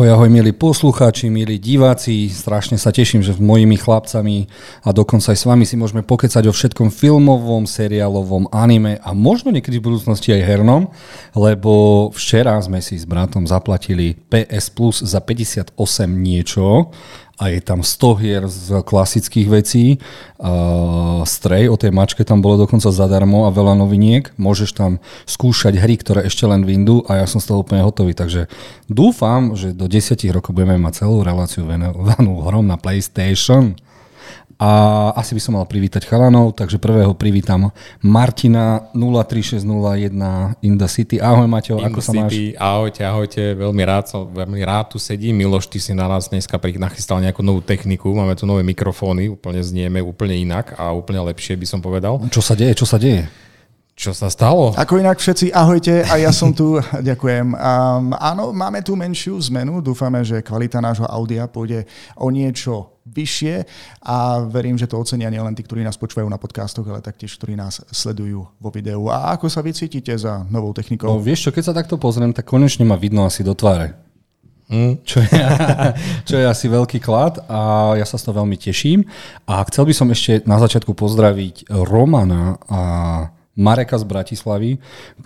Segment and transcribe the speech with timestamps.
[0.00, 2.32] Ahoj, ahoj, milí poslucháči, milí diváci.
[2.32, 4.48] Strašne sa teším, že s mojimi chlapcami
[4.80, 9.52] a dokonca aj s vami si môžeme pokecať o všetkom filmovom, seriálovom, anime a možno
[9.52, 10.88] niekedy v budúcnosti aj hernom,
[11.36, 15.76] lebo včera sme si s bratom zaplatili PS Plus za 58
[16.08, 16.96] niečo
[17.40, 19.96] a je tam 100 hier z klasických vecí.
[20.36, 24.28] Uh, Stray, o tej mačke tam bolo dokonca zadarmo a veľa noviniek.
[24.36, 28.12] Môžeš tam skúšať hry, ktoré ešte len vyndú a ja som z toho úplne hotový.
[28.12, 28.52] Takže
[28.92, 33.72] dúfam, že do 10 rokov budeme mať celú reláciu venovanú hrom na PlayStation.
[34.60, 34.70] A
[35.16, 37.72] asi by som mal privítať chalanov, takže prvého privítam
[38.04, 41.16] Martina 03601 in the city.
[41.16, 42.36] Ahoj Maťo, in ako sa máš?
[42.60, 45.40] Ahojte, ahojte, veľmi rád, som, veľmi rád tu sedím.
[45.40, 49.64] Miloš, ty si na nás dneska nachystal nejakú novú techniku, máme tu nové mikrofóny, úplne
[49.64, 52.20] znieme úplne inak a úplne lepšie by som povedal.
[52.28, 53.24] Čo sa deje, čo sa deje?
[54.00, 54.72] Čo sa stalo?
[54.80, 56.80] Ako inak všetci, ahojte a ja som tu,
[57.12, 57.52] ďakujem.
[57.52, 61.84] Um, áno, máme tu menšiu zmenu, dúfame, že kvalita nášho audia pôjde
[62.16, 63.60] o niečo vyššie
[64.00, 67.60] a verím, že to ocenia nielen tí, ktorí nás počúvajú na podcastoch, ale taktiež, ktorí
[67.60, 69.04] nás sledujú vo videu.
[69.12, 71.12] A ako sa vy cítite za novou technikou?
[71.12, 74.00] No vieš čo, keď sa takto pozriem, tak konečne ma vidno asi do tváre.
[74.72, 75.04] Mm.
[75.04, 75.44] Čo, je,
[76.32, 79.04] čo je asi veľký klad a ja sa z toho veľmi teším.
[79.44, 82.80] A chcel by som ešte na začiatku pozdraviť Romana a
[83.58, 84.70] Mareka z Bratislavy,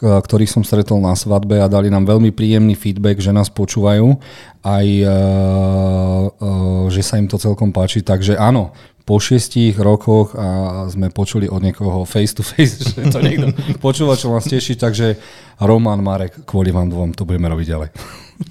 [0.00, 4.16] ktorých som stretol na svadbe a dali nám veľmi príjemný feedback, že nás počúvajú,
[4.64, 5.10] aj uh,
[6.32, 8.00] uh, že sa im to celkom páči.
[8.00, 8.72] Takže áno,
[9.04, 14.16] po šiestich rokoch a sme počuli od niekoho face to face, že to niekto počúva,
[14.16, 15.20] čo vás teší, takže
[15.60, 17.90] Roman, Marek, kvôli vám dvom to budeme robiť ďalej.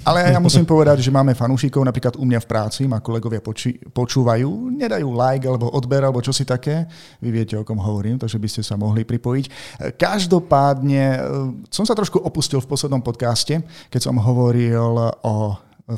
[0.04, 3.80] Ale ja musím povedať, že máme fanúšikov, napríklad u mňa v práci, ma kolegovia poči-
[3.92, 6.88] počúvajú, nedajú like alebo odber alebo čo si také.
[7.20, 9.46] Vy viete, o kom hovorím, takže by ste sa mohli pripojiť.
[10.00, 11.20] Každopádne e,
[11.68, 13.60] som sa trošku opustil v poslednom podcaste,
[13.92, 15.36] keď som hovoril o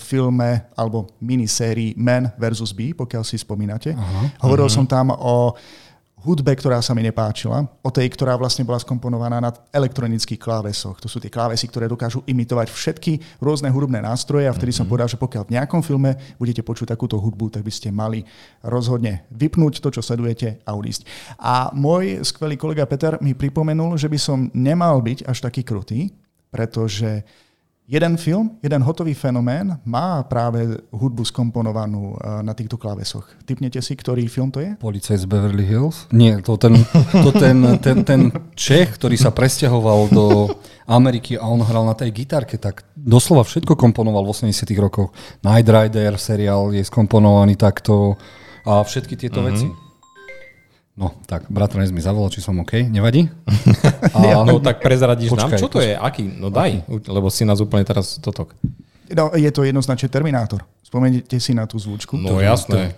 [0.02, 2.74] filme alebo minisérii Man vs.
[2.74, 3.94] Bee, pokiaľ si spomínate.
[3.94, 4.82] Aha, Hovoril uh-huh.
[4.82, 5.54] som tam o
[6.26, 10.98] hudbe, ktorá sa mi nepáčila, o tej, ktorá vlastne bola skomponovaná na elektronických klávesoch.
[10.98, 14.82] To sú tie klávesy, ktoré dokážu imitovať všetky rôzne hudobné nástroje a vtedy mm-hmm.
[14.82, 14.92] som mhm.
[14.92, 18.26] povedal, že pokiaľ v nejakom filme budete počuť takúto hudbu, tak by ste mali
[18.66, 21.06] rozhodne vypnúť to, čo sledujete a odísť.
[21.38, 26.10] A môj skvelý kolega Peter mi pripomenul, že by som nemal byť až taký krutý,
[26.50, 27.22] pretože
[27.86, 33.30] Jeden film, jeden hotový fenomén má práve hudbu skomponovanú eh, na týchto klávesoch.
[33.46, 34.74] Typnete si, ktorý film to je?
[34.82, 36.10] Policaj z Beverly Hills?
[36.10, 36.82] Nie, to ten,
[37.14, 40.50] to ten, ten, ten Čech, ktorý sa presťahoval do
[40.90, 45.14] Ameriky a on hral na tej gitarke, tak doslova všetko komponoval v 80 rokoch.
[45.46, 48.18] Night Rider seriál je skomponovaný takto
[48.66, 49.54] a všetky tieto mm-hmm.
[49.62, 49.85] veci.
[50.96, 53.28] No, tak bratranec mi zavolal, či som OK, nevadí?
[54.16, 55.92] A, no tak prezradíš počkaj, nám, čo to počkaj.
[55.92, 56.24] je, aký?
[56.40, 57.12] No daj, okay.
[57.12, 58.56] lebo si nás úplne teraz totok.
[59.12, 60.66] No, je to jednoznačne Terminátor.
[60.82, 62.16] Spomeniete si na tú zvučku?
[62.16, 62.96] No jasné.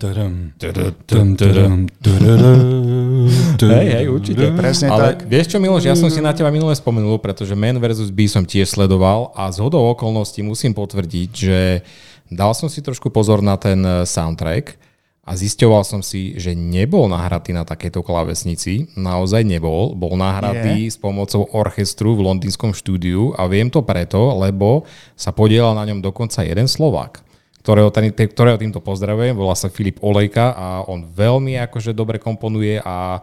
[3.58, 4.44] Hej, hej, určite.
[4.54, 5.26] Presne Ale tak.
[5.26, 8.14] vieš čo, Miloš, ja som si na teba minule spomenul, pretože Man vs.
[8.14, 11.82] B som tiež sledoval a z hodou okolností musím potvrdiť, že
[12.30, 14.87] dal som si trošku pozor na ten soundtrack
[15.28, 18.88] a zisťoval som si, že nebol nahratý na takejto klávesnici.
[18.96, 19.92] Naozaj nebol.
[19.92, 20.92] Bol nahratý yeah.
[20.92, 26.00] s pomocou orchestru v londýnskom štúdiu a viem to preto, lebo sa podielal na ňom
[26.00, 27.28] dokonca jeden Slovák
[27.68, 32.80] ktorého, ten, ktorého týmto pozdravujem, volá sa Filip Olejka a on veľmi akože dobre komponuje
[32.80, 33.20] a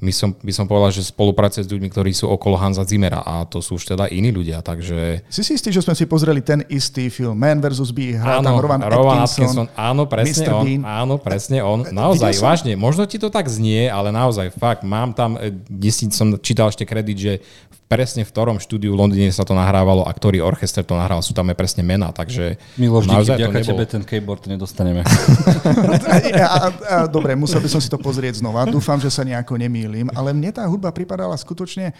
[0.00, 3.44] my som, by som povedal, že spolupracuje s ľuďmi, ktorí sú okolo Hansa Zimmera a
[3.44, 5.20] to sú už teda iní ľudia, takže...
[5.28, 7.92] Si si istý, že sme si pozreli ten istý film Man vs.
[7.92, 10.52] B, hrá tam Rowan, Rowan Atkinson, Atkinson, áno, presne Mr.
[10.56, 10.82] on, Bean.
[10.88, 12.44] áno, presne on, naozaj, som...
[12.48, 15.36] vážne, možno ti to tak znie, ale naozaj, fakt, mám tam,
[15.68, 17.32] kde som čítal ešte kredit, že
[17.90, 21.34] presne v ktorom štúdiu v Londýne sa to nahrávalo a ktorý orchester to nahral, sú
[21.34, 25.02] tam aj presne mená, takže Miloš, díky, tebe ten keyboard nedostaneme.
[26.38, 29.58] a, a, a, dobre, musel by som si to pozrieť znova, dúfam, že sa nejako
[29.58, 31.92] nemýlim, ale mne tá hudba pripadala skutočne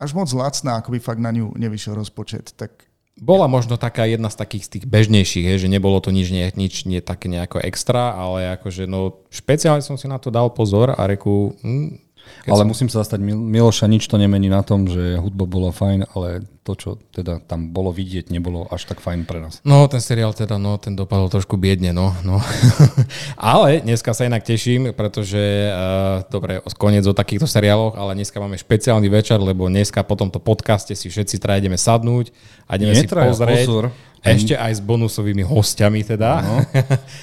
[0.00, 2.56] až moc lacná, ako by fakt na ňu nevyšiel rozpočet.
[2.56, 2.88] Tak
[3.20, 6.48] bola možno taká jedna z takých z tých bežnejších, he, že nebolo to nič, nie,
[6.56, 10.96] nič nie také nejako extra, ale akože no špeciálne som si na to dal pozor
[10.96, 12.09] a reku, hm,
[12.46, 12.68] keď ale som...
[12.68, 16.72] musím sa zastať Miloša, nič to nemení na tom, že hudba bola fajn, ale to,
[16.76, 19.64] čo teda tam bolo vidieť, nebolo až tak fajn pre nás.
[19.64, 22.12] No, ten seriál teda, no, ten dopadol trošku biedne, no.
[22.22, 22.38] no.
[23.40, 25.40] ale dneska sa inak teším, pretože,
[25.72, 30.38] uh, dobre, koniec o takýchto seriáloch, ale dneska máme špeciálny večer, lebo dneska po tomto
[30.38, 32.30] podcaste si všetci traja ideme sadnúť
[32.68, 33.66] a ideme Netraja, si pozrieť.
[33.66, 33.84] Pozor.
[34.20, 36.56] Ešte aj s bonusovými hostiami teda, ano.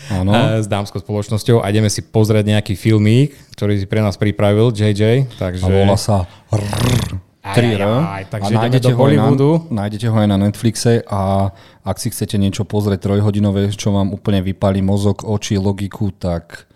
[0.10, 0.32] Ano.
[0.64, 5.30] s dámskou spoločnosťou a ideme si pozrieť nejaký filmík, ktorý si pre nás pripravil JJ.
[5.38, 5.66] Takže...
[5.66, 7.22] A volá sa Rrr.
[7.48, 7.84] 3 R.
[7.88, 9.32] aj, takže a nájdete ho, na,
[9.88, 11.48] nájdete ho aj na Netflixe a
[11.88, 16.68] ak si chcete niečo pozrieť trojhodinové, čo vám úplne vypálí mozog, oči, logiku, tak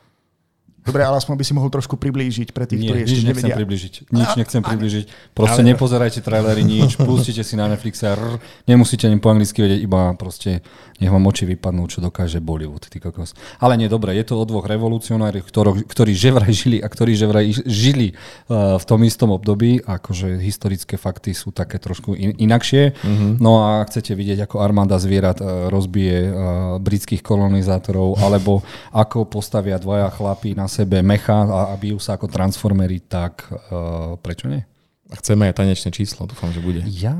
[0.81, 3.45] Dobre, ale aspoň by si mohol trošku priblížiť pre tých, nie, ktorí nič ešte nechcem
[3.45, 3.60] nevedia.
[3.62, 3.94] približiť.
[4.10, 5.06] Nič nechcem približiť.
[5.38, 10.18] Proste nepozerajte trailery, nič, pustite si na Netflixe rr, nemusíte ani po anglicky vedieť, iba
[10.18, 10.66] proste
[10.98, 13.33] nech vám oči vypadnú, čo dokáže Bollywood, ty kokos.
[13.57, 15.50] Ale nie, dobre, je to o dvoch revolucionároch,
[15.86, 20.38] ktorí, že vraj žili a ktorí že vraj žili uh, v tom istom období, akože
[20.38, 22.94] historické fakty sú také trošku in, inakšie.
[22.94, 23.31] Mm-hmm.
[23.42, 26.33] No a chcete vidieť, ako armáda zvierat uh, rozbije uh,
[26.78, 28.62] britských kolonizátorov, alebo
[28.94, 34.15] ako postavia dvaja chlapí na sebe mecha a, a bijú sa ako transformery, tak uh,
[34.23, 34.63] prečo nie?
[35.12, 36.88] A chceme aj tanečné číslo, dúfam, že bude.
[36.88, 37.12] Ja,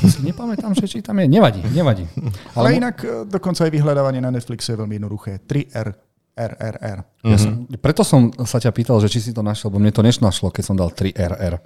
[0.00, 1.28] to si nepamätám, že či tam je.
[1.28, 2.08] Nevadí, nevadí.
[2.56, 5.44] Ale inak e, dokonca aj vyhľadávanie na Netflixe je veľmi jednoduché.
[5.44, 6.00] 3R.
[6.32, 6.98] RRR.
[7.28, 10.00] Ja som, preto som sa ťa pýtal, že či si to našiel, bo mne to
[10.00, 11.60] nešlo, keď som dal 3RR.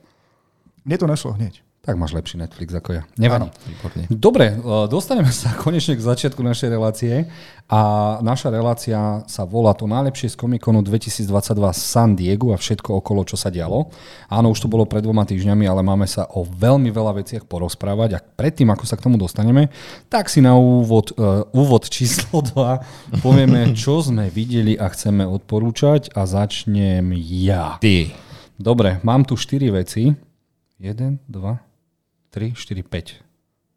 [0.87, 1.63] Mne to nešlo hneď.
[1.81, 3.03] Tak máš lepší Netflix ako ja.
[3.17, 3.49] Nevadí.
[3.65, 4.05] Výborne.
[4.13, 7.25] Dobre, e, dostaneme sa konečne k začiatku našej relácie
[7.73, 7.81] a
[8.21, 11.25] naša relácia sa volá to najlepšie z Comiconu 2022
[11.73, 13.89] San Diego a všetko okolo, čo sa dialo.
[14.29, 18.11] Áno, už to bolo pred dvoma týždňami, ale máme sa o veľmi veľa veciach porozprávať
[18.13, 19.73] a predtým, ako sa k tomu dostaneme,
[20.13, 22.45] tak si na úvod, uh, úvod číslo
[23.17, 27.81] 2 povieme, čo sme videli a chceme odporúčať a začnem ja.
[27.81, 28.13] Ty.
[28.61, 30.13] Dobre, mám tu 4 veci.
[30.77, 31.70] 1, 2,
[32.31, 33.31] 3, 4, 5.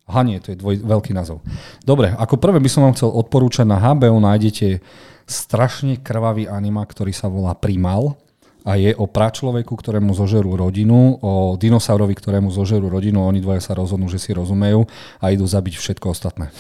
[0.04, 1.40] Aha, to je dvoj, veľký názov.
[1.82, 4.84] Dobre, ako prvé by som vám chcel odporúčať na HBO, nájdete
[5.24, 8.20] strašne krvavý anima, ktorý sa volá Primal
[8.68, 13.74] a je o pračloveku, ktorému zožerú rodinu, o dinosaurovi, ktorému zožerú rodinu, oni dvaja sa
[13.76, 14.88] rozhodnú, že si rozumejú
[15.20, 16.52] a idú zabiť všetko ostatné.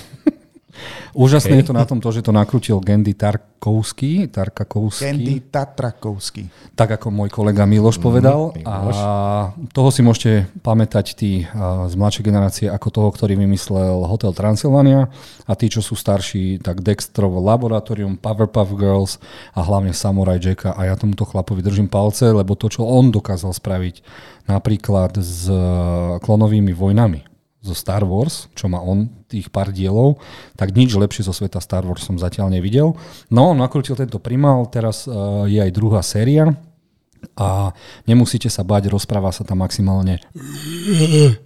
[1.13, 1.61] Úžasné Okay.
[1.61, 5.05] je to na tom to, že to nakrutil Gendy Tarkovský, Tarkakovský.
[5.05, 6.49] Candy Tatrakovský.
[6.73, 8.57] Tak ako môj kolega Miloš povedal.
[8.57, 8.97] Miloš.
[8.97, 9.07] A
[9.69, 11.45] toho si môžete pamätať tí
[11.87, 15.13] z mladšej generácie ako toho, ktorý vymyslel Hotel Transylvania
[15.45, 19.21] a tí, čo sú starší, tak Dextrovo Laboratorium, Powerpuff Girls
[19.53, 20.73] a hlavne Samurai Jacka.
[20.73, 24.01] A ja tomuto chlapovi držím palce, lebo to, čo on dokázal spraviť
[24.49, 25.45] napríklad s
[26.25, 27.32] klonovými vojnami
[27.63, 30.19] zo Star Wars, čo má on, tých pár dielov,
[30.59, 32.91] tak nič lepšie zo sveta Star Wars som zatiaľ nevidel.
[33.31, 36.59] No, on nakrútil tento primal, teraz uh, je aj druhá séria
[37.39, 37.71] a
[38.03, 40.19] nemusíte sa bať, rozpráva sa tam maximálne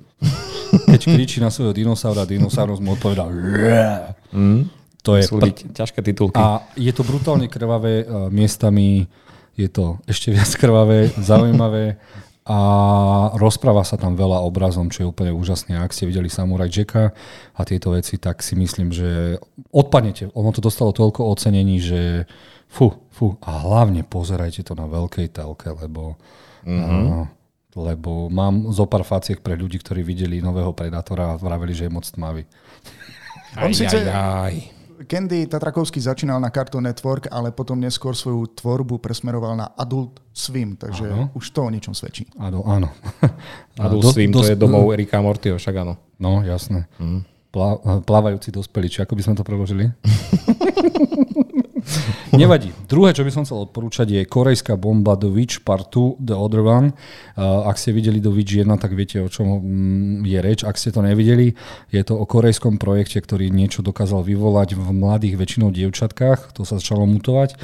[0.89, 3.29] keď kričí na svojho dinosaura, dinosaurus mu odpovedá
[4.27, 4.67] Mm.
[5.07, 6.35] to je pr- ťažké titulky.
[6.35, 9.07] a je to brutálne krvavé, uh, miestami
[9.55, 11.95] je to ešte viac krvavé, zaujímavé
[12.47, 12.59] a
[13.35, 15.75] rozpráva sa tam veľa obrazom, čo je úplne úžasné.
[15.75, 17.11] Ak ste videli Samurai Jacka
[17.51, 19.35] a tieto veci, tak si myslím, že
[19.75, 20.31] odpadnete.
[20.31, 22.23] Ono to dostalo toľko ocenení, že
[22.71, 23.35] fú, fú.
[23.43, 26.15] A hlavne pozerajte to na veľkej telke, lebo,
[26.63, 27.03] mm-hmm.
[27.11, 27.27] uh,
[27.75, 31.95] lebo mám zo pár faciek pre ľudí, ktorí videli nového Predatora a vraveli, že je
[31.99, 32.47] moc tmavý.
[33.59, 34.76] On Aj, síce- aj, aj.
[35.05, 40.73] Candy Tatrakovský začínal na Cartoon Network, ale potom neskôr svoju tvorbu presmeroval na Adult Swim,
[40.73, 41.29] takže Áno.
[41.33, 42.25] už to o niečom svedčí.
[42.35, 42.89] Áno, áno.
[43.77, 45.93] Adult Do- Swim, to dos- je domov Erika Mortyho, však áno.
[46.17, 46.89] No, jasné.
[46.97, 47.21] Mm.
[47.47, 49.85] Plá, plávajúci dospelí, či ako by sme to preložili?
[52.35, 52.75] Nevadí.
[52.91, 56.59] Druhé, čo by som chcel odporúčať, je korejská bomba The Witch Part 2, The Other
[56.59, 56.91] One.
[57.39, 60.59] Ak ste videli The Witch 1, tak viete, o čom mm, je reč.
[60.67, 61.55] Ak ste to nevideli,
[61.87, 66.51] je to o korejskom projekte, ktorý niečo dokázal vyvolať v mladých väčšinou dievčatkách.
[66.59, 67.55] To sa začalo mutovať.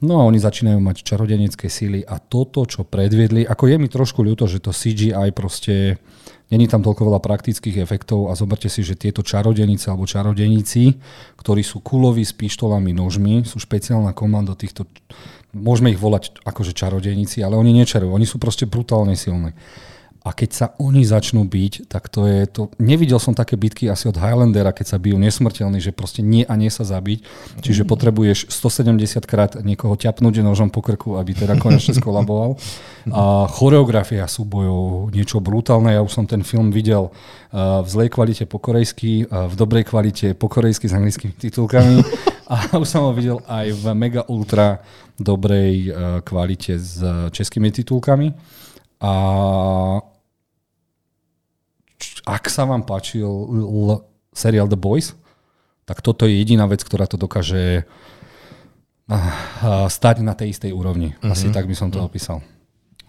[0.00, 4.20] No a oni začínajú mať čarodenecké síly a toto, čo predviedli, ako je mi trošku
[4.20, 5.96] ľúto, že to CGI proste
[6.46, 10.94] Není tam toľko veľa praktických efektov a zoberte si, že tieto čarodenice alebo čarodeníci,
[11.42, 14.86] ktorí sú kuloví s pištolami, nožmi, sú špeciálna komanda týchto,
[15.50, 19.58] môžeme ich volať akože čarodeníci, ale oni nečarujú, oni sú proste brutálne silní.
[20.26, 22.74] A keď sa oni začnú byť, tak to je to...
[22.82, 26.58] Nevidel som také bitky asi od Highlandera, keď sa bijú nesmrteľní, že proste nie a
[26.58, 27.22] nie sa zabiť.
[27.62, 32.58] Čiže potrebuješ 170 krát niekoho ťapnúť nožom po krku, aby teda konečne skolaboval.
[33.14, 35.94] A choreografia súbojov, niečo brutálne.
[35.94, 39.86] Ja už som ten film videl uh, v zlej kvalite po korejsky, uh, v dobrej
[39.86, 42.02] kvalite po korejsky s anglickými titulkami.
[42.50, 44.82] A už som ho videl aj v mega ultra
[45.22, 45.94] dobrej uh,
[46.26, 46.98] kvalite s
[47.30, 48.34] českými titulkami.
[49.06, 49.12] A
[52.26, 53.30] ak sa vám páčil
[54.34, 55.14] seriál The Boys,
[55.86, 57.86] tak toto je jediná vec, ktorá to dokáže
[59.06, 59.14] ah,
[59.62, 61.14] ah, stať na tej istej úrovni.
[61.22, 62.42] Asi tak by som to opísal.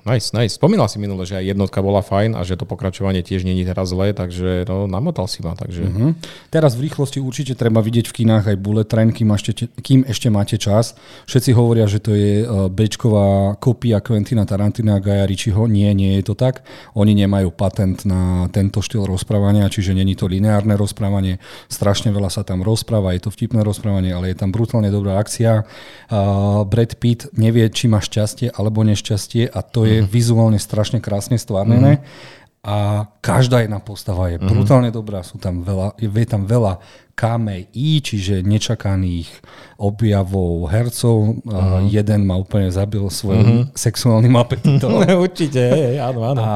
[0.07, 0.55] Nice, nice.
[0.55, 3.91] Spomínal si minule, že aj jednotka bola fajn a že to pokračovanie tiež není teraz
[3.91, 5.51] zlé, takže no, namotal si ma.
[5.51, 5.83] Takže...
[5.83, 6.15] Uh-huh.
[6.47, 10.31] Teraz v rýchlosti určite treba vidieť v kinách aj Bullet Train, kým ešte, kým ešte
[10.31, 10.95] máte čas.
[11.27, 15.67] Všetci hovoria, že to je uh, bečková kopia Quentina Tarantina a Gaja Ričiho.
[15.67, 16.63] Nie, nie je to tak.
[16.95, 21.43] Oni nemajú patent na tento štýl rozprávania, čiže není to lineárne rozprávanie.
[21.67, 25.67] Strašne veľa sa tam rozpráva, je to vtipné rozprávanie, ale je tam brutálne dobrá akcia.
[26.07, 31.01] Uh, Brad Pitt nevie, či má šťastie alebo nešťastie a to je je vizuálne strašne
[31.01, 31.99] krásne stvárnené.
[31.99, 32.45] Mm-hmm.
[32.67, 36.83] A každá jedna postava je brutálne dobrá, sú tam veľa, je tam veľa
[37.15, 39.31] KMI, čiže nečakaných
[39.77, 41.37] objavov hercov.
[41.45, 41.85] Uh-huh.
[41.85, 43.77] Jeden ma úplne zabil svojim uh-huh.
[43.77, 45.05] sexuálnym apetitom.
[45.25, 45.61] Určite,
[46.01, 46.41] áno, áno.
[46.41, 46.51] A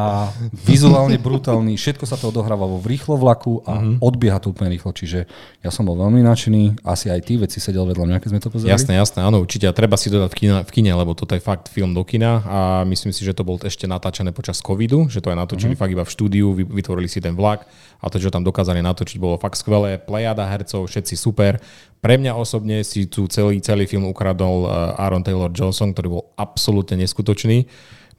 [0.65, 4.01] vizuálne brutálny, všetko sa to odohráva vo rýchlo vlaku a uh-huh.
[4.01, 4.89] odbieha to úplne rýchlo.
[4.89, 5.29] Čiže
[5.61, 8.49] ja som bol veľmi nadšený, asi aj ty veci sedel vedľa mňa, keď sme to
[8.49, 8.73] pozerali.
[8.73, 9.69] Jasné, jasné, áno, určite.
[9.69, 12.41] A treba si dodať v kine, v kine, lebo toto je fakt film do kina
[12.41, 12.59] a
[12.89, 15.85] myslím si, že to bol ešte natáčané počas covidu, že to aj natočili uh-huh.
[15.85, 17.69] fakt iba v štúdiu, vytvorili si ten vlak
[18.01, 20.01] a to, čo tam dokázali natočiť, bolo fakt skvelé.
[20.01, 21.61] Plejada hercov, všetci super.
[22.01, 26.23] Pre mňa osobne si tu celý, celý film ukradol eh, Aaron Taylor Johnson, ktorý bol
[26.33, 27.69] absolútne neskutočný.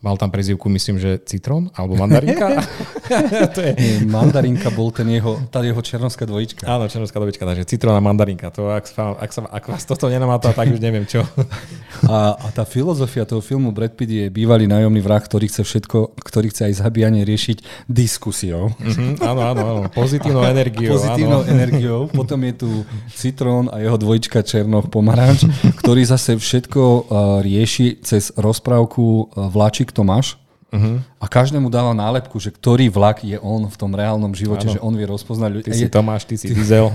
[0.03, 2.59] Mal tam prezivku, myslím, že citrón alebo mandarinka.
[3.55, 3.71] to je...
[3.79, 6.67] Nie, mandarinka bol ten jeho, tá jeho černovská dvojička.
[6.67, 8.51] Áno, černovská dvojička, takže citrón a mandarinka.
[8.51, 11.23] To, ak, ak, sa, ak vás toto nenamátá, tak už neviem čo.
[12.11, 16.19] a, a tá filozofia toho filmu Brad Pitt je bývalý nájomný vrah, ktorý chce všetko,
[16.19, 18.75] ktorý chce aj zabíjanie riešiť diskusiou.
[18.83, 19.83] Mm-hmm, áno, áno, áno.
[19.95, 20.99] Pozitívnou energiou.
[20.99, 21.53] Pozitívnou áno.
[21.55, 21.99] energiou.
[22.11, 22.71] Potom je tu
[23.15, 25.47] citrón a jeho dvojička černoch pomaranč,
[25.79, 27.03] ktorý zase všetko uh,
[27.39, 29.47] rieši cez rozprávku uh,
[29.93, 30.41] Tomáš
[30.73, 31.05] uh-huh.
[31.21, 34.75] a každému dáva nálepku, že ktorý vlak je on v tom reálnom živote, ano.
[34.75, 35.69] že on vie rozpoznať ľudí.
[35.69, 36.89] Ty si Tomáš, ty si Diesel.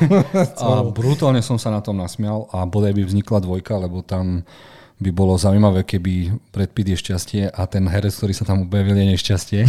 [0.64, 4.42] a brutálne som sa na tom nasmial a bodaj by vznikla dvojka, lebo tam
[5.00, 9.16] by bolo zaujímavé, keby predpíd je šťastie a ten herec, ktorý sa tam objavil, je
[9.16, 9.60] nešťastie.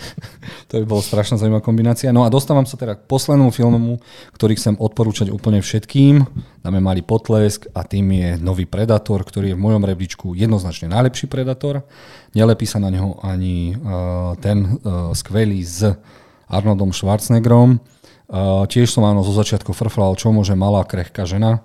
[0.72, 2.08] to by bola strašná zaujímavá kombinácia.
[2.08, 4.00] No a dostávam sa teda k poslednému filmu,
[4.32, 6.24] ktorý chcem odporúčať úplne všetkým.
[6.64, 11.28] Dáme malý potlesk a tým je Nový Predator, ktorý je v mojom rebríčku jednoznačne najlepší
[11.28, 11.84] Predator.
[12.32, 15.84] Nelepí sa na neho ani uh, ten uh, skvelý s
[16.48, 17.76] Arnoldom Schwarzeneggerom.
[18.32, 21.60] Uh, tiež som áno zo začiatku frflal, čo môže malá krehká žena.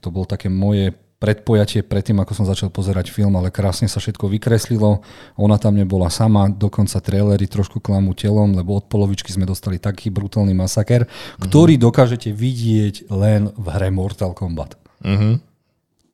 [0.00, 4.28] To bol také moje predpojatie predtým, ako som začal pozerať film, ale krásne sa všetko
[4.36, 5.00] vykreslilo.
[5.40, 10.12] Ona tam nebola sama, dokonca trailery trošku klamú telom, lebo od polovičky sme dostali taký
[10.12, 11.40] brutálny masaker, mm-hmm.
[11.40, 14.76] ktorý dokážete vidieť len v hre Mortal Kombat.
[15.00, 15.34] Mm-hmm.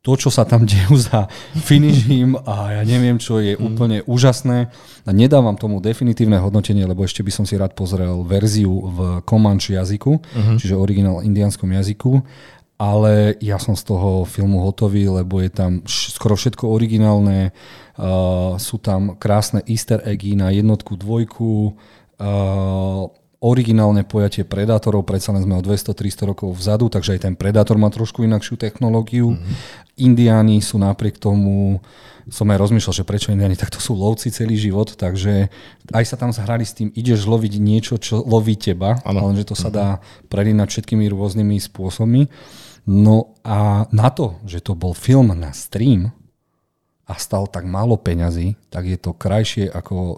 [0.02, 1.30] To, čo sa tam dejú za
[1.62, 3.62] finishím a ja neviem čo, je mm.
[3.62, 4.66] úplne úžasné.
[5.06, 9.78] A nedávam tomu definitívne hodnotenie, lebo ešte by som si rád pozrel verziu v Comanche
[9.78, 10.56] jazyku, mm-hmm.
[10.58, 12.18] čiže originál indianskom jazyku
[12.82, 18.82] ale ja som z toho filmu hotový, lebo je tam skoro všetko originálne, uh, sú
[18.82, 21.78] tam krásne easter eggy na jednotku, dvojku,
[22.18, 23.06] uh,
[23.42, 27.86] originálne pojatie predátorov, predsa len sme o 200-300 rokov vzadu, takže aj ten predátor má
[27.86, 29.34] trošku inakšiu technológiu.
[29.34, 29.54] Mm-hmm.
[30.02, 31.82] Indiáni sú napriek tomu,
[32.30, 35.50] som aj rozmýšľal, že prečo Indiáni takto sú lovci celý život, takže
[35.90, 39.26] aj sa tam zhrali s tým, ideš loviť niečo, čo loví teba, ano.
[39.26, 39.74] ale že to sa mhm.
[39.74, 39.88] dá
[40.30, 42.30] prelínať všetkými rôznymi spôsobmi.
[42.86, 46.10] No a na to, že to bol film na stream
[47.06, 50.14] a stal tak málo peňazí, tak je to krajšie ako uh,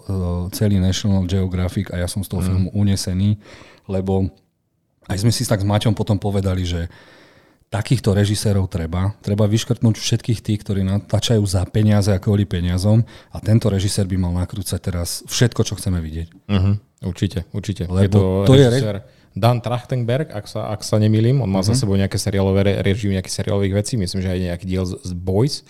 [0.53, 2.47] celý National Geographic a ja som z toho mm.
[2.47, 3.37] filmu unesený,
[3.85, 4.29] lebo
[5.05, 6.89] aj sme si tak s Maťom potom povedali, že
[7.69, 9.13] takýchto režisérov treba.
[9.19, 13.03] Treba vyškrtnúť všetkých tých, ktorí natáčajú za peniaze a kvôli peniazom
[13.33, 16.27] a tento režisér by mal nakrúcať teraz všetko, čo chceme vidieť.
[16.47, 16.77] Uh-huh.
[17.03, 17.89] Určite, určite.
[17.89, 18.95] Lebo je to, to režisér...
[19.01, 21.69] je Dan Trachtenberg, ak sa, ak sa nemýlim, on má uh-huh.
[21.69, 21.79] za mhm.
[21.83, 25.67] sebou nejaké seriálové režim, nejakých seriálových vecí, myslím, že aj nejaký diel z, z Boys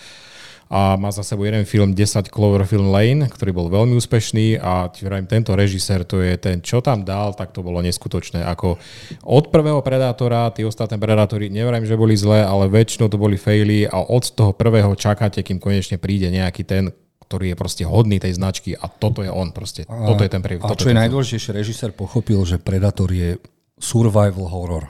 [0.66, 5.30] a má za sebou jeden film 10 Cloverfield Lane, ktorý bol veľmi úspešný a vravím,
[5.30, 8.42] tento režisér, to je ten, čo tam dal, tak to bolo neskutočné.
[8.42, 8.82] Ako
[9.22, 13.86] od prvého Predátora, tí ostatné Predátory, nevrajím, že boli zlé, ale väčšinou to boli faily
[13.86, 16.90] a od toho prvého čakáte, kým konečne príde nejaký ten,
[17.30, 19.86] ktorý je proste hodný tej značky a toto je on proste.
[19.86, 20.66] A, toto je ten príbeh.
[20.66, 23.38] A čo je najdôležitejšie, režisér pochopil, že Predator je
[23.80, 24.86] survival horror.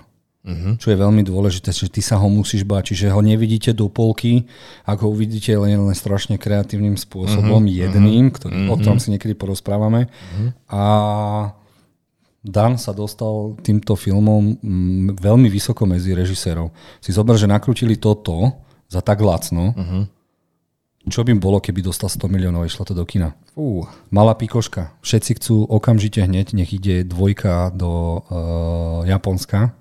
[0.46, 0.78] Uh-huh.
[0.78, 4.46] Čo je veľmi dôležité, že ty sa ho musíš báť, čiže ho nevidíte do polky,
[4.86, 7.82] ako ho uvidíte len, len strašne kreatívnym spôsobom, uh-huh.
[7.82, 8.74] jedným, ktorý, uh-huh.
[8.74, 10.06] o ktorom si niekedy porozprávame.
[10.06, 10.50] Uh-huh.
[10.70, 10.84] A
[12.46, 16.70] Dan sa dostal týmto filmom m, veľmi vysoko medzi režisérov.
[17.02, 18.54] Si zober, že nakrútili toto
[18.86, 20.06] za tak lacno, uh-huh.
[21.06, 23.38] Čo by bolo, keby dostal 100 miliónov a išlo to do kina?
[23.54, 23.86] Fú.
[24.10, 24.90] Malá pikoška.
[25.06, 29.78] Všetci chcú okamžite hneď, nech ide dvojka do uh, Japonska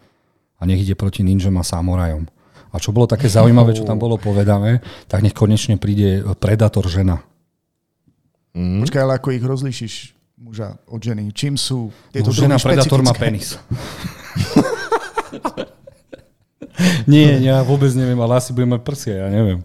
[0.59, 2.28] a nech ide proti ninjom a samurajom.
[2.75, 7.23] A čo bolo také zaujímavé, čo tam bolo povedané, tak nech konečne príde Predator žena.
[8.54, 8.83] Mm.
[8.83, 9.95] Počkaj, ale ako ich rozlíšiš
[10.43, 11.31] muža od ženy?
[11.33, 13.57] Čím sú tieto no, žena predátor má penis.
[17.07, 19.62] Nie, ja vôbec neviem, ale asi budem mať prsia, ja neviem.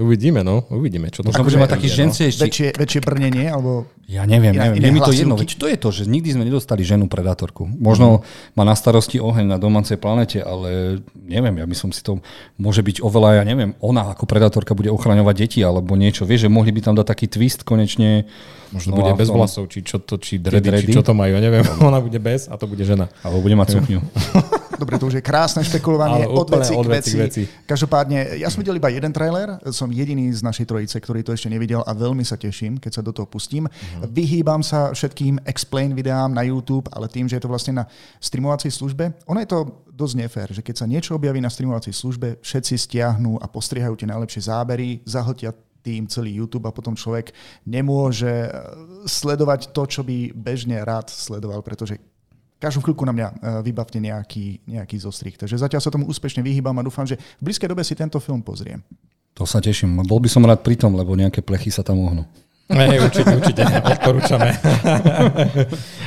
[0.00, 1.12] Uvidíme, no, uvidíme.
[1.12, 2.40] Čo to Možno bude mať taký ženskejší...
[2.40, 2.44] No.
[2.48, 3.84] Väčšie, väčšie brnenie, alebo...
[4.08, 4.80] Ja neviem, neviem.
[4.80, 7.68] Je mi to jedno, veď to je to, že nikdy sme nedostali ženu predátorku.
[7.68, 8.56] Možno mm.
[8.58, 12.18] má na starosti oheň na domácej planete, ale neviem, ja by som si to...
[12.56, 16.24] Môže byť oveľa, ja neviem, ona ako predátorka bude ochraňovať deti, alebo niečo.
[16.24, 18.24] Vieš, že mohli by tam dať taký twist konečne.
[18.70, 21.42] Možno no bude bez vlasov, či čo to, či dredy, či čo to majú, ja
[21.42, 21.66] neviem.
[21.90, 23.10] Ona bude bez a to bude žena.
[23.26, 24.00] Alebo bude mať sukňu.
[24.80, 27.16] Dobre, to už je krásne špekulovanie od veci k veci.
[27.18, 27.42] veci.
[27.68, 31.52] Každopádne, ja som videl iba jeden trailer, som jediný z našej trojice, ktorý to ešte
[31.52, 33.66] nevidel a veľmi sa teším, keď sa do toho pustím.
[33.66, 34.06] Uh-huh.
[34.10, 37.84] Vyhýbam sa všetkým explain videám na YouTube, ale tým, že je to vlastne na
[38.22, 39.58] streamovacej službe, ono je to
[39.90, 44.08] dosť nefér, že keď sa niečo objaví na streamovacej službe, všetci stiahnu a postrihajú tie
[44.08, 47.32] najlepšie zábery, zahltia tým celý YouTube a potom človek
[47.64, 48.52] nemôže
[49.08, 51.96] sledovať to, čo by bežne rád sledoval, pretože
[52.60, 55.32] každú chvíľku na mňa e, vybavte nejaký, nejaký zostrih.
[55.40, 58.44] Takže zatiaľ sa tomu úspešne vyhýbam a dúfam, že v blízkej dobe si tento film
[58.44, 58.84] pozriem.
[59.40, 60.04] To sa teším.
[60.04, 62.28] Bol by som rád pri tom, lebo nejaké plechy sa tam ohnú.
[62.68, 64.52] Hej, určite, určite, odporúčame.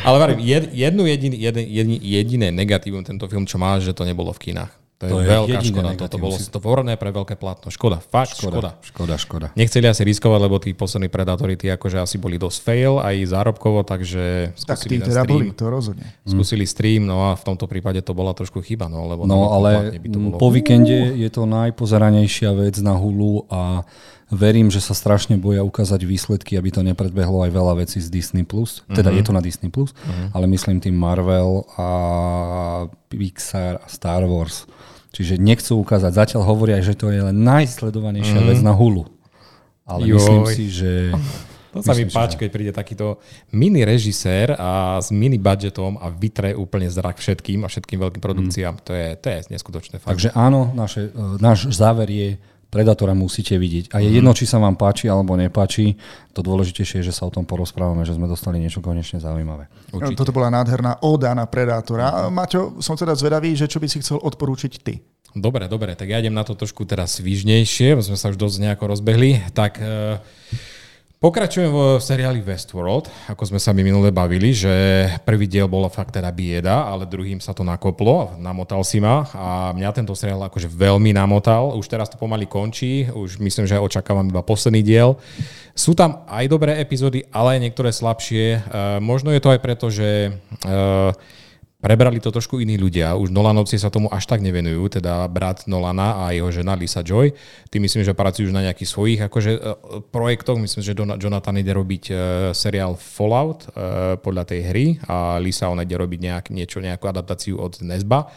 [0.07, 4.53] Ale varím, jednu jediný, jedin, jediné negatívum tento film, čo má, že to nebolo v
[4.53, 4.82] kinách.
[5.03, 5.89] To, to je, je veľká škoda.
[5.99, 7.67] Toto bolo stvorené pre veľké platno.
[7.67, 8.79] Škoda, fakt škoda.
[8.79, 9.47] Škoda, škoda.
[9.59, 13.83] Nechceli asi riskovať, lebo tí poslední predátori tí akože asi boli dosť fail aj zárobkovo,
[13.83, 15.27] takže tak tí teda stream.
[15.27, 16.07] boli, to rozhodne.
[16.23, 18.87] Skúsili stream, no a v tomto prípade to bola trošku chyba.
[18.87, 20.35] No, lebo no ale by to bolo...
[20.39, 23.83] po víkende je to najpozeranejšia vec na Hulu a
[24.33, 28.41] verím, že sa strašne boja ukázať výsledky, aby to nepredbehlo aj veľa vecí z Disney+.
[28.41, 28.81] Plus.
[28.89, 29.21] Teda uh-huh.
[29.21, 30.33] je to na Disney+, Plus, uh-huh.
[30.33, 31.87] ale myslím tým Marvel a
[33.13, 34.65] Pixar a Star Wars.
[35.13, 36.11] Čiže nechcú ukázať.
[36.11, 38.47] Zatiaľ hovoria, že to je len najsledovanejšia mm.
[38.49, 39.05] vec na Hulu.
[39.85, 40.17] Ale Joj.
[40.17, 40.91] myslím si, že...
[41.73, 43.17] To sa mi páči, keď príde takýto
[43.49, 48.77] mini režisér a s mini budžetom a vytre úplne zrak všetkým a všetkým veľkým produkciám.
[48.77, 48.81] Mm.
[48.85, 49.95] To, je, to je neskutočné.
[49.97, 50.13] Fakt.
[50.13, 52.29] Takže áno, naše, e, náš záver je,
[52.73, 53.93] Predatora musíte vidieť.
[53.93, 54.17] A je mm.
[54.17, 55.93] jedno, či sa vám páči alebo nepáči.
[56.33, 59.69] To dôležitejšie je, že sa o tom porozprávame, že sme dostali niečo konečne zaujímavé.
[59.93, 60.17] Určite.
[60.17, 62.33] Toto bola nádherná oda na Predátora.
[62.33, 65.05] Maťo, som teda zvedavý, že čo by si chcel odporúčiť ty.
[65.33, 68.93] Dobre, dobre, tak ja idem na to trošku teraz svižnejšie, sme sa už dosť nejako
[68.93, 69.41] rozbehli.
[69.57, 70.21] Tak e,
[71.17, 74.69] pokračujem v seriáli Westworld, ako sme sa mi minule bavili, že
[75.25, 79.73] prvý diel bola fakt teda bieda, ale druhým sa to nakoplo, namotal si ma a
[79.73, 81.73] mňa tento seriál akože veľmi namotal.
[81.81, 85.17] Už teraz to pomaly končí, už myslím, že očakávam iba posledný diel.
[85.73, 88.45] Sú tam aj dobré epizódy, ale aj niektoré slabšie.
[88.53, 88.59] E,
[89.01, 91.33] možno je to aj preto, že e,
[91.83, 93.11] Prebrali to trošku iní ľudia.
[93.19, 97.35] Už Nolanovci sa tomu až tak nevenujú, teda brat Nolana a jeho žena Lisa Joy.
[97.67, 100.55] Ty myslím, že pracujú už na nejakých svojich akože, uh, projektoch.
[100.55, 102.17] Myslím, že Jonathan ide robiť uh,
[102.55, 107.59] seriál Fallout uh, podľa tej hry a Lisa ona ide robiť nejak, niečo, nejakú adaptáciu
[107.59, 108.31] od Nesba.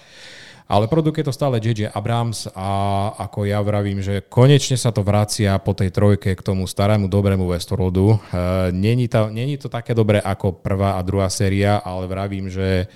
[0.66, 1.94] Ale produkuje to stále J.J.
[1.94, 2.68] Abrams a
[3.14, 7.46] ako ja vravím, že konečne sa to vracia po tej trojke k tomu starému dobrému
[7.46, 8.18] Westworldu.
[8.74, 12.90] Není to, není to také dobré ako prvá a druhá séria, ale vravím, že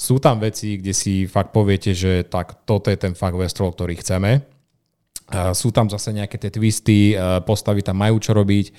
[0.00, 4.00] sú tam veci, kde si fakt poviete, že tak toto je ten fakt Westworld, ktorý
[4.00, 4.40] chceme.
[5.52, 7.12] Sú tam zase nejaké tie twisty,
[7.44, 8.72] postavy tam majú čo robiť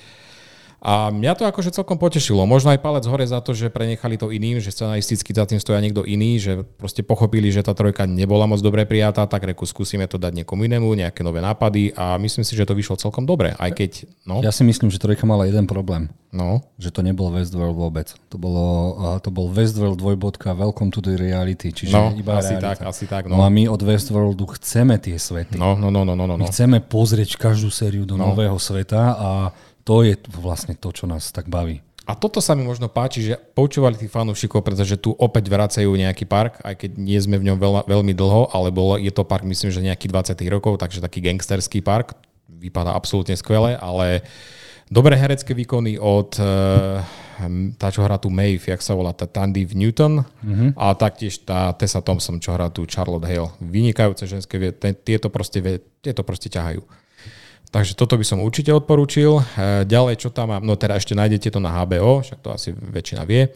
[0.81, 2.41] a mňa to akože celkom potešilo.
[2.49, 5.77] Možno aj palec hore za to, že prenechali to iným, že scenaristicky za tým stoja
[5.77, 10.09] niekto iný, že proste pochopili, že tá trojka nebola moc dobre prijatá, tak reku skúsime
[10.09, 13.53] to dať niekomu inému, nejaké nové nápady a myslím si, že to vyšlo celkom dobre,
[13.61, 13.91] aj keď...
[14.25, 14.41] No.
[14.41, 16.09] Ja si myslím, že trojka mala jeden problém.
[16.31, 16.63] No.
[16.79, 18.07] Že to nebol Westworld vôbec.
[18.31, 21.75] To, bolo, to bol Westworld dvojbodka Welcome to the reality.
[21.75, 22.67] Čiže no, iba asi realita.
[22.71, 23.23] tak, asi tak.
[23.27, 23.35] No.
[23.35, 23.43] no.
[23.43, 25.59] a my od Westworldu chceme tie svety.
[25.59, 26.39] No, no, no, no, no, no.
[26.39, 28.31] My chceme pozrieť každú sériu do no.
[28.31, 29.29] nového sveta a
[29.83, 31.83] to je vlastne to, čo nás tak baví.
[32.09, 36.25] A toto sa mi možno páči, že počúvali tých fanúšikov, pretože tu opäť vracajú nejaký
[36.25, 39.45] park, aj keď nie sme v ňom veľa, veľmi dlho, ale bolo, je to park
[39.45, 42.17] myslím, že nejakých 20 rokov, takže taký gangsterský park.
[42.49, 44.25] Vypadá absolútne skvele, ale
[44.91, 46.99] dobré herecké výkony od uh,
[47.79, 50.77] tá, čo hrá tu Maeve, jak sa volá, tá Tandy Newton mm-hmm.
[50.77, 53.49] a taktiež tá Tessa Thompson, čo hrá tu Charlotte Hale.
[53.63, 54.59] Vynikajúce ženské,
[55.01, 56.83] tieto proste, tieto proste ťahajú.
[57.71, 59.39] Takže toto by som určite odporúčil.
[59.39, 62.75] E, ďalej, čo tam mám, no teda ešte nájdete to na HBO, však to asi
[62.75, 63.47] väčšina vie.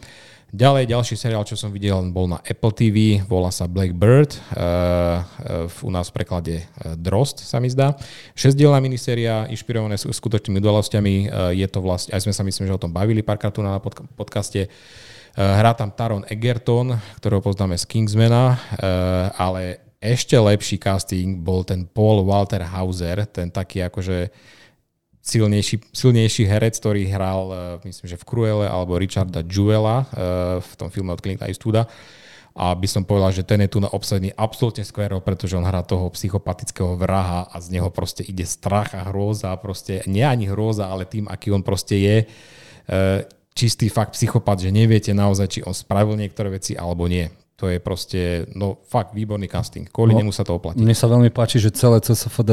[0.54, 5.18] Ďalej, ďalší seriál, čo som videl, bol na Apple TV, volá sa Blackbird, uh,
[5.66, 7.98] uh, u nás v preklade uh, Drost sa mi zdá.
[8.38, 12.82] Šesťdielná miniséria, inšpirované skutočnými udalosťami, uh, je to vlastne, aj sme sa myslím, že o
[12.82, 14.70] tom bavili párkrát na podca- podcaste,
[15.34, 18.56] hrá tam Taron Egerton, ktorého poznáme z Kingsmana,
[19.36, 24.32] ale ešte lepší casting bol ten Paul Walter Hauser, ten taký akože
[25.26, 30.72] silnejší, silnejší herec, ktorý hral, uh, myslím, že v Cruelle alebo Richarda Jewela uh, v
[30.78, 31.90] tom filme od Clint Eastwooda.
[32.56, 35.84] A by som povedal, že ten je tu na obsadený absolútne skvero, pretože on hrá
[35.84, 39.52] toho psychopatického vraha a z neho proste ide strach a hrôza.
[39.60, 42.16] Proste nie ani hrôza, ale tým, aký on proste je.
[42.88, 47.28] Uh, čistý fakt psychopat, že neviete naozaj, či on spravil niektoré veci alebo nie.
[47.56, 49.88] To je proste, no fakt výborný casting.
[49.88, 50.76] Kvôli no, nemu sa to oplatí.
[50.76, 52.52] Mne sa veľmi páči, že celé CSFD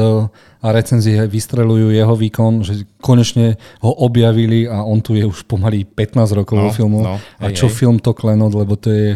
[0.64, 5.84] a recenzie vystrelujú jeho výkon, že konečne ho objavili a on tu je už pomaly
[5.84, 6.98] 15 rokov no, vo filmu.
[7.04, 7.84] No, a čo hej.
[7.84, 9.08] film to klenot, lebo to je...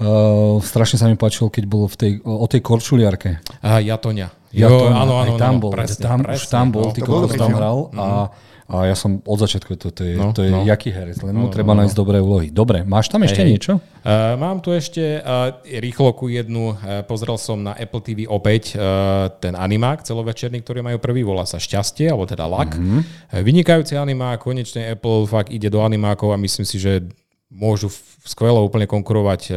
[0.00, 3.44] Uh, strašne sa mi páčilo, keď bolo v tej, o tej korčuliarke.
[3.60, 4.56] Aha, Jatoňa.
[4.56, 7.04] Jo, jo, áno, áno, tam bol, presne, tam, presne, už tam bol, no, ty
[7.36, 10.54] tam hral a mm a ja som od začiatku, to, to je, no, to je
[10.54, 10.62] no.
[10.62, 12.00] jaký herec, len mu no, treba no, nájsť no.
[12.00, 12.48] dobré úlohy.
[12.54, 13.72] Dobre, máš tam ešte hej, niečo?
[14.00, 16.78] Uh, mám tu ešte uh, rýchloku jednu.
[16.78, 21.42] Uh, pozrel som na Apple TV opäť uh, ten animák celovečerný, ktorý majú prvý, volá
[21.42, 22.78] sa Šťastie, alebo teda Lak.
[22.78, 23.00] Mm-hmm.
[23.34, 27.02] Uh, vynikajúci animák, konečne Apple fakt ide do animákov a myslím si, že
[27.50, 27.90] môžu
[28.22, 29.54] skvelo úplne konkurovať uh,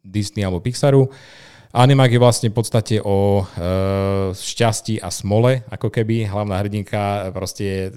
[0.00, 1.12] Disney alebo Pixaru.
[1.74, 3.44] Animák je vlastne v podstate o e,
[4.30, 6.22] šťastí a smole, ako keby.
[6.30, 7.90] Hlavná hrdinka proste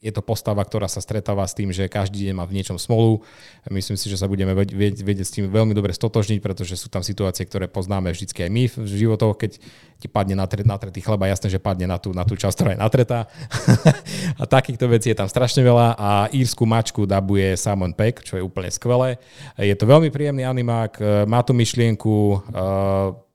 [0.00, 3.20] je to postava, ktorá sa stretáva s tým, že každý deň má v niečom smolu.
[3.68, 7.44] Myslím si, že sa budeme vedieť, s tým veľmi dobre stotožniť, pretože sú tam situácie,
[7.44, 9.60] ktoré poznáme vždy aj my v životoch, keď
[10.00, 12.80] ti padne natret, natretý chleba, jasné, že padne na tú, na tú časť, ktorá je
[12.80, 13.28] natretá.
[14.40, 18.42] a takýchto vecí je tam strašne veľa a írsku mačku dabuje Simon Peck, čo je
[18.42, 19.20] úplne skvelé.
[19.60, 20.96] Je to veľmi príjemný animák,
[21.28, 22.40] má tu myšlienku,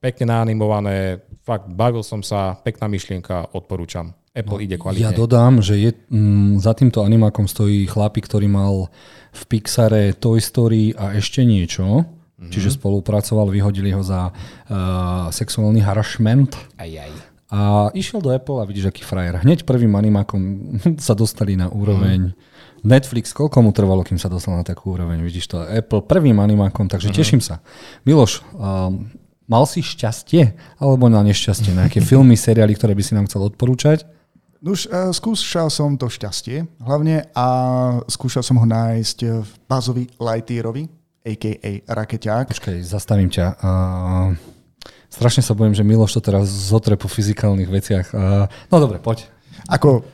[0.02, 4.25] pekne naanimované, fakt bavil som sa, pekná myšlienka, odporúčam.
[4.36, 5.08] Apple no, ide kvalitne.
[5.08, 8.92] Ja dodám, že je, mm, za týmto animákom stojí chlapík, ktorý mal
[9.32, 12.04] v Pixare Toy Story a ešte niečo.
[12.36, 12.52] Mm-hmm.
[12.52, 16.52] Čiže spolupracoval, vyhodili ho za uh, sexuálny harassment.
[16.76, 17.12] Aj, aj.
[17.48, 19.40] A išiel do Apple a vidíš, aký frajer.
[19.40, 20.40] Hneď prvým animákom
[21.06, 22.36] sa dostali na úroveň.
[22.36, 22.54] Mm.
[22.84, 25.24] Netflix, koľko mu trvalo, kým sa dostal na takú úroveň?
[25.24, 27.16] Vidíš to, Apple prvým animákom, takže mm.
[27.16, 27.64] teším sa.
[28.04, 29.08] Miloš, um,
[29.48, 31.72] mal si šťastie alebo na nešťastie?
[31.72, 34.15] Nejaké filmy, seriály, ktoré by si nám chcel odporúčať?
[34.64, 37.46] Už uh, skúšal som to šťastie hlavne a
[38.08, 40.88] skúšal som ho nájsť v Bazovi Lightyearovi,
[41.26, 41.70] a.k.a.
[41.90, 42.46] Rakeťák.
[42.54, 43.58] Počkaj, zastavím ťa.
[43.58, 44.38] Uh,
[45.10, 48.06] strašne sa bojím, že Miloš to teraz zotre po fyzikálnych veciach.
[48.14, 49.26] Uh, no dobre, poď.
[49.66, 50.06] Ako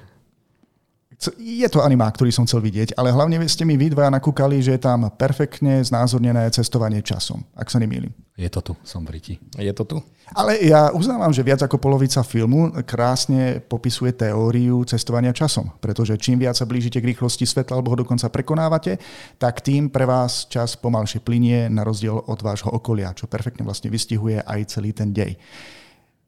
[1.38, 4.74] je to animák, ktorý som chcel vidieť, ale hlavne ste mi vy dvaja nakúkali, že
[4.74, 8.11] je tam perfektne znázornené cestovanie časom, ak sa nemýlim.
[8.35, 9.38] Je to tu, som Briti.
[9.54, 10.00] Je to tu.
[10.35, 16.42] Ale ja uznávam, že viac ako polovica filmu krásne popisuje teóriu cestovania časom, pretože čím
[16.42, 18.98] viac sa blížite k rýchlosti svetla alebo ho dokonca prekonávate,
[19.38, 23.92] tak tým pre vás čas pomalšie plinie na rozdiel od vášho okolia, čo perfektne vlastne
[23.92, 25.38] vystihuje aj celý ten dej.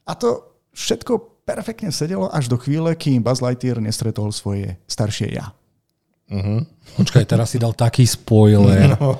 [0.04, 5.52] A to všetko perfektne sedelo až do chvíle, kým Buzz Lightyear nestretol svoje staršie ja.
[6.24, 6.64] Uh-huh.
[6.96, 8.96] Počkaj, teraz si dal taký spoiler.
[8.96, 9.12] No.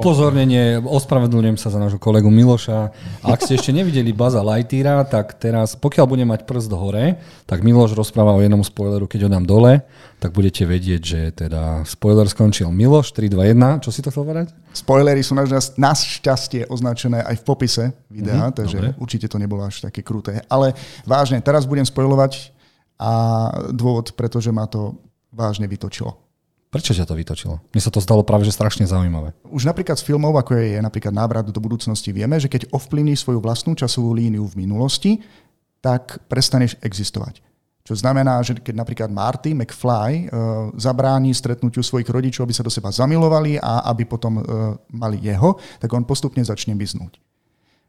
[0.00, 2.96] Upozornenie, ospravedlňujem sa za nášho kolegu Miloša.
[3.20, 7.92] Ak ste ešte nevideli Baza Lightyeara, tak teraz, pokiaľ bude mať prst hore, tak Miloš
[7.92, 9.84] rozpráva o jednom spoileru, keď ho dám dole,
[10.16, 12.72] tak budete vedieť, že teda spoiler skončil.
[12.72, 14.56] Miloš, 3, 2, 1, čo si to chcel povedať?
[14.72, 15.44] Spoilery sú na,
[15.76, 18.96] na šťastie označené aj v popise videa, uh-huh, takže dobre.
[18.96, 20.40] určite to nebolo až také kruté.
[20.48, 20.72] Ale
[21.04, 22.48] vážne, teraz budem spoilovať
[22.96, 23.12] a
[23.76, 24.96] dôvod, pretože ma to
[25.28, 26.25] vážne vytočilo.
[26.76, 27.56] Prečo ťa to vytočilo?
[27.72, 29.32] Mne sa to zdalo práve že strašne zaujímavé.
[29.48, 33.16] Už napríklad z filmov, ako je, je napríklad Návrat do budúcnosti, vieme, že keď ovplyvní
[33.16, 35.24] svoju vlastnú časovú líniu v minulosti,
[35.80, 37.40] tak prestaneš existovať.
[37.80, 42.68] Čo znamená, že keď napríklad Marty McFly uh, zabráni stretnutiu svojich rodičov, aby sa do
[42.68, 47.16] seba zamilovali a aby potom uh, mali jeho, tak on postupne začne vyznúť.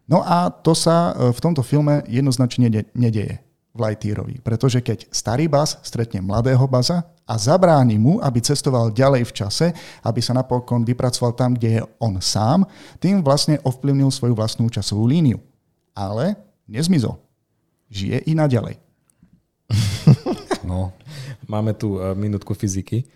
[0.08, 3.42] No a to sa uh, v tomto filme jednoznačne nedeje
[3.76, 4.40] v Lightyearovi.
[4.46, 9.68] Pretože keď starý Buzz stretne mladého Baza a zabráni mu, aby cestoval ďalej v čase,
[10.08, 12.64] aby sa napokon vypracoval tam, kde je on sám,
[13.04, 15.44] tým vlastne ovplyvnil svoju vlastnú časovú líniu.
[15.92, 17.20] Ale nezmizol.
[17.92, 18.80] Žije i naďalej.
[20.68, 20.92] No,
[21.48, 23.08] máme tu uh, minútku fyziky.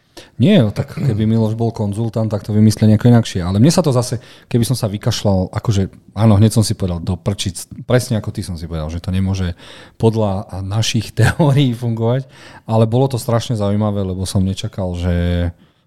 [0.41, 3.45] Nie, tak keby Miloš bol konzultant, tak to vymyslí nejako inakšie.
[3.45, 4.17] Ale mne sa to zase,
[4.49, 8.41] keby som sa vykašľal, akože áno, hneď som si povedal, do prčic, presne ako ty
[8.41, 9.53] som si povedal, že to nemôže
[10.01, 12.25] podľa našich teórií fungovať,
[12.65, 15.15] ale bolo to strašne zaujímavé, lebo som nečakal, že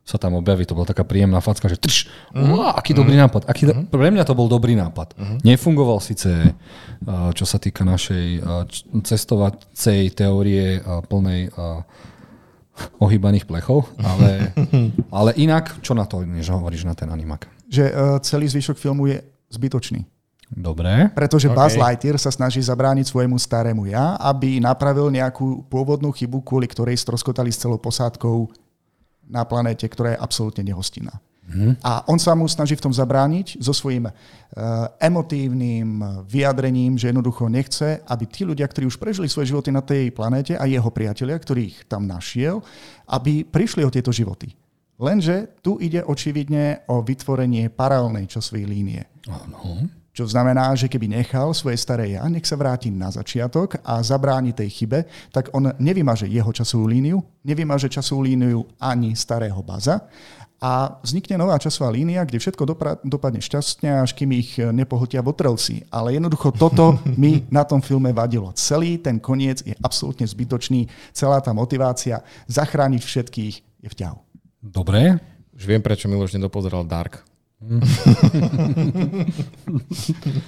[0.04, 2.52] sa tam objaví, to bola taká príjemná facka, že trš, mm-hmm.
[2.52, 3.48] Uá, aký dobrý nápad.
[3.48, 3.88] Aký, mm-hmm.
[3.88, 5.16] Pre mňa to bol dobrý nápad.
[5.40, 6.52] Nefungoval síce,
[7.08, 8.44] čo sa týka našej
[9.00, 11.48] cestovacej teórie plnej
[12.98, 14.50] ohýbaných plechov, ale,
[15.18, 17.46] ale inak, čo na to, než hovoríš na ten animak?
[17.70, 20.02] Že uh, celý zvyšok filmu je zbytočný.
[20.54, 21.10] Dobre.
[21.16, 21.56] Pretože OK.
[21.56, 27.00] Buzz Lightyear sa snaží zabrániť svojmu starému ja, aby napravil nejakú pôvodnú chybu, kvôli ktorej
[27.00, 28.52] stroskotali s celou posádkou
[29.24, 31.16] na planéte, ktorá je absolútne nehostinná.
[31.84, 34.12] A on sa mu snaží v tom zabrániť so svojím uh,
[34.96, 40.08] emotívnym vyjadrením, že jednoducho nechce, aby tí ľudia, ktorí už prežili svoje životy na tej
[40.10, 42.64] planéte a jeho priatelia, ktorých tam našiel,
[43.12, 44.56] aby prišli o tieto životy.
[44.96, 49.02] Lenže tu ide očividne o vytvorenie paralelnej časovej línie.
[49.26, 49.90] Áno.
[50.14, 54.54] Čo znamená, že keby nechal svoje staré ja, nech sa vráti na začiatok a zabráni
[54.54, 60.06] tej chybe, tak on nevymaže jeho časovú líniu, nevymaže časovú líniu ani starého baza
[60.64, 65.84] a vznikne nová časová línia, kde všetko dopra- dopadne šťastne, až kým ich nepohltia votrelci.
[65.92, 68.48] Ale jednoducho toto mi na tom filme vadilo.
[68.56, 74.18] Celý ten koniec je absolútne zbytočný, celá tá motivácia zachrániť všetkých je v ťahu.
[74.64, 75.20] Dobre.
[75.52, 77.20] Už viem, prečo Miloš nedopozeral Dark.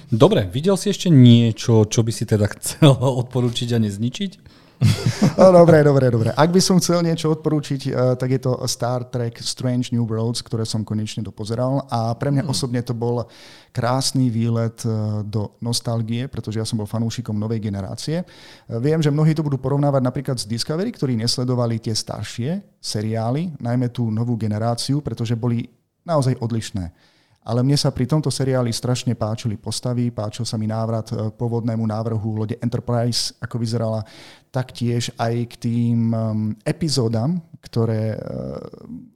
[0.09, 4.56] Dobre, videl si ešte niečo, čo by si teda chcel odporúčiť a nezničiť?
[5.37, 6.29] No, dobre, dobre, dobre.
[6.33, 10.41] Ak by som chcel niečo odporúčiť, eh, tak je to Star Trek Strange New Worlds,
[10.41, 13.25] ktoré som konečne dopozeral a pre mňa osobne to bol
[13.73, 14.91] krásny výlet eh,
[15.25, 18.25] do nostalgie, pretože ja som bol fanúšikom novej generácie.
[18.25, 23.57] Eh, Viem, že mnohí to budú porovnávať napríklad s Discovery, ktorí nesledovali tie staršie seriály,
[23.61, 25.69] najmä tú novú generáciu, pretože boli
[26.05, 27.16] naozaj odlišné.
[27.47, 31.79] Ale mne sa pri tomto seriáli strašne páčili postavy, páčil sa mi návrat e, pôvodnému
[31.79, 34.03] návrhu lode Enterprise, ako vyzerala,
[34.51, 38.57] taktiež aj k tým um, epizódam, ktoré uh,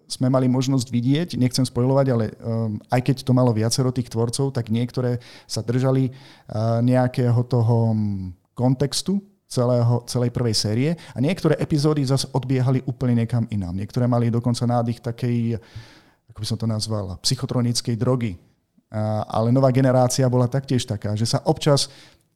[0.05, 1.29] sme mali možnosť vidieť.
[1.39, 5.17] Nechcem spojovať, ale um, aj keď to malo viacero tých tvorcov, tak niektoré
[5.47, 12.23] sa držali uh, nejakého toho um, kontextu, celého, celej prvej série a niektoré epizódy zase
[12.31, 13.75] odbiehali úplne niekam inám.
[13.75, 15.59] Niektoré mali dokonca nádych takej
[16.31, 18.39] ako by som to nazval, psychotronickej drogy.
[19.27, 21.91] Ale nová generácia bola taktiež taká, že sa občas,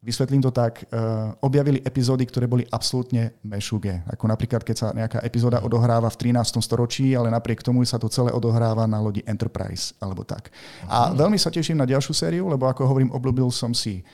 [0.05, 4.05] vysvetlím to tak, uh, objavili epizódy, ktoré boli absolútne mešuge.
[4.13, 6.61] Ako napríklad, keď sa nejaká epizóda odohráva v 13.
[6.61, 10.53] storočí, ale napriek tomu sa to celé odohráva na lodi Enterprise, alebo tak.
[10.85, 14.05] A veľmi sa teším na ďalšiu sériu, lebo ako hovorím, obľúbil som si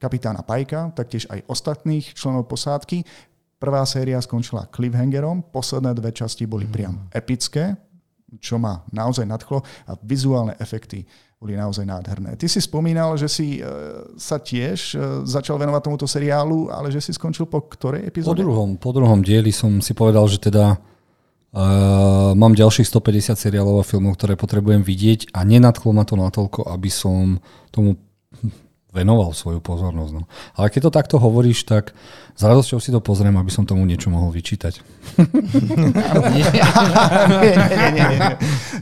[0.00, 3.04] kapitána Pajka, taktiež aj ostatných členov posádky.
[3.60, 7.76] Prvá séria skončila cliffhangerom, posledné dve časti boli priam epické,
[8.38, 11.04] čo ma naozaj nadchlo a vizuálne efekty
[11.44, 12.40] boli naozaj nádherné.
[12.40, 13.68] Ty si spomínal, že si e,
[14.16, 18.40] sa tiež e, začal venovať tomuto seriálu, ale že si skončil po ktorej Po epizóde?
[18.40, 20.80] druhom, po druhom dieli som si povedal, že teda
[21.54, 26.64] uh, mám ďalších 150 seriálov a filmov, ktoré potrebujem vidieť a nenadchlo ma to natoľko,
[26.72, 27.36] aby som
[27.68, 28.00] tomu
[28.94, 30.12] venoval svoju pozornosť.
[30.14, 30.22] No.
[30.54, 31.90] Ale keď to takto hovoríš, tak
[32.34, 34.78] s radosťou si to pozriem, aby som tomu niečo mohol vyčítať.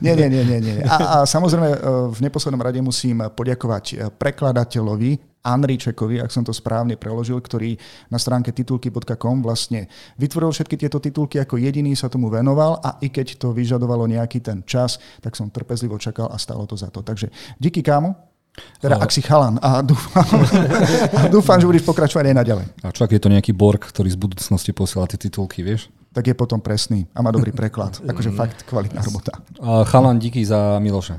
[0.05, 0.77] nie, nie, nie, nie, nie.
[0.85, 1.79] A, a samozrejme e,
[2.13, 7.75] v neposlednom rade musím poďakovať e, prekladateľovi Anričekovi, ak som to správne preložil, ktorý
[8.15, 13.11] na stránke titulky.com vlastne vytvoril všetky tieto titulky, ako jediný sa tomu venoval a i
[13.11, 17.03] keď to vyžadovalo nejaký ten čas, tak som trpezlivo čakal a stalo to za to.
[17.03, 17.27] Takže
[17.59, 18.32] díky kámo,
[18.85, 20.27] teda ak si chalan a dúfam,
[21.19, 22.67] a dúfam, že budeš pokračovať aj naďalej.
[22.85, 25.89] A čo ak je to nejaký Borg, ktorý z budúcnosti posiela tie titulky, vieš?
[26.13, 27.97] Tak je potom presný a má dobrý preklad.
[28.11, 29.33] Akože fakt kvalitná robota.
[29.65, 31.17] A chalan, díky za Miloša.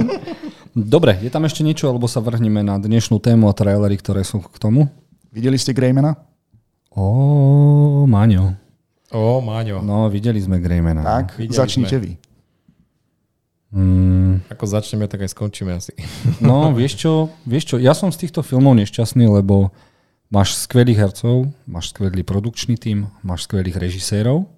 [0.72, 4.40] Dobre, je tam ešte niečo, alebo sa vrhneme na dnešnú tému a trailery, ktoré sú
[4.40, 4.86] k tomu?
[5.28, 6.16] Videli ste Greymana?
[6.94, 8.56] Ó, Maňo.
[9.12, 9.82] Ó, Máňo.
[9.84, 11.02] No, videli sme Greymana.
[11.04, 12.04] Tak, videli začnite sme.
[12.04, 12.10] vy.
[13.68, 15.92] Mm, Ako začneme, tak aj skončíme asi.
[16.44, 17.12] no, vieš čo,
[17.44, 19.68] vieš čo, ja som z týchto filmov nešťastný, lebo
[20.32, 24.48] máš skvelých hercov, máš skvelý produkčný tím, máš skvelých režisérov,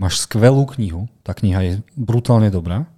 [0.00, 2.88] máš skvelú knihu, tá kniha je brutálne dobrá,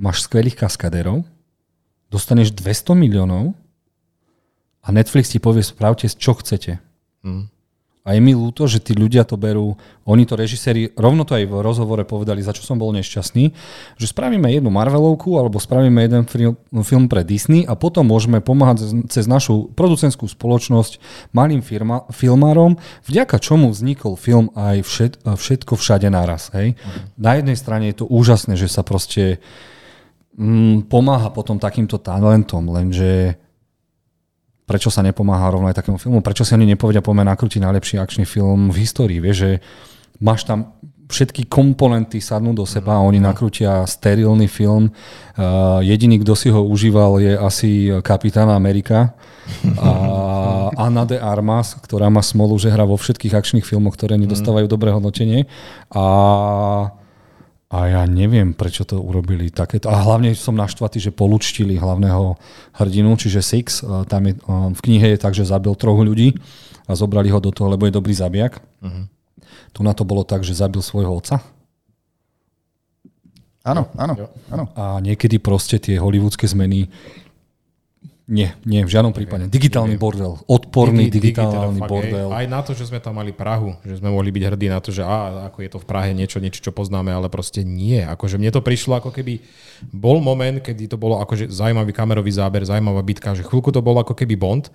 [0.00, 1.28] máš skvelých kaskadérov,
[2.08, 3.52] dostaneš 200 miliónov
[4.80, 6.80] a Netflix ti povie, spravte, čo chcete.
[7.28, 7.51] Hm.
[8.02, 9.78] A je mi ľúto, že tí ľudia to berú,
[10.10, 13.44] oni to režiséri, rovno to aj v rozhovore povedali, za čo som bol nešťastný,
[13.94, 19.06] že spravíme jednu Marvelovku alebo spravíme jeden film, film pre Disney a potom môžeme pomáhať
[19.06, 20.98] cez našu producentskú spoločnosť
[21.30, 22.74] malým firma, filmárom,
[23.06, 26.50] vďaka čomu vznikol film aj všet, všetko všade naraz.
[26.58, 26.74] Hej?
[27.14, 29.38] Na jednej strane je to úžasné, že sa proste
[30.34, 33.38] mm, pomáha potom takýmto talentom, lenže
[34.72, 38.24] prečo sa nepomáha rovno aj takému filmu, prečo si oni nepovedia, poďme nakrútiť najlepší akčný
[38.24, 39.50] film v histórii, vieš, že
[40.16, 40.72] máš tam
[41.12, 44.88] všetky komponenty sadnú do seba a oni nakrútia sterilný film.
[45.36, 49.12] Uh, jediný, kto si ho užíval, je asi Kapitán Amerika
[49.76, 49.90] a
[50.88, 54.88] Anna de Armas, ktorá má smolu, že hrá vo všetkých akčných filmoch, ktoré nedostávajú dobré
[54.88, 55.44] hodnotenie.
[55.92, 56.04] A,
[57.72, 59.88] A ja neviem, prečo to urobili takéto.
[59.88, 62.36] A hlavne som naštvatý, že polučtili hlavného
[62.76, 63.80] hrdinu, čiže Six.
[63.80, 66.36] Uh, tam je, uh, v knihe je tak, že zabil troch ľudí
[66.84, 68.60] a zobrali ho do toho, lebo je dobrý zabijak.
[68.60, 69.08] Uh-huh.
[69.72, 71.40] Tu na to bolo tak, že zabil svojho otca.
[73.62, 74.14] Áno, áno,
[74.50, 74.64] áno.
[74.74, 76.90] A niekedy proste tie hollywoodske zmeny
[78.30, 79.50] nie, nie, v žiadnom prípade.
[79.50, 80.38] Digitálny bordel.
[80.46, 82.30] Odporný Digi, digitálny bordel.
[82.30, 84.78] Aj, aj na to, že sme tam mali Prahu, že sme mohli byť hrdí na
[84.78, 87.98] to, že á, ako je to v Prahe niečo, niečo, čo poznáme, ale proste nie.
[87.98, 89.42] Akože mne to prišlo, ako keby
[89.90, 93.98] bol moment, kedy to bolo akože zaujímavý kamerový záber, zaujímavá bitka, že chvíľku to bolo
[94.06, 94.70] ako keby Bond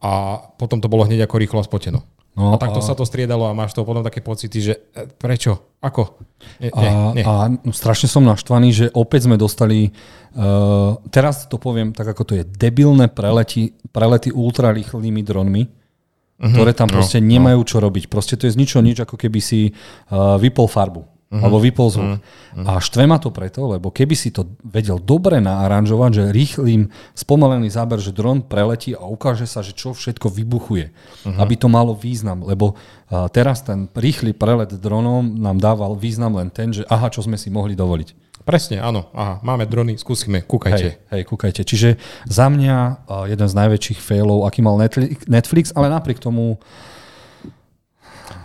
[0.00, 2.08] a potom to bolo hneď ako rýchlo spoteno.
[2.38, 2.86] No, a takto a...
[2.86, 5.74] sa to striedalo a máš to potom také pocity, že e, prečo?
[5.82, 6.22] Ako?
[6.62, 7.24] Nie, a, nie.
[7.26, 12.32] a strašne som naštvaný, že opäť sme dostali, uh, teraz to poviem tak, ako to
[12.38, 16.54] je, debilné prelety, prelety ultrarýchlymi dronmi, uh-huh.
[16.54, 18.06] ktoré tam no, proste no, nemajú čo robiť.
[18.06, 21.17] Proste to je z ničoho nič, ako keby si uh, vypol farbu.
[21.28, 21.44] Uh-huh.
[21.44, 22.12] Alebo vypol zvuk.
[22.16, 22.64] Uh-huh.
[22.64, 27.68] A štve ma to preto, lebo keby si to vedel dobre naaranžovať, že rýchlým spomalený
[27.68, 30.88] záber, že dron preletí a ukáže sa, že čo všetko vybuchuje.
[30.88, 31.36] Uh-huh.
[31.36, 32.48] Aby to malo význam.
[32.48, 37.20] Lebo uh, teraz ten rýchly prelet dronom nám dával význam len ten, že aha, čo
[37.20, 38.40] sme si mohli dovoliť.
[38.48, 39.12] Presne, áno.
[39.12, 40.96] Aha, máme drony, skúsime, kúkajte.
[40.96, 41.60] Hej, hej, kúkajte.
[41.60, 44.80] Čiže za mňa uh, jeden z najväčších failov, aký mal
[45.28, 46.56] Netflix, ale napriek tomu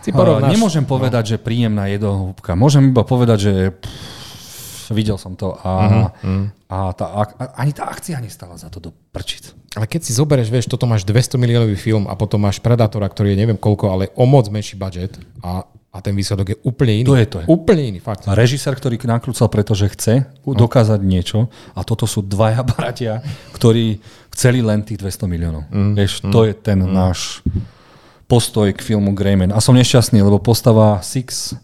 [0.04, 0.52] Si porovnáš.
[0.52, 1.30] Nemôžem povedať, no.
[1.34, 2.52] že príjemná jedohúbka.
[2.56, 5.72] Môžem iba povedať, že pff, videl som to a,
[6.20, 6.50] uh-huh.
[6.68, 7.22] a tá, a,
[7.56, 9.56] ani tá akcia nestala za to do prčic.
[9.74, 13.32] Ale keď si zoberieš, vieš, toto máš 200 miliónový film a potom máš Predatora, ktorý
[13.32, 17.06] je neviem koľko, ale o moc menší budget a, a ten výsledok je úplne iný.
[17.08, 17.38] To je to.
[17.42, 17.46] Je.
[17.48, 18.28] Úplne iný, fakt.
[18.28, 20.54] A režisér, ktorý nakrúcal, pretože chce no.
[20.54, 23.24] dokázať niečo a toto sú dvaja bratia,
[23.56, 23.98] ktorí
[24.34, 25.62] chceli len tých 200 miliónov.
[25.70, 25.92] Mm.
[25.98, 26.32] Vieš, mm.
[26.34, 26.90] to je ten mm.
[26.90, 27.42] náš
[28.24, 29.52] postoj k filmu Greyman.
[29.52, 31.54] A som nešťastný, lebo postava Six,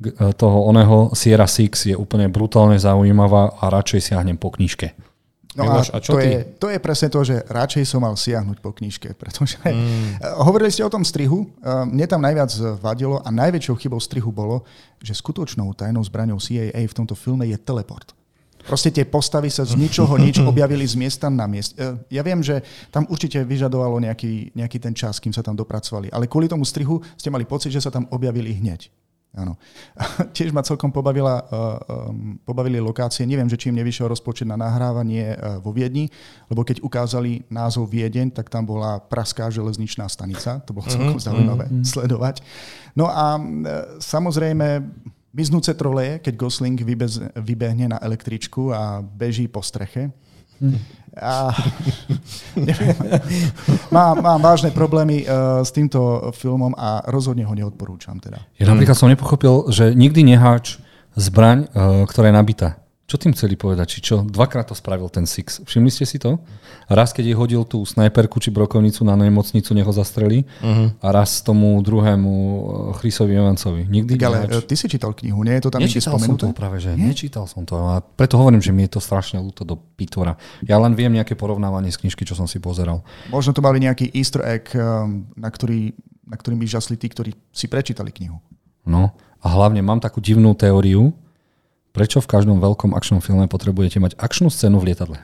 [0.00, 4.92] e, toho oného Sierra Six je úplne brutálne zaujímavá a radšej siahnem po knižke.
[5.58, 6.30] No a, a čo to, ty?
[6.30, 10.22] Je, to je presne to, že radšej som mal siahnuť po knižke, pretože mm.
[10.46, 11.46] hovorili ste o tom strihu, e,
[11.90, 14.62] mne tam najviac vadilo a najväčšou chybou strihu bolo,
[15.02, 18.14] že skutočnou tajnou zbraňou CIA v tomto filme je teleport.
[18.64, 21.76] Proste tie postavy sa z ničoho nič objavili z miesta na miest.
[21.76, 22.60] E, ja viem, že
[22.92, 27.00] tam určite vyžadovalo nejaký, nejaký ten čas, kým sa tam dopracovali, ale kvôli tomu strihu
[27.16, 28.92] ste mali pocit, že sa tam objavili hneď.
[29.30, 29.54] Áno.
[30.34, 33.22] Tiež ma celkom pobavila, uh, um, pobavili lokácie.
[33.22, 36.10] Neviem, že či im nevyšiel rozpočet na nahrávanie uh, vo Viedni,
[36.50, 40.58] lebo keď ukázali názov Viedeň, tak tam bola Praská železničná stanica.
[40.66, 42.42] To bolo celkom mm, zaujímavé mm, sledovať.
[42.98, 43.42] No a uh,
[44.02, 44.82] samozrejme
[45.30, 50.10] Miznúce troleje, keď Gosling vybez, vybehne na električku a beží po streche.
[50.58, 50.74] Hm.
[51.14, 51.54] A,
[52.68, 52.94] neviem,
[53.94, 58.18] mám, mám vážne problémy uh, s týmto filmom a rozhodne ho neodporúčam.
[58.18, 58.42] Teda.
[58.58, 60.82] Ja napríklad som nepochopil, že nikdy neháč
[61.14, 62.68] zbraň, uh, ktorá je nabitá.
[63.10, 63.98] Čo tým chceli povedať?
[63.98, 64.16] Či čo?
[64.22, 65.66] Dvakrát to spravil ten Six.
[65.66, 66.38] Všimli ste si to?
[66.86, 70.46] Raz, keď jej hodil tú snajperku či brokovnicu na nemocnicu, nech ho zastrelí.
[70.62, 70.94] Uh-huh.
[71.02, 72.62] A raz tomu druhému eh,
[73.02, 73.90] Chrisovi Evancovi.
[73.90, 74.62] Nikdy tak, ale nehač...
[74.62, 77.10] ty si čítal knihu, nie je to tam Nečítal som to práve, že nie?
[77.10, 77.74] nečítal som to.
[77.82, 80.38] A preto hovorím, že mi je to strašne ľúto do pitvora.
[80.62, 83.02] Ja len viem nejaké porovnávanie z knižky, čo som si pozeral.
[83.34, 85.98] Možno to mali nejaký easter egg, ehm, na, ktorý,
[86.30, 88.38] na ktorým by žasli tí, ktorí si prečítali knihu.
[88.86, 91.10] No a hlavne mám takú divnú teóriu,
[91.90, 95.18] Prečo v každom veľkom akčnom filme potrebujete mať akčnú scénu v lietadle?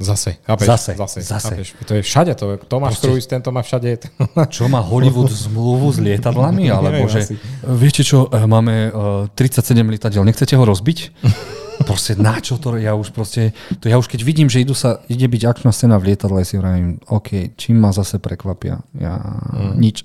[0.00, 0.66] Zase, chápeš?
[0.66, 1.54] Zase, zase, zase.
[1.60, 1.68] Chápeš?
[1.84, 4.00] To je všade, to je, Tomáš Proste, Cruise, tento má všade.
[4.56, 6.72] Čo má Hollywood zmluvu s lietadlami?
[6.76, 7.34] Alebo že, asi.
[7.68, 8.88] viete čo, e, máme
[9.36, 10.98] 37 e, lietadiel, nechcete ho rozbiť?
[11.88, 15.00] proste na čo to, ja už proste, to ja už keď vidím, že idú sa,
[15.08, 18.80] ide byť akčná scéna v lietadle, si vravím, OK, čím ma zase prekvapia?
[18.96, 19.16] Ja,
[19.52, 19.72] mm.
[19.80, 20.04] nič.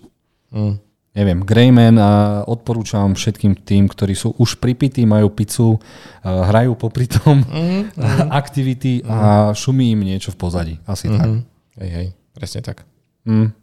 [0.55, 0.84] Mm
[1.15, 5.79] neviem, Greyman a odporúčam všetkým tým, ktorí sú už pripití, majú pizzu,
[6.21, 8.29] hrajú popri tom mm-hmm.
[8.43, 9.09] aktivity mm-hmm.
[9.09, 10.75] a šumí im niečo v pozadí.
[10.83, 11.19] Asi mm-hmm.
[11.19, 11.29] tak.
[11.79, 12.83] Hej, hej, presne tak.
[13.23, 13.55] Mm.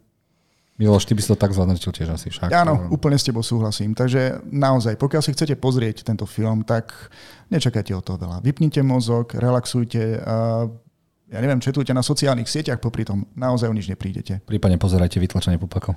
[0.73, 2.49] Miloš, ty by si to tak zhodnotil tiež asi však.
[2.49, 3.93] Áno, úplne s tebou súhlasím.
[3.93, 7.13] Takže naozaj, pokiaľ si chcete pozrieť tento film, tak
[7.53, 8.41] nečakajte o to veľa.
[8.41, 10.17] Vypnite mozog, relaxujte,
[11.29, 14.41] ja neviem, četujte na sociálnych sieťach, popri tom naozaj o nič neprídete.
[14.49, 15.93] Prípadne pozerajte vytlačenie pupakov.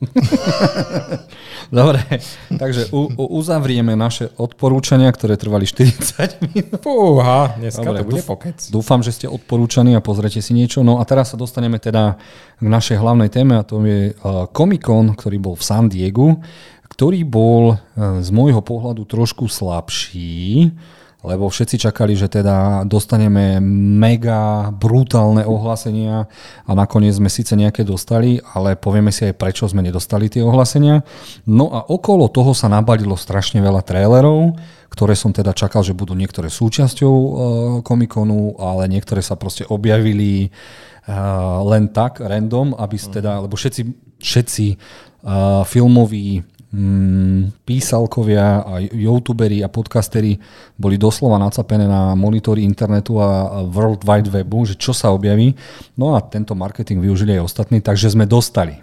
[1.80, 2.00] Dobre,
[2.48, 6.80] takže u, u, uzavrieme naše odporúčania, ktoré trvali 40 minút.
[6.80, 8.56] Fúha, dneska Dobre, to bude pokec.
[8.72, 10.80] Dúfam, že ste odporúčaní a pozrite si niečo.
[10.80, 12.16] No a teraz sa dostaneme teda
[12.56, 16.40] k našej hlavnej téme a to je uh, Comic Con, ktorý bol v San Diego,
[16.88, 20.72] ktorý bol uh, z môjho pohľadu trošku slabší
[21.20, 23.60] lebo všetci čakali, že teda dostaneme
[24.00, 26.24] mega brutálne ohlásenia
[26.64, 31.04] a nakoniec sme síce nejaké dostali, ale povieme si aj prečo sme nedostali tie ohlásenia.
[31.44, 34.56] No a okolo toho sa nabalilo strašne veľa trailerov,
[34.88, 37.14] ktoré som teda čakal, že budú niektoré súčasťou
[37.84, 43.82] komikonu, ale niektoré sa proste objavili uh, len tak, random, aby teda, lebo všetci,
[44.18, 46.42] všetci uh, filmoví
[46.74, 50.38] mm, písalkovia a youtuberi a podcasteri
[50.78, 55.54] boli doslova nacapené na monitory internetu a World Wide Webu, že čo sa objaví.
[55.98, 58.78] No a tento marketing využili aj ostatní, takže sme dostali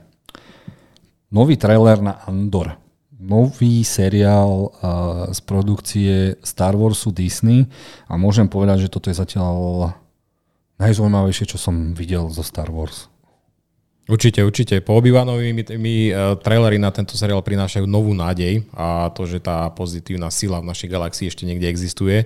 [1.32, 2.80] nový trailer na Andor.
[3.18, 7.66] Nový seriál uh, z produkcie Star Warsu Disney
[8.06, 9.90] a môžem povedať, že toto je zatiaľ
[10.78, 13.10] najzaujímavejšie, čo som videl zo Star Wars.
[14.08, 14.80] Určite, určite.
[14.80, 19.44] Po Obi-Wanovi mi, mi uh, trailery na tento seriál prinášajú novú nádej a to, že
[19.44, 22.24] tá pozitívna sila v našej galaxii ešte niekde existuje,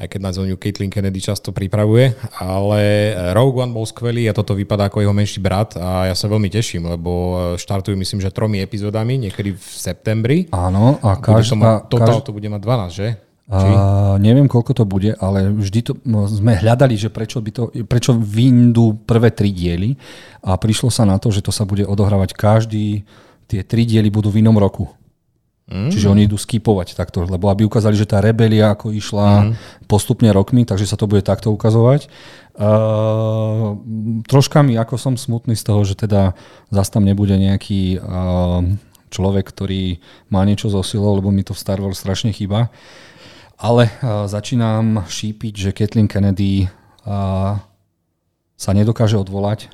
[0.00, 4.56] aj keď na ňu Caitlyn Kennedy často pripravuje, ale Rogue One bol skvelý a toto
[4.56, 8.32] vypadá ako jeho menší brat a ja sa veľmi teším, lebo e, štartujú myslím, že
[8.32, 10.48] tromi epizódami, niekedy v septembri.
[10.56, 11.84] Áno, a každá...
[11.84, 12.24] Total každá...
[12.24, 13.08] to bude mať 12, že?
[13.50, 17.62] Uh, neviem, koľko to bude, ale vždy to, no, sme hľadali, že prečo, by to,
[17.82, 19.98] prečo vyndú prvé tri diely
[20.46, 23.02] a prišlo sa na to, že to sa bude odohrávať každý,
[23.50, 24.86] tie tri diely budú v inom roku.
[25.66, 25.90] Mm.
[25.90, 29.52] Čiže oni idú skipovať takto, lebo aby ukázali, že tá rebelia ako išla mm.
[29.90, 32.06] postupne rokmi, takže sa to bude takto ukazovať.
[32.54, 33.78] Uh,
[34.30, 36.38] troška mi, ako som smutný z toho, že teda
[36.70, 38.62] zase tam nebude nejaký uh,
[39.10, 39.98] človek, ktorý
[40.30, 42.70] má niečo so silou, lebo mi to v Star Wars strašne chýba.
[43.60, 47.60] Ale uh, začínam šípiť, že Kathleen Kennedy uh,
[48.56, 49.68] sa nedokáže odvolať.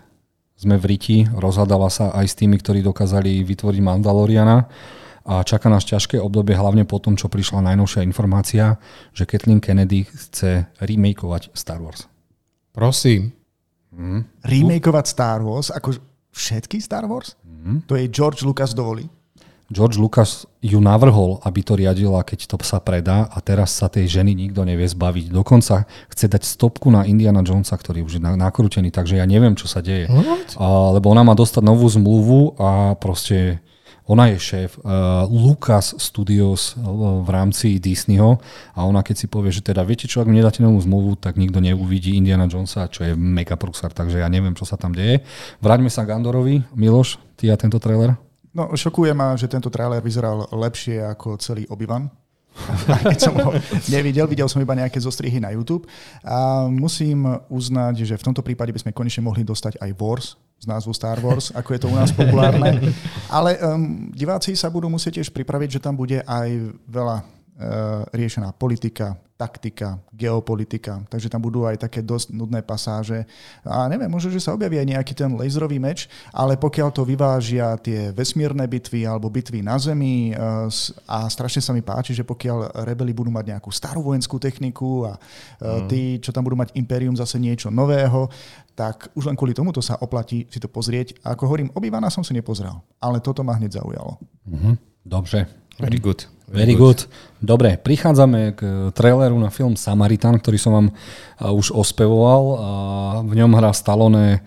[0.59, 4.67] Sme v riti, rozhadala sa aj s tými, ktorí dokázali vytvoriť Mandaloriana
[5.27, 8.79] a čaká nás ťažké obdobie, hlavne po tom, čo prišla najnovšia informácia,
[9.11, 12.07] že Kathleen Kennedy chce remakeovať Star Wars.
[12.71, 13.35] Prosím.
[13.91, 14.23] Mm.
[14.47, 15.69] Remakeovať Star Wars?
[15.75, 15.99] Ako
[16.31, 17.35] všetky Star Wars?
[17.43, 17.83] Mm.
[17.91, 19.11] To je George Lucas dovolí?
[19.67, 24.07] George Lucas ju navrhol, aby to riadila, keď to sa predá a teraz sa tej
[24.07, 25.35] ženy nikto nevie zbaviť.
[25.35, 29.67] Dokonca chce dať stopku na Indiana Jonesa, ktorý už je nakrútený, takže ja neviem, čo
[29.67, 30.07] sa deje.
[30.07, 33.59] A, lebo ona má dostať novú zmluvu a proste
[34.07, 36.87] ona je šéf uh, Lucas Studios uh,
[37.27, 38.39] v rámci Disneyho
[38.71, 41.35] a ona keď si povie, že teda viete čo, ak mi nedáte novú zmluvu, tak
[41.35, 45.27] nikto neuvidí Indiana Jonesa, čo je mega prúsar, takže ja neviem, čo sa tam deje.
[45.59, 46.63] Vráťme sa k Andorovi.
[46.79, 48.15] Miloš, ty a tento trailer?
[48.57, 52.09] No, šokuje ma, že tento trailer vyzeral lepšie ako celý Obi-Wan.
[53.13, 53.53] keď som ho
[53.93, 55.85] nevidel, videl som iba nejaké zostrihy na YouTube.
[56.25, 60.65] A musím uznať, že v tomto prípade by sme konečne mohli dostať aj Wars z
[60.65, 62.81] názvu Star Wars, ako je to u nás populárne.
[63.37, 66.49] Ale um, diváci sa budú musieť tiež pripraviť, že tam bude aj
[66.89, 67.36] veľa
[68.13, 73.29] riešená politika, taktika, geopolitika, takže tam budú aj také dosť nudné pasáže.
[73.69, 77.77] A neviem, možno, že sa objaví aj nejaký ten laserový meč, ale pokiaľ to vyvážia
[77.85, 80.37] tie vesmírne bitvy alebo bitvy na Zemi eh,
[81.05, 85.21] a strašne sa mi páči, že pokiaľ rebeli budú mať nejakú starú vojenskú techniku a
[85.61, 85.89] mm.
[85.93, 88.33] tí, čo tam budú mať Imperium zase niečo nového,
[88.73, 91.21] tak už len kvôli tomuto sa oplatí si to pozrieť.
[91.21, 94.17] A ako hovorím, obývaná som si nepozrel, ale toto ma hneď zaujalo.
[94.49, 94.75] Mm-hmm.
[95.05, 95.66] Dobre.
[95.77, 96.25] Very good.
[96.47, 97.11] Very good.
[97.43, 98.61] Dobre, prichádzame k
[98.95, 100.89] traileru na film Samaritan, ktorý som vám
[101.43, 102.43] už ospevoval.
[103.27, 104.47] V ňom hrá Stallone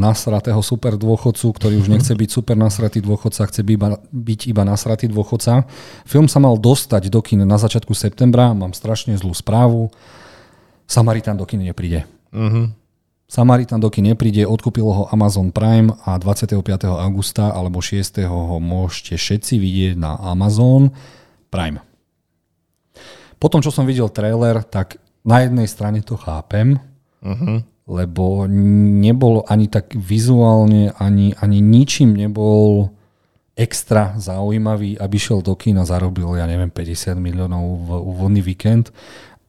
[0.00, 4.62] nasratého super dôchodcu, ktorý už nechce byť super nasratý dôchodca, chce byť iba, byť iba
[4.64, 5.68] nasratý dôchodca.
[6.08, 9.92] Film sa mal dostať do kin na začiatku septembra, mám strašne zlú správu.
[10.88, 12.08] Samaritan do kin nepríde.
[12.32, 12.72] Uh-huh.
[13.24, 16.60] Samaritan doky nepríde, odkúpilo ho Amazon Prime a 25.
[17.00, 18.20] augusta alebo 6.
[18.28, 20.92] ho môžete všetci vidieť na Amazon
[21.48, 21.80] Prime.
[23.40, 26.76] Potom, čo som videl trailer, tak na jednej strane to chápem,
[27.24, 27.64] uh-huh.
[27.88, 28.44] lebo
[29.00, 32.92] nebol ani tak vizuálne, ani, ani ničím nebol
[33.56, 38.90] extra zaujímavý, aby šiel do kina, zarobil, ja neviem, 50 miliónov v úvodný víkend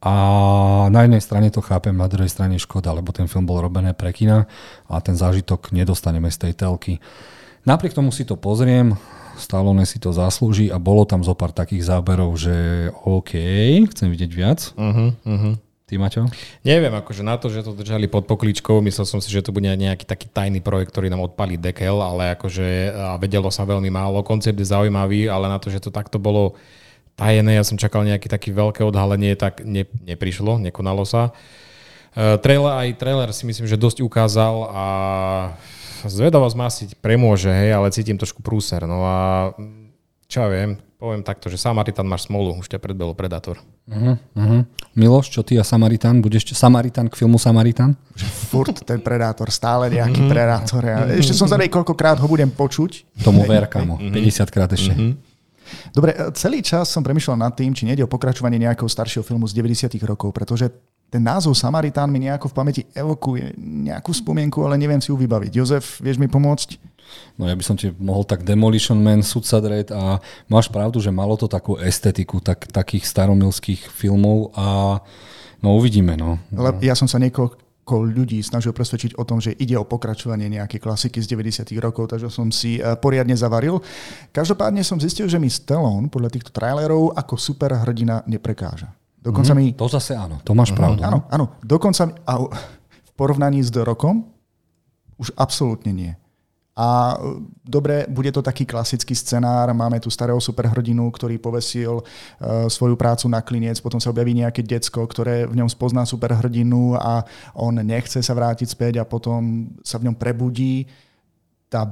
[0.03, 0.13] a
[0.91, 4.11] na jednej strane to chápem, na druhej strane škoda, lebo ten film bol robené pre
[4.11, 4.45] kina
[4.91, 6.93] a ten zážitok nedostaneme z tej telky.
[7.65, 8.93] Napriek tomu si to pozriem,
[9.35, 13.35] Stallone si to zaslúži a bolo tam zo pár takých záberov, že OK,
[13.91, 14.71] chcem vidieť viac.
[14.79, 15.59] Uh-huh, uh-huh.
[15.85, 16.25] Ty, Maťo?
[16.65, 19.69] Neviem, akože na to, že to držali pod pokličkou, myslel som si, že to bude
[19.69, 22.89] nejaký taký tajný projekt, ktorý nám odpalí dekel, ale akože
[23.21, 24.25] vedelo sa veľmi málo.
[24.25, 26.57] Koncept je zaujímavý, ale na to, že to takto bolo
[27.15, 31.31] tajené, ja som čakal nejaké také veľké odhalenie, tak ne, neprišlo, nekonalo sa.
[32.15, 34.85] Uh, trailer, aj trailer si myslím, že dosť ukázal a
[36.07, 38.83] zvedavosť ma asi premôže, hej, ale cítim trošku prúser.
[38.87, 39.51] No a
[40.31, 43.59] čo ja viem, poviem takto, že Samaritan máš smolu, už ťa predbehol Predator.
[43.85, 44.61] Uh-huh, uh-huh.
[44.95, 46.23] Miloš, čo ty a Samaritan?
[46.23, 47.93] Budeš Samaritan k filmu Samaritan?
[48.15, 50.33] Že furt ten Predátor, stále nejaký mm-hmm.
[50.33, 50.81] Predátor.
[50.81, 53.21] Ja ešte som zvedavý, koľkokrát ho budem počuť.
[53.21, 53.99] Tomu ver, kamo.
[53.99, 54.95] 50 krát ešte.
[54.95, 55.34] Mm-hmm.
[55.91, 59.55] Dobre, celý čas som premyšľal nad tým, či nejde o pokračovanie nejakého staršieho filmu z
[59.57, 60.71] 90 rokov, pretože
[61.09, 65.51] ten názov Samaritán mi nejako v pamäti evokuje nejakú spomienku, ale neviem si ju vybaviť.
[65.53, 66.95] Jozef, vieš mi pomôcť?
[67.37, 70.19] No ja by som ti mohol tak Demolition Man, Sudsa Dread a
[70.49, 74.99] máš pravdu, že malo to takú estetiku tak, takých staromilských filmov a
[75.61, 76.17] no uvidíme.
[76.17, 76.41] No.
[76.51, 80.81] Ale ja som sa niekoľko ľudí snažil presvedčiť o tom, že ide o pokračovanie nejakej
[80.81, 81.69] klasiky z 90.
[81.77, 83.77] rokov, takže som si eh, poriadne zavaril.
[84.33, 88.89] Každopádne som zistil, že mi Stallone podľa týchto trailerov ako superhrdina neprekáža.
[89.21, 89.65] Dokonca mm, mi...
[89.77, 91.01] To zase áno, to máš mm, pravdu.
[91.05, 91.45] Áno, áno.
[91.61, 94.25] Dokonca a v porovnaní s The Rockom
[95.17, 96.11] už absolútne nie.
[96.75, 102.67] A e, dobre, bude to taký klasický scenár, máme tu starého superhrdinu, ktorý povesil uh,
[102.67, 107.23] svoju prácu na klinec, potom sa objaví nejaké decko, ktoré v ňom spozná superhrdinu a
[107.55, 110.83] on nechce sa vrátiť späť a potom sa v ňom prebudí.
[111.71, 111.87] Tá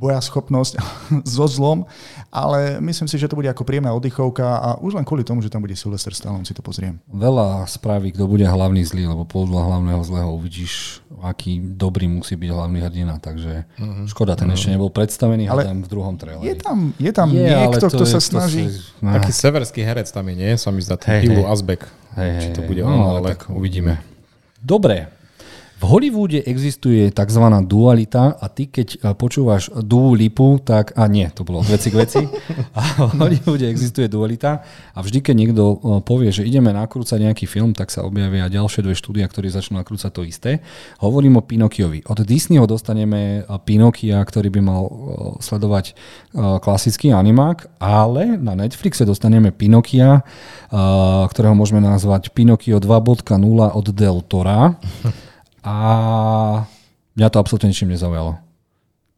[0.00, 0.80] bojaschopnosť
[1.36, 1.84] so zlom,
[2.32, 5.52] ale myslím si, že to bude ako príjemná oddychovka a už len kvôli tomu, že
[5.52, 6.96] tam bude Sylvester Stallone, si to pozriem.
[7.12, 12.48] Veľa spraví, kto bude hlavný zlý, lebo podľa hlavného zlého uvidíš, aký dobrý musí byť
[12.48, 14.08] hlavný hrdina, takže uh-huh.
[14.08, 14.56] škoda, ten uh-huh.
[14.56, 16.48] ešte nebol predstavený, ale v druhom traileri.
[16.48, 18.72] Je tam, je tam je, niekto, kto sa snaží.
[18.72, 19.04] Si...
[19.04, 20.50] Taký severský herec tam je, nie?
[20.56, 21.52] Sa mi zdá, hey, Ilu hey.
[21.52, 21.84] Azbek.
[22.16, 24.00] Hey, Či to bude hey, on, no, ale tak uvidíme.
[24.64, 25.19] Dobre,
[25.80, 27.44] v Hollywoode existuje tzv.
[27.64, 32.04] dualita a ty keď e, počúvaš Dua Lipu, tak a nie, to bolo veci k
[32.04, 32.20] veci.
[32.76, 34.60] A v Hollywoode existuje dualita
[34.92, 38.84] a vždy, keď niekto e, povie, že ideme nakrúcať nejaký film, tak sa objavia ďalšie
[38.84, 40.60] dve štúdia, ktorí začnú nakrúcať to isté.
[41.00, 42.04] Hovorím o Pinokiovi.
[42.04, 44.82] Od Disneyho dostaneme e, Pinokia, ktorý by mal
[45.40, 45.96] sledovať
[46.36, 50.22] klasický animák, ale na Netflixe dostaneme Pinokia,
[51.30, 53.30] ktorého môžeme nazvať Pinokio 2.0
[53.70, 54.76] od Del Tora.
[55.64, 55.76] A
[57.16, 58.40] mňa to absolútne ničím nezaujalo.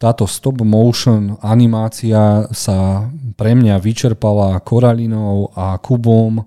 [0.03, 3.07] Táto stop motion animácia sa
[3.39, 6.43] pre mňa vyčerpala Koralinou a Kubom,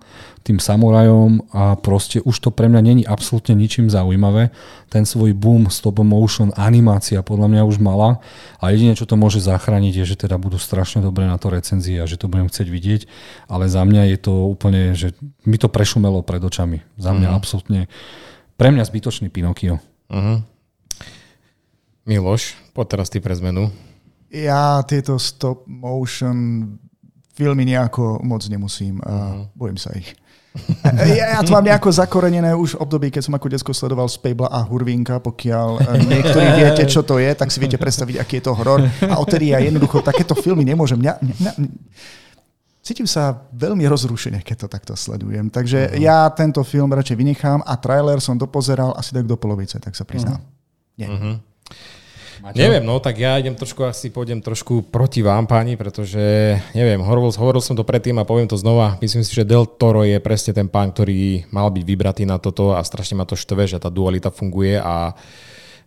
[0.46, 4.54] tým samurajom a proste už to pre mňa není absolútne ničím zaujímavé.
[4.94, 8.22] Ten svoj boom stop motion animácia podľa mňa už mala
[8.62, 11.98] a jedine, čo to môže zachrániť, je, že teda budú strašne dobré na to recenzie
[11.98, 13.02] a že to budem chcieť vidieť,
[13.48, 15.18] ale za mňa je to úplne, že
[15.48, 16.86] mi to prešumelo pred očami.
[17.00, 17.38] Za mňa mm.
[17.40, 17.90] absolútne
[18.56, 19.80] pre mňa zbytočný Pinokio.
[20.12, 20.44] Uh-huh.
[22.08, 23.72] Miloš, poď teraz ty pre zmenu.
[24.32, 26.68] Ja tieto stop motion
[27.36, 29.00] filmy nejako moc nemusím.
[29.00, 29.48] Uh-huh.
[29.56, 30.16] Bojím sa ich.
[31.20, 34.48] Ja, ja to mám nejako zakorenené už v období, keď som ako detsko sledoval Spabla
[34.48, 38.44] a Hurvinka, pokiaľ e, niektorí viete, čo to je, tak si viete predstaviť, aký je
[38.48, 38.80] to horor.
[39.04, 40.96] A odtedy ja jednoducho takéto filmy nemôžem.
[40.96, 41.52] Mňa, mňa,
[42.86, 45.50] cítim sa veľmi rozrušene, keď to takto sledujem.
[45.50, 45.98] Takže uh-huh.
[45.98, 50.06] ja tento film radšej vynechám a trailer som dopozeral asi tak do polovice, tak sa
[50.06, 50.38] priznám.
[50.38, 51.02] Uh-huh.
[51.02, 51.10] Nie.
[51.10, 51.36] Uh-huh.
[52.54, 56.22] Neviem, no tak ja idem trošku, asi pôjdem trošku proti vám, páni, pretože
[56.78, 59.02] neviem, hovoril, hovoril som to predtým a poviem to znova.
[59.02, 62.78] Myslím si, že Del Toro je presne ten pán, ktorý mal byť vybratý na toto
[62.78, 65.18] a strašne ma to štve, že tá dualita funguje a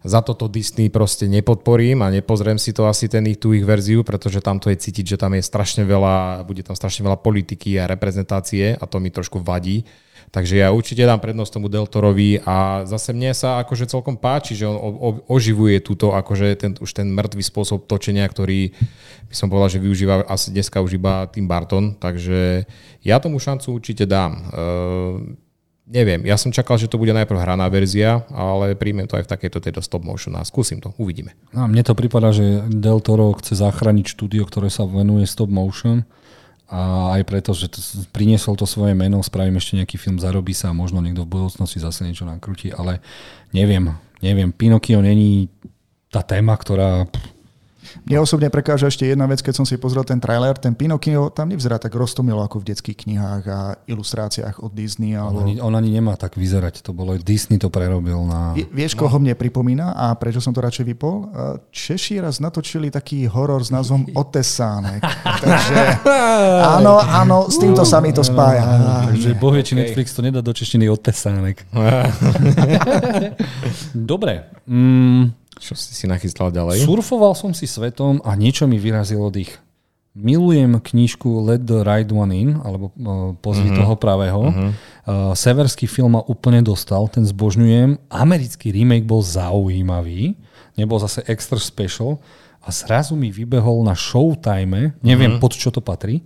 [0.07, 4.07] za toto Disney proste nepodporím a nepozriem si to asi ten ich, tú ich verziu,
[4.07, 7.83] pretože tam to je cítiť, že tam je strašne veľa, bude tam strašne veľa politiky
[7.83, 9.83] a reprezentácie a to mi trošku vadí.
[10.29, 14.69] Takže ja určite dám prednosť tomu Deltorovi a zase mne sa akože celkom páči, že
[14.69, 14.77] on
[15.25, 18.77] oživuje túto akože ten, už ten mŕtvý spôsob točenia, ktorý
[19.33, 22.69] by som povedal, že využíva asi dneska už iba Tim Barton, takže
[23.01, 24.33] ja tomu šancu určite dám.
[24.53, 25.48] Uh,
[25.89, 29.33] neviem, ja som čakal, že to bude najprv hraná verzia, ale príjmem to aj v
[29.33, 31.33] takejto tejto stop motion a skúsim to, uvidíme.
[31.57, 36.05] A mne to prípada, že Del Toro chce zachrániť štúdio, ktoré sa venuje stop motion
[36.69, 37.81] a aj preto, že to,
[38.13, 41.81] priniesol to svoje meno, spravím ešte nejaký film, zarobí sa a možno niekto v budúcnosti
[41.81, 43.01] zase niečo nakrúti, ale
[43.57, 43.89] neviem,
[44.21, 45.49] neviem, Pinokio není
[46.13, 47.09] tá téma, ktorá
[48.05, 51.53] mne osobne prekáža ešte jedna vec, keď som si pozrel ten trailer, ten Pinokio tam
[51.53, 55.15] nevyzerá tak roztomilo ako v detských knihách a ilustráciách od Disney.
[55.15, 55.41] Alebo...
[55.41, 58.57] On, ani, on ani nemá tak vyzerať, to bolo, Disney to prerobil na...
[58.57, 59.07] Vie, vieš, no.
[59.07, 61.31] koho mne pripomína a prečo som to radšej vypol?
[61.71, 65.05] Češi raz natočili taký horor s názvom Otesánek.
[65.25, 65.77] Takže
[66.81, 68.65] áno, áno, s týmto sa mi to spája.
[69.13, 71.69] Takže boh či Netflix to nedá do češtiny Otesánek.
[73.95, 74.49] Dobre.
[74.69, 76.87] Mm, čo si si nachystal ďalej?
[76.87, 79.59] Surfoval som si svetom a niečo mi vyrazilo dých.
[80.19, 83.79] Milujem knižku Let the Right One In, alebo uh, Pozvi uh-huh.
[83.79, 84.41] toho pravého.
[84.51, 84.71] Uh-huh.
[85.07, 88.11] Uh, severský film ma úplne dostal, ten zbožňujem.
[88.11, 90.35] Americký remake bol zaujímavý,
[90.75, 92.19] nebol zase extra special,
[92.59, 95.41] a zrazu mi vybehol na Showtime, neviem mm.
[95.41, 96.21] pod čo to patrí,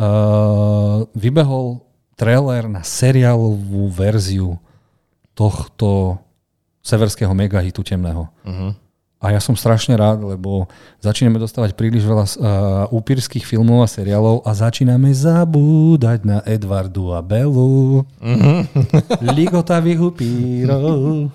[0.00, 1.84] uh, vybehol
[2.18, 4.58] trailer na seriálovú verziu
[5.36, 6.18] tohto
[6.86, 8.30] severského megahitu temného.
[8.46, 8.70] Uh-huh.
[9.16, 10.68] A ja som strašne rád, lebo
[11.00, 12.34] začíname dostávať príliš veľa uh,
[12.94, 18.04] úpirských filmov a seriálov a začíname zabúdať na Edvardu a Belu.
[18.06, 18.60] Uh-huh.
[19.40, 21.32] Ligotavých upírov.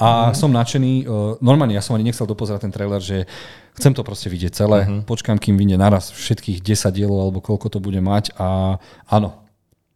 [0.00, 1.06] a som nadšený.
[1.06, 3.28] Uh, normálne, ja som ani nechcel dopozerať ten trailer, že
[3.78, 4.88] chcem to proste vidieť celé.
[4.88, 5.04] Uh-huh.
[5.06, 8.34] Počkám, kým vyjde naraz všetkých 10 dielov, alebo koľko to bude mať.
[8.40, 8.80] A
[9.12, 9.44] áno,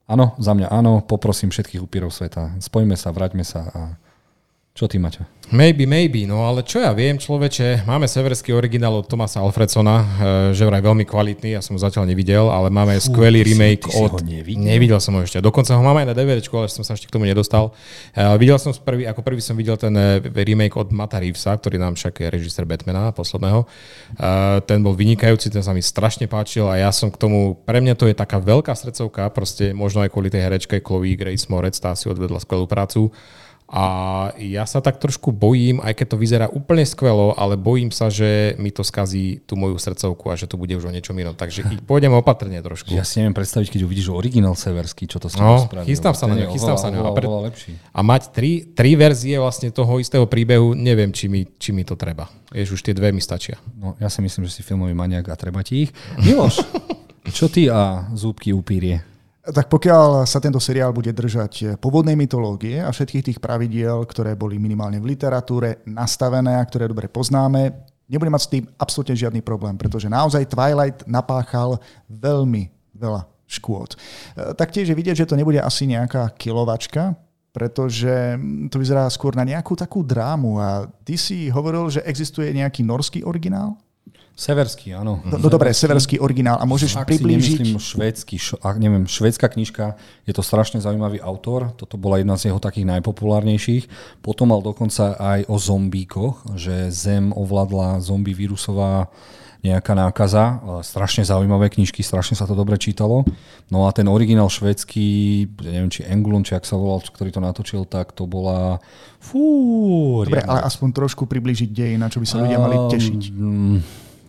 [0.07, 2.55] áno, za mňa áno, poprosím všetkých upírov sveta.
[2.61, 3.80] Spojme sa, vraťme sa a
[4.76, 5.24] čo ty, Maťo?
[5.46, 10.06] Maybe, maybe, no ale čo ja viem, človeče, máme severský originál od Tomasa Alfredsona, eh,
[10.52, 13.94] že vraj veľmi kvalitný, ja som ho zatiaľ nevidel, ale máme Fú, skvelý remake si,
[13.94, 14.20] od...
[14.26, 14.60] nevidel?
[14.60, 17.14] nevidel som ho ešte, dokonca ho máme aj na DVD, ale som sa ešte k
[17.14, 17.72] tomu nedostal.
[18.12, 21.78] Uh, videl som prvý, ako prvý som videl ten eh, remake od Mata Reevesa, ktorý
[21.80, 23.64] nám však je režisér Batmana posledného.
[24.18, 27.78] Uh, ten bol vynikajúci, ten sa mi strašne páčil a ja som k tomu, pre
[27.78, 31.78] mňa to je taká veľká srdcovka, proste možno aj kvôli tej herečke Chloe Grace Moretz,
[31.78, 33.14] tá si odvedla skvelú prácu
[33.66, 33.84] a
[34.38, 38.54] ja sa tak trošku bojím, aj keď to vyzerá úplne skvelo, ale bojím sa, že
[38.62, 41.34] mi to skazí tú moju srdcovku a že to bude už o niečom inom.
[41.34, 42.94] Takže pôjdem opatrne trošku.
[42.94, 45.82] Ja si neviem predstaviť, keď uvidíš originál severský, čo to s no, spravil.
[45.82, 47.10] Chystám sa na ňo, chystám sa na ňo.
[47.10, 47.26] A, pre...
[47.90, 51.98] a mať tri, tri verzie vlastne toho istého príbehu, neviem, či mi, či mi to
[51.98, 52.30] treba.
[52.54, 53.58] Vieš, už tie dve mi stačia.
[53.74, 55.90] No, ja si myslím, že si filmový maniak a treba ti ich.
[56.22, 56.62] Miloš,
[57.36, 59.15] čo ty a zúbky upírie?
[59.47, 64.59] Tak pokiaľ sa tento seriál bude držať pôvodnej mytológie a všetkých tých pravidiel, ktoré boli
[64.59, 67.70] minimálne v literatúre nastavené a ktoré dobre poznáme,
[68.11, 71.78] nebude mať s tým absolútne žiadny problém, pretože naozaj Twilight napáchal
[72.11, 73.94] veľmi veľa škôd.
[73.94, 73.97] E,
[74.59, 77.14] taktiež je vidieť, že to nebude asi nejaká kilovačka,
[77.55, 78.36] pretože
[78.68, 80.59] to vyzerá skôr na nejakú takú drámu.
[80.59, 83.78] A ty si hovoril, že existuje nejaký norský originál?
[84.36, 85.24] Severský, áno.
[85.24, 86.61] No, no dobre, severský originál.
[86.61, 87.57] A môžeš ak priblížiť...
[87.57, 89.96] Si švédsky, š, ak neviem, švédská knižka,
[90.28, 91.72] je to strašne zaujímavý autor.
[91.72, 93.88] Toto bola jedna z jeho takých najpopulárnejších.
[94.20, 99.09] Potom mal dokonca aj o zombíkoch, že Zem ovládla zombie vírusová
[99.66, 100.62] nejaká nákaza.
[100.86, 103.26] Strašne zaujímavé knižky, strašne sa to dobre čítalo.
[103.66, 107.82] No a ten originál švédsky, neviem, či Engulon, či ak sa volal, ktorý to natočil,
[107.82, 108.78] tak to bola...
[109.18, 113.20] Fú, Dobre, ale aspoň trošku približiť dej, na čo by sa ľudia mali tešiť.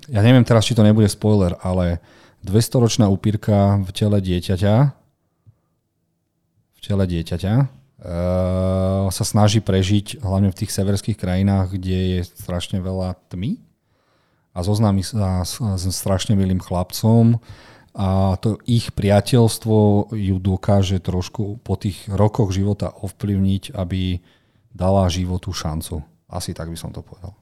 [0.09, 2.01] Ja neviem teraz, či to nebude spoiler, ale
[2.47, 4.75] 200-ročná upírka v tele dieťaťa
[6.77, 7.67] v tele dieťaťa uh,
[9.11, 13.66] sa snaží prežiť hlavne v tých severských krajinách, kde je strašne veľa tmy
[14.57, 17.37] a zoznámi sa s, s strašne milým chlapcom
[17.93, 24.21] a to ich priateľstvo ju dokáže trošku po tých rokoch života ovplyvniť, aby
[24.73, 26.01] dala životu šancu.
[26.29, 27.33] Asi tak by som to povedal.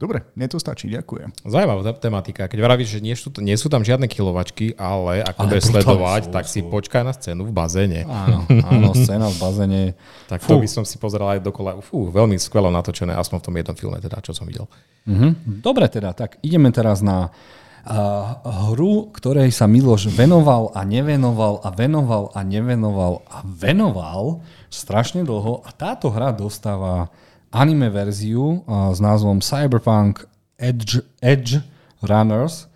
[0.00, 1.44] Dobre, mne to stačí, ďakujem.
[1.44, 2.48] Zaujímavá tematika.
[2.48, 6.32] Keď vravíš, že nie sú, nie sú tam žiadne kilovačky, ale ako budeš sledovať, sú,
[6.32, 6.52] tak sú.
[6.56, 8.08] si počkaj na scénu v bazéne.
[8.08, 9.82] Áno, áno scéna v bazéne.
[10.32, 10.56] tak Fú.
[10.56, 11.84] to by som si pozeral aj dokola.
[11.84, 14.64] Fú, veľmi skvelo natočené, aspoň v tom jednom filme, teda, čo som videl.
[15.04, 15.36] Uh-huh.
[15.44, 18.40] Dobre teda, tak ideme teraz na uh,
[18.72, 24.40] hru, ktorej sa Miloš venoval a nevenoval a venoval a nevenoval a venoval
[24.72, 27.12] strašne dlho a táto hra dostáva
[27.50, 30.24] anime verziu s názvom Cyberpunk
[30.54, 31.58] Edge, Edge
[32.02, 32.70] Runners.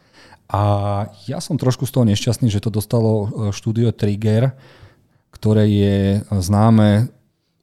[0.51, 0.62] A
[1.27, 4.53] ja som trošku z toho nešťastný, že to dostalo e, štúdio Trigger,
[5.33, 5.99] ktoré je
[6.31, 7.09] známe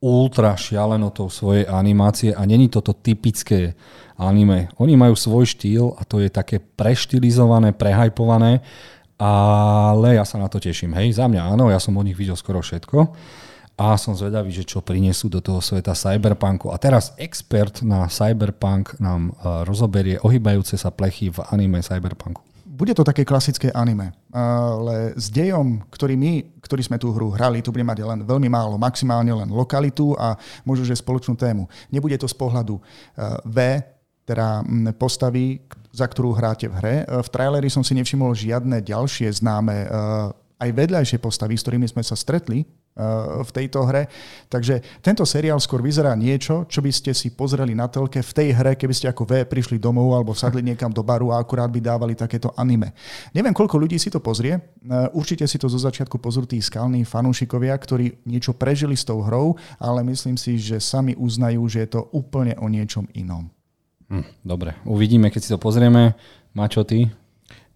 [0.01, 3.77] ultra šialenotou svojej animácie a není toto typické
[4.17, 4.73] anime.
[4.81, 8.65] Oni majú svoj štýl a to je také preštilizované, prehajpované,
[9.21, 10.97] ale ja sa na to teším.
[10.97, 13.13] Hej, za mňa áno, ja som od nich videl skoro všetko
[13.79, 16.69] a som zvedavý, že čo prinesú do toho sveta cyberpunku.
[16.69, 22.43] A teraz expert na cyberpunk nám e, rozoberie ohýbajúce sa plechy v anime cyberpunku.
[22.65, 27.61] Bude to také klasické anime, ale s dejom, ktorý my, ktorí sme tú hru hrali,
[27.61, 30.33] tu bude mať len veľmi málo, maximálne len lokalitu a
[30.65, 31.69] možno, že spoločnú tému.
[31.93, 32.81] Nebude to z pohľadu e,
[33.45, 33.57] V,
[34.25, 34.65] teda
[34.97, 35.61] postavy,
[35.91, 36.95] za ktorú hráte v hre.
[37.01, 39.89] E, v traileri som si nevšimol žiadne ďalšie známe
[40.61, 42.65] aj vedľajšie postavy, s ktorými sme sa stretli
[43.41, 44.11] v tejto hre.
[44.51, 48.49] Takže tento seriál skôr vyzerá niečo, čo by ste si pozreli na telke v tej
[48.51, 51.79] hre, keby ste ako V prišli domov alebo sadli niekam do baru a akurát by
[51.79, 52.91] dávali takéto anime.
[53.31, 54.59] Neviem, koľko ľudí si to pozrie.
[54.59, 54.61] E,
[55.15, 59.55] určite si to zo začiatku pozrú tí skalní fanúšikovia, ktorí niečo prežili s tou hrou,
[59.79, 63.47] ale myslím si, že sami uznajú, že je to úplne o niečom inom.
[64.11, 66.11] Hm, dobre, uvidíme, keď si to pozrieme.
[66.51, 67.07] Mačo, ty?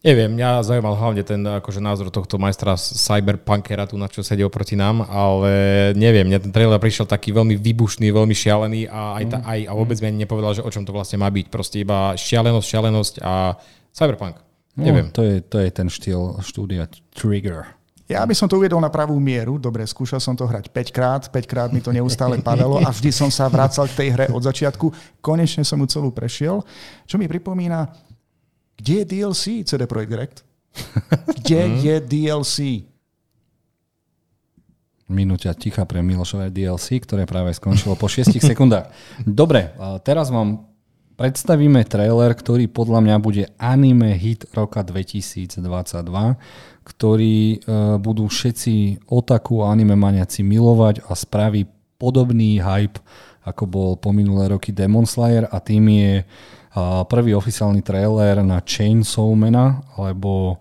[0.06, 4.78] Neviem, mňa zaujímal hlavne ten akože názor tohto majstra cyberpunkera tu, na čo sedel proti
[4.78, 5.50] nám, ale
[5.98, 9.74] neviem, mňa ten trailer prišiel taký veľmi vybušný, veľmi šialený a, aj ta, aj, a
[9.74, 11.50] vôbec mi ani nepovedal, že o čom to vlastne má byť.
[11.50, 13.58] Proste iba šialenosť, šialenosť a
[13.98, 14.46] cyberpunk.
[14.78, 15.10] No, Neviem.
[15.10, 16.86] To je, to je ten štýl štúdia
[17.18, 17.74] Trigger.
[18.06, 19.58] Ja by som to uviedol na pravú mieru.
[19.58, 23.10] Dobre, skúšal som to hrať 5 krát, 5 krát mi to neustále padalo a vždy
[23.10, 25.18] som sa vracal k tej hre od začiatku.
[25.18, 26.62] Konečne som ju celú prešiel.
[27.10, 27.90] Čo mi pripomína,
[28.86, 30.38] kde je DLC CD Projekt Direct?
[31.42, 32.86] Kde je DLC?
[35.10, 38.94] Minúťa ticha pre Milošové DLC, ktoré práve skončilo po 6 sekundách.
[39.26, 39.74] Dobre,
[40.06, 40.70] teraz vám
[41.18, 45.66] predstavíme trailer, ktorý podľa mňa bude anime hit roka 2022,
[46.86, 47.58] ktorý e,
[47.98, 51.66] budú všetci otaku a anime maniaci milovať a spraví
[51.98, 53.02] podobný hype,
[53.48, 56.14] ako bol po minulé roky Demon Slayer a tým je
[57.08, 60.60] prvý oficiálny trailer na Chainsaw Mana, alebo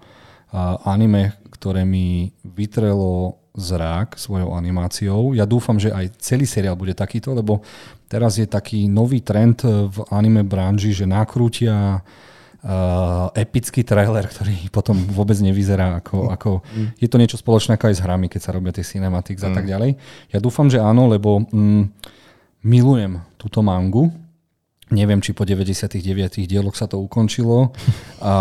[0.86, 5.34] anime, ktoré mi vytrelo zrák svojou animáciou.
[5.34, 7.62] Ja dúfam, že aj celý seriál bude takýto, lebo
[8.10, 12.02] teraz je taký nový trend v anime branži, že nakrútia
[12.64, 16.34] uh, epický trailer, ktorý potom vôbec nevyzerá ako...
[16.34, 16.88] ako mm.
[16.98, 19.46] Je to niečo spoločné ako aj s hrami, keď sa robia tie cinematics mm.
[19.46, 19.90] a tak ďalej.
[20.34, 21.82] Ja dúfam, že áno, lebo mm,
[22.66, 24.10] milujem túto mangu.
[24.92, 27.72] Neviem, či po 99 dieloch sa to ukončilo
[28.20, 28.32] a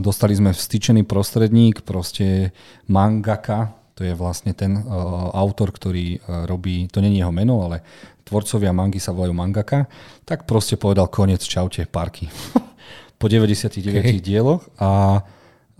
[0.00, 2.56] dostali sme vstyčený prostredník, proste
[2.88, 7.84] mangaka, to je vlastne ten uh, autor, ktorý uh, robí, to není jeho meno, ale
[8.24, 9.84] tvorcovia mangy sa volajú mangaka,
[10.24, 12.32] tak proste povedal koniec, čaute, parky.
[13.20, 14.18] po 99 okay.
[14.24, 15.20] dieloch a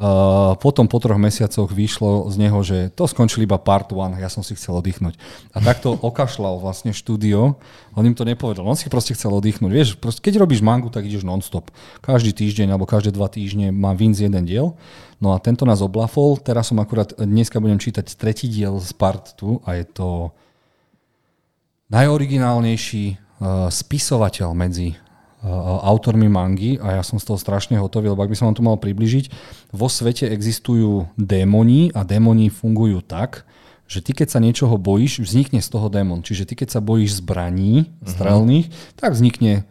[0.02, 4.26] Uh, potom po troch mesiacoch vyšlo z neho, že to skončil iba part one, ja
[4.26, 5.14] som si chcel oddychnúť.
[5.54, 7.54] A takto okašľal vlastne štúdio,
[7.94, 9.70] on im to nepovedal, on si proste chcel oddychnúť.
[9.70, 11.70] Vieš, proste, keď robíš mangu, tak ideš non-stop.
[12.02, 14.74] Každý týždeň alebo každé dva týždne má Vince jeden diel.
[15.22, 19.38] No a tento nás oblafol, teraz som akurát, dneska budem čítať tretí diel z part
[19.38, 20.08] 2 a je to
[21.94, 24.98] najoriginálnejší uh, spisovateľ medzi
[25.82, 28.66] autormi mangy a ja som z toho strašne hotový, lebo ak by som vám to
[28.66, 29.30] mal približiť,
[29.74, 33.42] vo svete existujú démoni a démoni fungujú tak,
[33.90, 36.22] že ty keď sa niečoho bojíš, vznikne z toho démon.
[36.22, 38.08] Čiže ty keď sa bojíš zbraní mhm.
[38.08, 38.96] strelných, uh-huh.
[38.96, 39.66] tak vznikne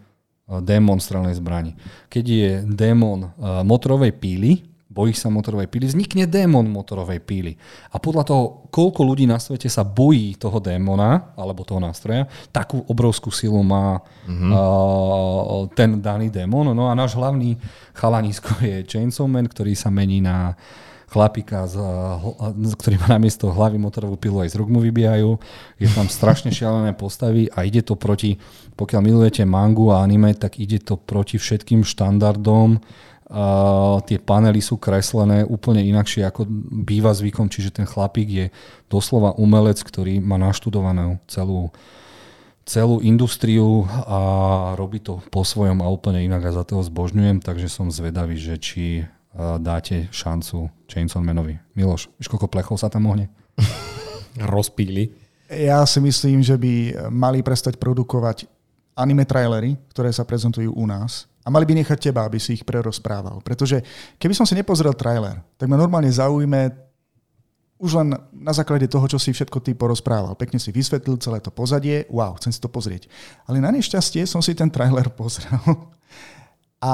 [0.59, 1.79] démon strelnej zbrani.
[2.11, 7.55] Keď je démon motorovej píly, bojíš sa motorovej píly, vznikne démon motorovej píly.
[7.95, 12.83] A podľa toho, koľko ľudí na svete sa bojí toho démona, alebo toho nástroja, takú
[12.91, 14.51] obrovskú silu má mm-hmm.
[14.51, 16.75] uh, ten daný démon.
[16.75, 17.55] No a náš hlavný
[17.95, 20.59] chalanisko je Chainsaw Man, ktorý sa mení na
[21.11, 21.75] chlapika, z,
[22.79, 25.35] ktorý má namiesto hlavy motorovú pilu aj z rúk mu vybijajú.
[25.75, 28.39] Je tam strašne šialené postavy a ide to proti,
[28.79, 32.79] pokiaľ milujete mangu a anime, tak ide to proti všetkým štandardom
[33.31, 36.43] Uh, tie panely sú kreslené úplne inakšie ako
[36.83, 38.45] býva zvykom, čiže ten chlapík je
[38.91, 41.71] doslova umelec, ktorý má naštudovanú celú,
[42.67, 44.19] celú industriu a
[44.75, 48.59] robí to po svojom a úplne inak a za toho zbožňujem, takže som zvedavý, že
[48.59, 51.55] či uh, dáte šancu Chainsaw Manovi.
[51.79, 53.31] Miloš, víš, koľko plechov sa tam mohne?
[54.35, 55.07] Rozpíli.
[55.47, 58.43] Ja si myslím, že by mali prestať produkovať
[58.91, 62.63] anime trailery, ktoré sa prezentujú u nás a mali by nechať teba, aby si ich
[62.65, 63.41] prerozprával.
[63.41, 63.81] Pretože
[64.21, 66.69] keby som si nepozrel trailer, tak ma normálne zaujme
[67.81, 70.37] už len na základe toho, čo si všetko ty porozprával.
[70.37, 73.09] Pekne si vysvetlil celé to pozadie, wow, chcem si to pozrieť.
[73.49, 75.57] Ale na nešťastie som si ten trailer pozrel
[76.77, 76.91] a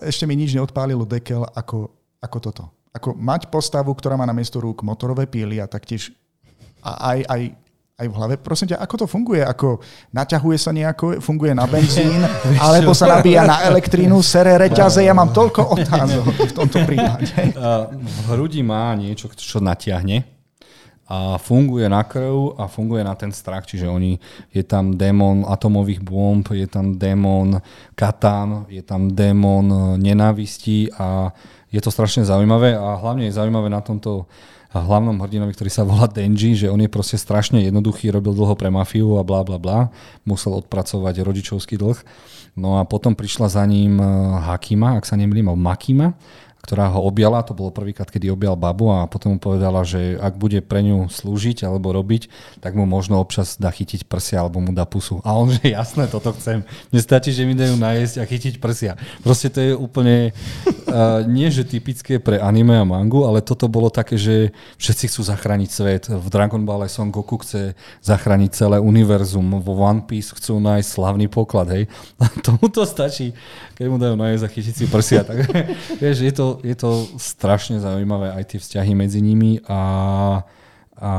[0.00, 1.92] ešte mi nič neodpálilo dekel ako,
[2.24, 2.64] ako toto.
[2.96, 6.10] Ako mať postavu, ktorá má na miesto rúk motorové píly a taktiež
[6.80, 7.42] a aj, aj
[8.00, 8.34] aj v hlave.
[8.40, 9.44] Prosím ťa, ako to funguje?
[9.44, 9.84] Ako
[10.16, 12.24] naťahuje sa nejako, funguje na benzín,
[12.56, 15.04] alebo sa nabíja na elektrínu, sere reťaze?
[15.04, 17.28] Ja mám toľko otázok v tomto prípade.
[18.00, 20.40] V hrudi má niečo, čo natiahne
[21.10, 24.14] a funguje na krv a funguje na ten strach, čiže oni,
[24.54, 27.58] je tam démon atomových bomb, je tam démon
[27.98, 31.34] katán, je tam démon nenávisti a
[31.66, 34.30] je to strašne zaujímavé a hlavne je zaujímavé na tomto
[34.78, 38.70] hlavnom hrdinovi, ktorý sa volá Denji, že on je proste strašne jednoduchý, robil dlho pre
[38.70, 39.90] mafiu a bla bla bla,
[40.22, 41.98] musel odpracovať rodičovský dlh.
[42.54, 44.06] No a potom prišla za ním eh,
[44.46, 46.14] Hakima, ak sa nemýlim, Makima,
[46.60, 50.36] ktorá ho objala, to bolo prvýkrát, kedy objal babu a potom mu povedala, že ak
[50.36, 52.28] bude pre ňu slúžiť alebo robiť,
[52.60, 55.24] tak mu možno občas dá chytiť prsia alebo mu dá pusu.
[55.24, 56.60] A on, že jasné, toto chcem.
[56.92, 59.00] Mne stačí, že mi dajú najesť a chytiť prsia.
[59.24, 60.36] Proste to je úplne
[60.90, 65.20] uh, nie, že typické pre anime a mangu, ale toto bolo také, že všetci chcú
[65.24, 66.02] zachrániť svet.
[66.12, 67.72] V Dragon Ball Son Goku chce
[68.04, 69.64] zachrániť celé univerzum.
[69.64, 71.84] Vo One Piece chcú nájsť slavný poklad, hej.
[72.20, 73.32] A tomu to stačí,
[73.80, 75.24] keď mu dajú najesť a chytiť si prsia.
[75.24, 75.38] Tak,
[76.02, 79.78] vieš, je to je to strašne zaujímavé, aj tie vzťahy medzi nimi a
[81.00, 81.12] a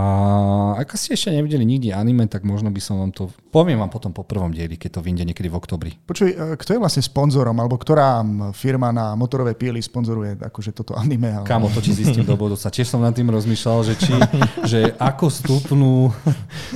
[0.77, 3.33] ak ste ešte nevideli nikdy anime, tak možno by som vám to...
[3.49, 5.91] Poviem vám potom po prvom dieli, keď to vyjde niekedy v oktobri.
[6.05, 8.21] Počuj, e, kto je vlastne sponzorom, alebo ktorá
[8.53, 11.33] firma na motorové píly sponzoruje akože toto anime?
[11.33, 11.49] Ale...
[11.49, 12.69] Kamo, to či zistím do budúca.
[12.69, 14.13] Tiež som nad tým rozmýšľal, že, či,
[14.71, 16.13] že ako stupnú,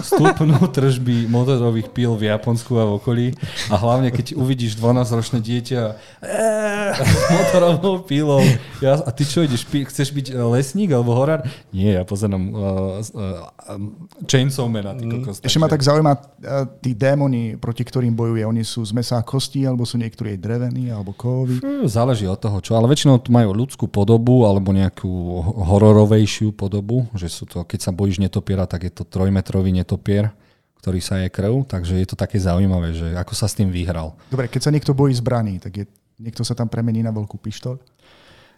[0.01, 3.27] stupnú tržby motorových píl v Japonsku a v okolí.
[3.69, 5.81] A hlavne, keď uvidíš 12-ročné dieťa
[6.97, 8.41] s motorovou pílou.
[8.81, 9.69] Ja, a ty čo ideš?
[9.69, 11.45] Chceš byť lesník alebo horár?
[11.69, 12.94] Nie, ja pozerám uh,
[14.29, 14.97] Chainsaw Man.
[15.19, 16.13] Kokos, Ešte ma tak zaujíma,
[16.79, 20.93] tí démoni, proti ktorým bojuje, oni sú z mesa a kostí, alebo sú niektorí drevení,
[20.93, 21.59] alebo kovoví?
[21.89, 22.77] Záleží od toho, čo.
[22.77, 25.09] Ale väčšinou majú ľudskú podobu, alebo nejakú
[25.65, 30.35] hororovejšiu podobu, že sú to, keď sa bojíš netopiera, tak je to trojmetrový netopier
[30.85, 34.13] ktorý sa je krv, takže je to také zaujímavé, že ako sa s tým vyhral.
[34.29, 35.89] Dobre, keď sa niekto bojí zbraní, tak je,
[36.21, 37.81] niekto sa tam premení na veľkú pištol?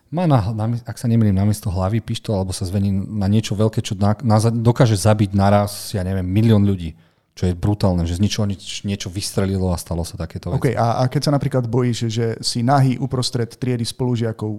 [0.07, 3.83] Má na, na, ak sa nemýlim, namiesto hlavy pištol, alebo sa zvení na niečo veľké,
[3.83, 6.95] čo na, na, dokáže zabiť naraz, ja neviem, milión ľudí.
[7.37, 10.57] Čo je brutálne, že z ničoho nič, niečo vystrelilo a stalo sa takéto veci.
[10.57, 14.57] Okay, a, a keď sa napríklad bojíš, že si nahý uprostred triedy spolužiakov,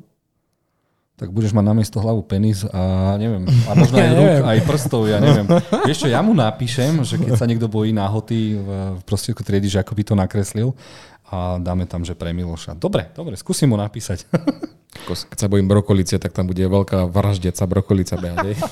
[1.19, 5.19] tak budeš mať namiesto hlavu penis a neviem, a možno aj rúk, aj prstov, ja
[5.19, 5.51] neviem.
[5.83, 9.83] Vieš čo, ja mu napíšem, že keď sa niekto bojí náhoty v prostriedku triedy, že
[9.83, 10.79] ako by to nakreslil
[11.27, 12.79] a dáme tam, že pre Miloša.
[12.79, 14.25] Dobre, dobre, skúsim mu napísať.
[15.07, 18.59] Keď sa bojím brokolice, tak tam bude veľká vraždiaca brokolica behať.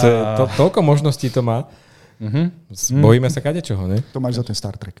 [0.00, 1.66] to, je, to, toľko možností to má.
[2.18, 2.50] Uh-huh.
[2.98, 4.02] Bojíme sa čoho, ne?
[4.10, 4.98] To máš za ten Star Trek.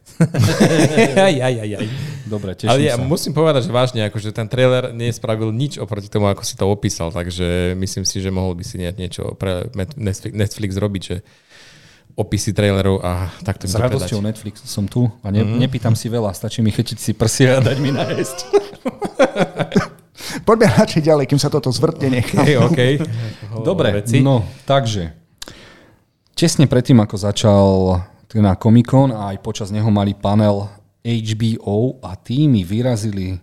[1.18, 1.86] aj, aj, aj, aj.
[2.30, 3.02] Dobre, teším Ale ja sa.
[3.02, 7.10] musím povedať, že vážne, akože ten trailer nespravil nič oproti tomu, ako si to opísal,
[7.10, 9.66] takže myslím si, že mohol by si niečo pre
[10.30, 11.26] Netflix robiť, že
[12.18, 15.62] opisy trailerov a takto S radosťou Netflix som tu a ne, mm-hmm.
[15.62, 18.38] nepýtam si veľa, stačí mi chytiť si prsia a dať mi najesť.
[20.48, 22.42] Poďme radšej ďalej, kým sa toto zvrtne nechá.
[22.42, 22.92] Okay, okay.
[23.68, 24.18] Dobre, veci.
[24.18, 25.14] no takže
[26.34, 27.66] tesne predtým, ako začal
[28.34, 30.66] na Comic Con a aj počas neho mali panel
[31.06, 33.38] HBO a tými vyrazili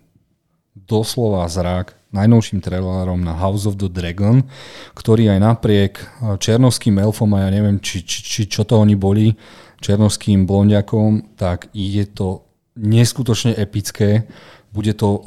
[0.76, 4.46] doslova zrak najnovším trailerom na House of the Dragon,
[4.94, 6.06] ktorý aj napriek eh,
[6.38, 9.34] černovským elfom a ja neviem, či, či, či čo to oni boli,
[9.80, 12.46] černovským blondiakom, tak je to
[12.76, 14.28] neskutočne epické.
[14.76, 15.20] Bude to uh,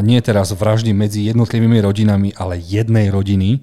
[0.00, 3.60] nie teraz vraždy medzi jednotlivými rodinami, ale jednej rodiny.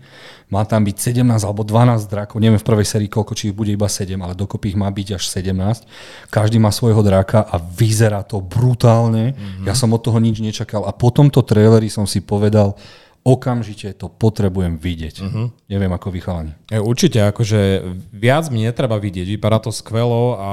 [0.54, 3.74] Má tam byť 17 alebo 12 drakov, neviem v prvej sérii koľko, či ich bude
[3.74, 5.88] iba 7, ale dokopy ich má byť až 17.
[6.30, 9.34] Každý má svojho draka a vyzerá to brutálne.
[9.34, 9.66] Mm-hmm.
[9.66, 12.76] Ja som od toho nič nečakal a po tomto traileri som si povedal,
[13.22, 15.16] okamžite to potrebujem vidieť.
[15.22, 15.54] Uh-huh.
[15.70, 16.58] Neviem, ako vychalani.
[16.74, 19.38] E, určite, akože viac mi netreba vidieť.
[19.38, 20.52] Vypadá to skvelo a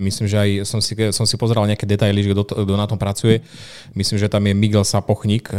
[0.00, 2.96] Myslím, že aj som si, som si pozeral nejaké detaily, že kto, kto na tom
[2.96, 3.44] pracuje.
[3.92, 5.58] Myslím, že tam je Miguel Sapochnik, eh,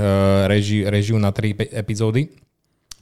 [0.50, 2.34] reži, režiu na tri epizódy.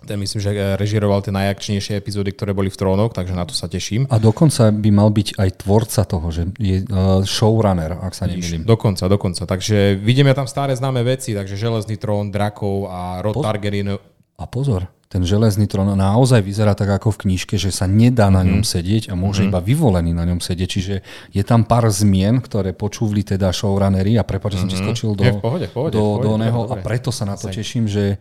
[0.04, 3.56] Ten myslím, že eh, režiroval tie najakčnejšie epizódy, ktoré boli v trónoch, takže na to
[3.56, 4.12] sa teším.
[4.12, 8.68] A dokonca by mal byť aj tvorca toho, že je uh, showrunner, ak sa nemýlim.
[8.68, 9.48] Dokonca, dokonca.
[9.48, 13.96] Takže vidíme tam staré známe veci, takže Železný trón, drakov a Rod Targaryen.
[14.42, 18.48] A pozor, ten železný trón naozaj vyzerá tak ako v knižke, že sa nedá na
[18.48, 18.72] ňom mm.
[18.72, 19.48] sedieť a môže mm.
[19.52, 20.70] iba vyvolený na ňom sedieť.
[20.72, 20.96] Čiže
[21.36, 24.64] je tam pár zmien, ktoré počúvli teda showrunnery a prepáč, že mm.
[24.64, 24.84] som ti mhm.
[24.88, 27.92] skočil do, v pohode, pohode, do, pohode, do neho a preto sa na to teším,
[27.92, 28.16] že,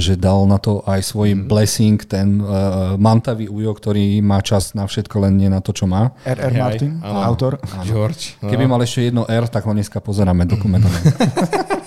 [0.00, 1.44] že dal na to aj svoj mm.
[1.44, 5.84] blessing, ten uh, mantavý ujo, ktorý má čas na všetko, len nie na to, čo
[5.84, 6.16] má.
[6.24, 6.56] R.R.
[6.56, 7.60] Martin, áno, autor.
[7.60, 7.84] Áno.
[7.84, 8.40] George.
[8.40, 8.48] No.
[8.48, 11.04] Keby mal ešte jedno R, tak ho dneska pozeráme dokumentované.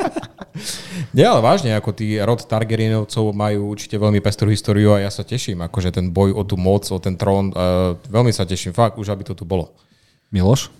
[1.13, 5.21] Nie, ale vážne, ako tí rod Targaryenovcov majú určite veľmi pestrú históriu a ja sa
[5.21, 8.97] teším, akože ten boj o tú moc, o ten trón, uh, veľmi sa teším, fakt,
[8.97, 9.77] už aby to tu bolo.
[10.33, 10.73] Miloš?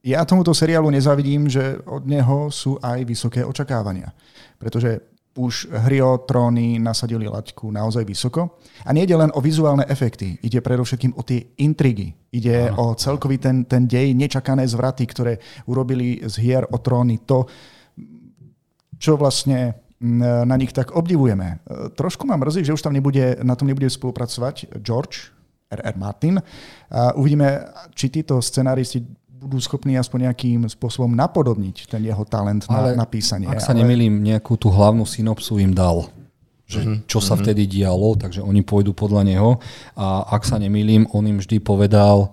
[0.00, 4.12] Ja tomuto seriálu nezavidím, že od neho sú aj vysoké očakávania.
[4.56, 5.00] Pretože
[5.34, 8.62] už hry o tróny nasadili laťku naozaj vysoko.
[8.86, 12.14] A nie ide len o vizuálne efekty, ide predovšetkým o tie intrigy.
[12.30, 12.78] Ide Aha.
[12.78, 17.50] o celkový ten, ten dej, nečakané zvraty, ktoré urobili z hier o tróny to,
[19.04, 21.60] čo vlastne mm, na nich tak obdivujeme.
[21.60, 25.28] E, trošku ma mrzí, že už tam nebude, na tom nebude spolupracovať George
[25.68, 25.94] R.R.
[26.00, 26.40] Martin.
[26.88, 29.04] A uvidíme, či títo scenáristi
[29.44, 33.44] budú schopní aspoň nejakým spôsobom napodobniť ten jeho talent Ale na, na písanie.
[33.44, 33.84] Ak sa ale...
[33.84, 36.08] nemýlim, nejakú tú hlavnú synopsu im dal
[36.64, 37.04] že mm-hmm.
[37.04, 37.44] čo sa mm-hmm.
[37.44, 39.60] vtedy dialo, takže oni pôjdu podľa neho.
[40.00, 42.32] A ak sa nemýlim, on im vždy povedal,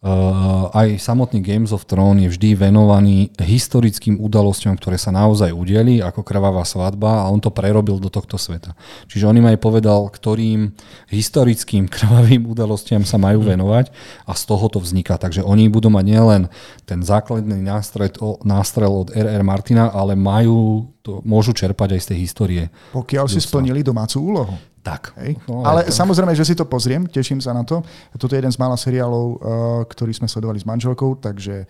[0.00, 6.00] Uh, aj samotný Games of Thrones je vždy venovaný historickým udalosťam, ktoré sa naozaj udeli,
[6.00, 8.72] ako krvavá svadba a on to prerobil do tohto sveta.
[9.12, 10.72] Čiže on im aj povedal, ktorým
[11.12, 13.92] historickým krvavým udalostiam sa majú venovať
[14.24, 15.20] a z toho to vzniká.
[15.20, 16.42] Takže oni budú mať nielen
[16.88, 18.08] ten základný nástrel,
[18.40, 19.44] nástrel od R.R.
[19.44, 22.62] Martina, ale majú to, môžu čerpať aj z tej histórie.
[22.96, 24.56] Pokiaľ si splnili domácu úlohu.
[24.80, 25.12] Tak.
[25.20, 25.36] Hej.
[25.44, 25.92] No, ale to...
[25.92, 27.84] samozrejme, že si to pozriem, teším sa na to.
[28.16, 29.36] Toto je jeden z mála seriálov, uh,
[29.84, 31.68] ktorý sme sledovali s manželkou, takže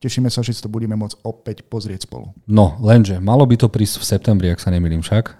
[0.00, 2.32] tešíme sa, že si to budeme môcť opäť pozrieť spolu.
[2.48, 5.36] No, lenže malo by to prísť v septembri, ak sa nemýlim však.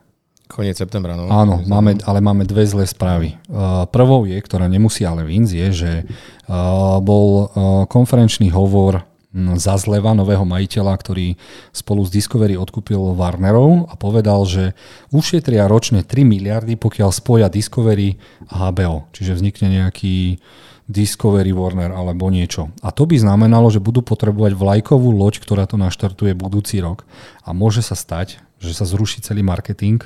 [0.50, 1.30] Koniec septembra, no.
[1.30, 3.38] Áno, máme, ale máme dve zlé správy.
[3.46, 7.48] Uh, prvou je, ktorá nemusí ale víc, je, že uh, bol uh,
[7.86, 11.38] konferenčný hovor za zleva nového majiteľa, ktorý
[11.70, 14.74] spolu s Discovery odkúpil Warnerov a povedal, že
[15.14, 18.18] ušetria ročne 3 miliardy, pokiaľ spoja Discovery
[18.50, 19.06] a HBO.
[19.14, 20.42] Čiže vznikne nejaký
[20.90, 22.74] Discovery Warner alebo niečo.
[22.82, 27.06] A to by znamenalo, že budú potrebovať vlajkovú loď, ktorá to naštartuje budúci rok.
[27.46, 30.02] A môže sa stať, že sa zruší celý marketing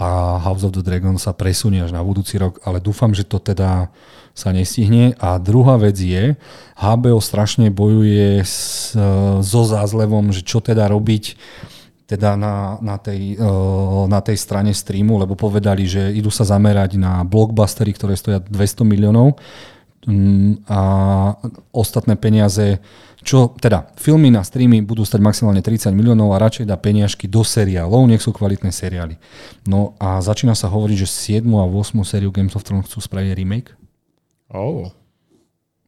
[0.00, 3.38] a House of the Dragon sa presunie až na budúci rok, ale dúfam, že to
[3.38, 3.92] teda
[4.32, 5.12] sa nestihne.
[5.20, 6.34] A druhá vec je,
[6.76, 8.96] HBO strašne bojuje s,
[9.44, 11.36] so zázlevom, že čo teda robiť
[12.12, 13.40] teda na, na, tej,
[14.04, 18.84] na tej strane streamu, lebo povedali, že idú sa zamerať na blockbustery, ktoré stoja 200
[18.84, 19.40] miliónov
[20.04, 20.80] mm, a
[21.72, 22.84] ostatné peniaze,
[23.22, 27.46] čo teda filmy na streamy budú stať maximálne 30 miliónov a radšej dá peniažky do
[27.46, 29.16] seriálov, nech sú kvalitné seriály.
[29.66, 33.30] No a začína sa hovoriť, že 7 a 8 sériu Games of Thrones chcú spraviť
[33.38, 33.70] remake.
[34.52, 34.90] Oh.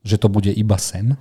[0.06, 1.18] Že to bude iba sen?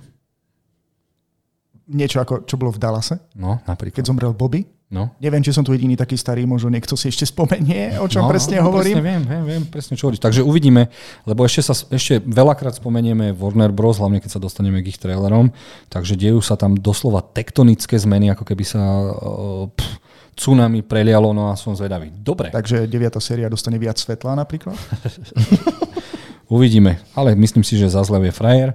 [1.84, 3.20] Niečo ako, čo bolo v Dallase?
[3.36, 4.00] No, napríklad.
[4.00, 4.64] Keď zomrel Bobby?
[4.94, 5.10] No.
[5.18, 8.30] Neviem, či som tu jediný taký starý, možno niekto si ešte spomenie, o čom no,
[8.30, 9.02] presne no, hovorím.
[9.02, 10.22] Presne viem, viem, viem presne čo hovoríš.
[10.22, 10.86] Takže uvidíme,
[11.26, 15.50] lebo ešte sa ešte veľakrát spomenieme Warner Bros., hlavne keď sa dostaneme k ich trailerom,
[15.90, 19.98] takže dejú sa tam doslova tektonické zmeny, ako keby sa uh, pff,
[20.34, 22.10] tsunami prelialo, no a som zvedavý.
[22.10, 22.50] Dobre.
[22.50, 23.18] Takže 9.
[23.22, 24.74] séria dostane viac svetla napríklad?
[26.54, 28.70] Uvidíme, ale myslím si, že Zazlev je frajer.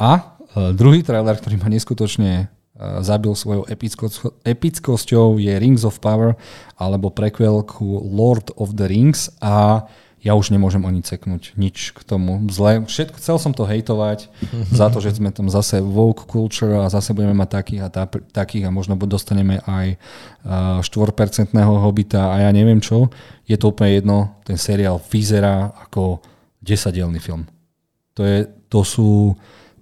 [0.00, 2.59] A e, druhý trailer, ktorý ma neskutočne e,
[3.04, 3.68] zabil svojou
[4.44, 6.36] epickosťou je Rings of Power
[6.80, 9.84] alebo prequel ku Lord of the Rings a
[10.20, 12.84] ja už nemôžem ani ceknúť nič k tomu zle.
[12.84, 14.28] Všetko, chcel som to hejtovať
[14.80, 18.04] za to, že sme tam zase woke culture a zase budeme mať takých a tá,
[18.32, 19.96] takých a možno dostaneme aj
[20.44, 23.08] uh, 4% hobita a ja neviem čo.
[23.48, 26.20] Je to úplne jedno, ten seriál vyzerá ako
[26.60, 27.48] desadielný film.
[28.14, 29.32] To, je, to sú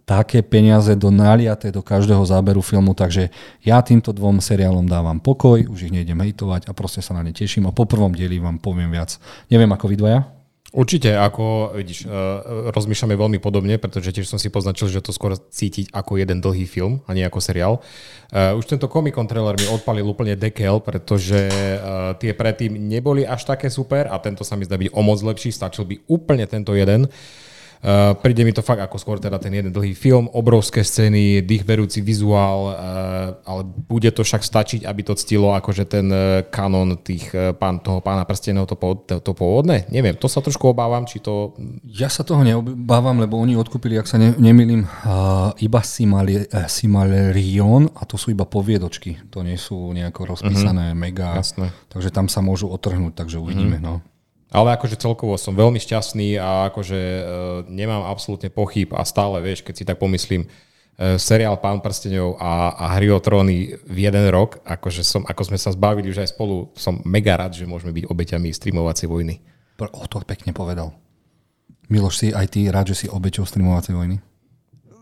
[0.08, 3.28] také peniaze do naliaté do každého záberu filmu, takže
[3.60, 7.36] ja týmto dvom seriálom dávam pokoj, už ich nejdem hejtovať a proste sa na ne
[7.36, 9.20] teším a po prvom dieli vám poviem viac.
[9.52, 10.20] Neviem ako vy dvaja?
[10.68, 15.32] Určite, ako vidíš, uh, rozmýšľame veľmi podobne, pretože tiež som si poznačil, že to skôr
[15.32, 17.80] cítiť ako jeden dlhý film a nie ako seriál.
[18.28, 23.24] Uh, už tento Comic Con trailer mi odpalil úplne dekel, pretože uh, tie predtým neboli
[23.24, 26.44] až také super a tento sa mi zdá byť o moc lepší, stačil by úplne
[26.44, 27.08] tento jeden.
[27.08, 27.47] Uh,
[27.78, 32.02] Uh, príde mi to fakt ako skôr teda ten jeden dlhý film, obrovské scény, dýchberúci
[32.02, 32.74] vizuál, uh,
[33.46, 37.78] ale bude to však stačiť, aby to ctilo akože ten uh, kanon tých uh, pán,
[37.78, 38.74] toho pána prsteného to,
[39.06, 39.86] to, to pôvodné?
[39.94, 41.54] Neviem, to sa trošku obávam, či to...
[41.86, 46.66] Ja sa toho neobávam, lebo oni odkúpili, ak sa ne, nemýlim, uh, iba Simali, uh,
[46.66, 50.98] Simalerion a to sú iba poviedočky, to nie sú nejako rozpísané uh-huh.
[50.98, 51.70] mega, Jasné.
[51.94, 53.78] takže tam sa môžu otrhnúť, takže uvidíme.
[53.78, 54.02] Uh-huh.
[54.02, 54.17] No.
[54.48, 57.22] Ale akože celkovo som veľmi šťastný a akože e,
[57.68, 60.48] nemám absolútne pochyb a stále, vieš, keď si tak pomyslím, e,
[61.20, 65.58] seriál Pán prstenov a, a Hry o tróny v jeden rok, akože som, ako sme
[65.60, 69.36] sa zbavili už aj spolu, som mega rád, že môžeme byť obeťami streamovacej vojny.
[69.78, 70.96] O to pekne povedal.
[71.92, 74.16] Miloš, si aj ty rád, že si obeťou streamovacej vojny?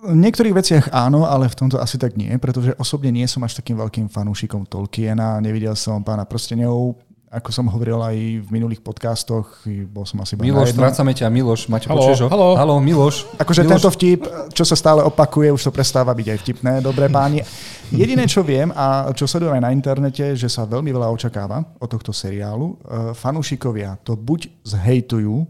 [0.07, 3.59] V niektorých veciach áno, ale v tomto asi tak nie, pretože osobne nie som až
[3.59, 6.95] takým veľkým fanúšikom Tolkiena, nevidel som pána prstenov,
[7.37, 9.61] ako som hovoril aj v minulých podcastoch,
[9.93, 10.41] bol som asi...
[10.41, 12.29] Miloš, strácame ťa, Miloš, máte počuješ ho?
[12.33, 12.57] Halo.
[12.57, 13.29] halo, Miloš.
[13.37, 13.73] Akože Miloš.
[13.77, 14.21] tento vtip,
[14.57, 17.45] čo sa stále opakuje, už to prestáva byť aj vtipné, dobré páni.
[17.93, 21.89] Jediné, čo viem a čo sledujem aj na internete, že sa veľmi veľa očakáva od
[21.93, 22.73] tohto seriálu.
[22.73, 25.45] E, fanúšikovia to buď zhejtujú,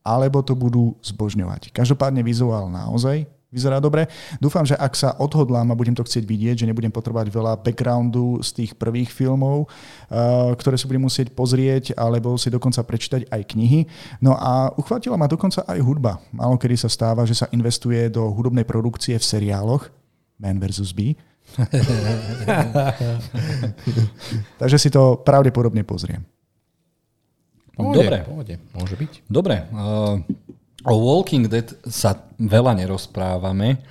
[0.00, 1.76] alebo to budú zbožňovať.
[1.76, 4.06] Každopádne vizuál naozaj vyzerá dobre.
[4.38, 8.38] Dúfam, že ak sa odhodlám a budem to chcieť vidieť, že nebudem potrebovať veľa backgroundu
[8.46, 13.42] z tých prvých filmov, uh, ktoré si budem musieť pozrieť, alebo si dokonca prečítať aj
[13.50, 13.90] knihy.
[14.22, 16.22] No a uchvátila ma dokonca aj hudba.
[16.30, 19.90] Málo kedy sa stáva, že sa investuje do hudobnej produkcie v seriáloch
[20.40, 20.94] Man vs.
[20.96, 21.18] Bee.
[24.60, 26.22] Takže si to pravdepodobne pozriem.
[27.74, 28.22] Dobre.
[28.28, 29.12] Pohode, môže byť.
[29.26, 29.66] Dobre.
[29.72, 30.20] Uh,
[30.80, 33.84] O Walking Dead sa veľa nerozprávame,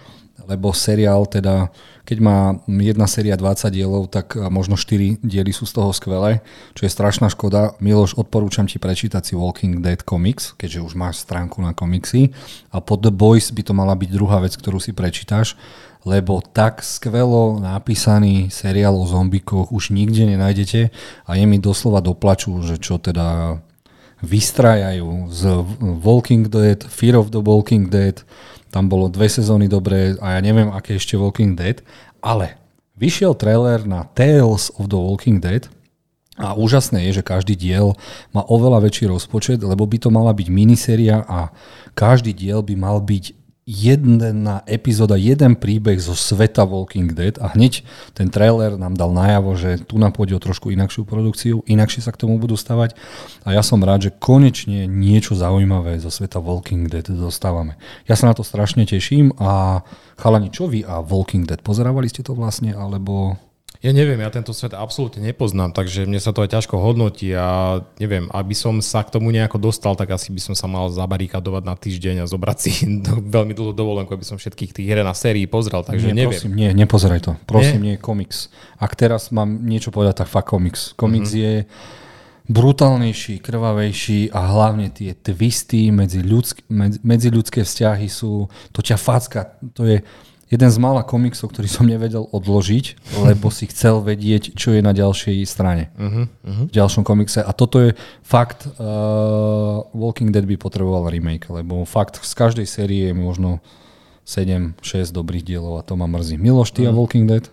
[0.49, 1.69] lebo seriál teda,
[2.01, 6.41] keď má jedna séria 20 dielov, tak možno 4 diely sú z toho skvelé,
[6.73, 7.77] čo je strašná škoda.
[7.77, 12.33] Miloš, odporúčam ti prečítať si Walking Dead Comics, keďže už máš stránku na komiksy
[12.73, 15.53] a pod The Boys by to mala byť druhá vec, ktorú si prečítaš,
[16.01, 20.89] lebo tak skvelo napísaný seriál o zombikoch už nikde nenájdete
[21.29, 23.61] a je mi doslova doplaču, že čo teda
[24.19, 25.41] vystrajajú z
[26.03, 28.19] Walking Dead, Fear of the Walking Dead,
[28.69, 31.81] tam bolo dve sezóny dobré a ja neviem, aké ešte Walking Dead,
[32.21, 32.59] ale
[32.99, 35.65] vyšiel trailer na Tales of the Walking Dead
[36.39, 37.99] a úžasné je, že každý diel
[38.31, 41.51] má oveľa väčší rozpočet, lebo by to mala byť miniséria a
[41.95, 43.35] každý diel by mal byť
[43.69, 47.85] jedna epizóda, jeden príbeh zo sveta Walking Dead a hneď
[48.17, 52.09] ten trailer nám dal najavo, že tu nám pôjde o trošku inakšiu produkciu, inakšie sa
[52.09, 52.97] k tomu budú stavať
[53.45, 57.77] a ja som rád, že konečne niečo zaujímavé zo sveta Walking Dead dostávame.
[58.09, 59.85] Ja sa na to strašne teším a
[60.17, 61.61] chalani, čo vy a Walking Dead?
[61.61, 63.37] Pozerávali ste to vlastne, alebo...
[63.79, 67.79] Ja neviem, ja tento svet absolútne nepoznám, takže mne sa to aj ťažko hodnotí a
[67.95, 71.63] neviem, aby som sa k tomu nejako dostal, tak asi by som sa mal zabarikadovať
[71.63, 75.15] na týždeň a zobrať si do, veľmi dlhú dovolenku, aby som všetkých tých hier na
[75.15, 76.35] sérii pozrel, takže nie, neviem.
[76.35, 77.31] Prosím, nie, nepozeraj to.
[77.47, 78.51] Prosím, nie, nie komiks.
[78.83, 80.91] Ak teraz mám niečo povedať, tak fakt komiks.
[80.99, 81.47] Komiks mm-hmm.
[81.47, 81.53] je
[82.51, 86.67] brutálnejší, krvavejší a hlavne tie twisty medzi, ľudsk-
[87.05, 89.97] medzi ľudské vzťahy sú, to ťa facka, to je,
[90.49, 94.91] jeden z mála komiksov, ktorý som nevedel odložiť, lebo si chcel vedieť, čo je na
[94.91, 95.93] ďalšej strane.
[95.93, 96.65] Uh-huh, uh-huh.
[96.67, 97.45] V ďalšom komikse.
[97.45, 97.93] A toto je
[98.25, 103.61] fakt, uh, Walking Dead by potreboval remake, lebo fakt z každej série je možno
[104.25, 106.41] 7-6 dobrých dielov a to ma mrzí.
[106.41, 106.91] Miloš, ty uh-huh.
[106.91, 106.97] a mhm.
[106.97, 107.45] Walking Dead?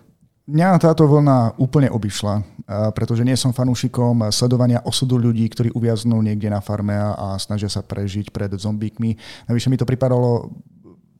[0.47, 2.39] Mňa táto vlna úplne obišla,
[2.95, 7.83] pretože nie som fanúšikom sledovania osudu ľudí, ktorí uviaznú niekde na farme a snažia sa
[7.83, 9.19] prežiť pred zombíkmi.
[9.51, 10.47] Navyše mi to pripadalo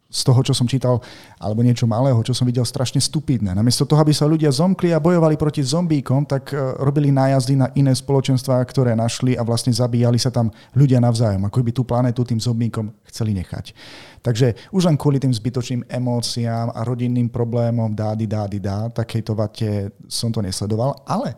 [0.08, 1.04] z toho, čo som čítal,
[1.36, 3.52] alebo niečo malého, čo som videl, strašne stupidné.
[3.52, 7.68] Namiesto toho, aby sa ľudia zomkli a bojovali proti zombíkom, tak e, robili nájazdy na
[7.76, 12.24] iné spoločenstvá, ktoré našli a vlastne zabíjali sa tam ľudia navzájom, ako by tú planetu
[12.24, 13.76] tým zombíkom chceli nechať.
[14.24, 19.92] Takže už len kvôli tým zbytočným emóciám a rodinným problémom dády, dády, dá, takejto vate
[20.08, 21.36] som to nesledoval, ale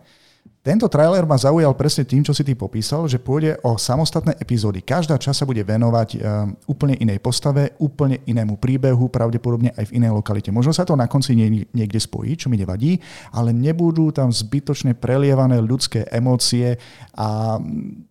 [0.60, 4.84] tento trailer ma zaujal presne tým, čo si ty popísal, že pôjde o samostatné epizódy.
[4.84, 6.22] Každá časť sa bude venovať um,
[6.68, 10.52] úplne inej postave, úplne inému príbehu, pravdepodobne aj v inej lokalite.
[10.52, 11.32] Možno sa to na konci
[11.72, 13.00] niekde spojí, čo mi nevadí,
[13.32, 16.76] ale nebudú tam zbytočne prelievané ľudské emócie
[17.16, 18.04] a mm,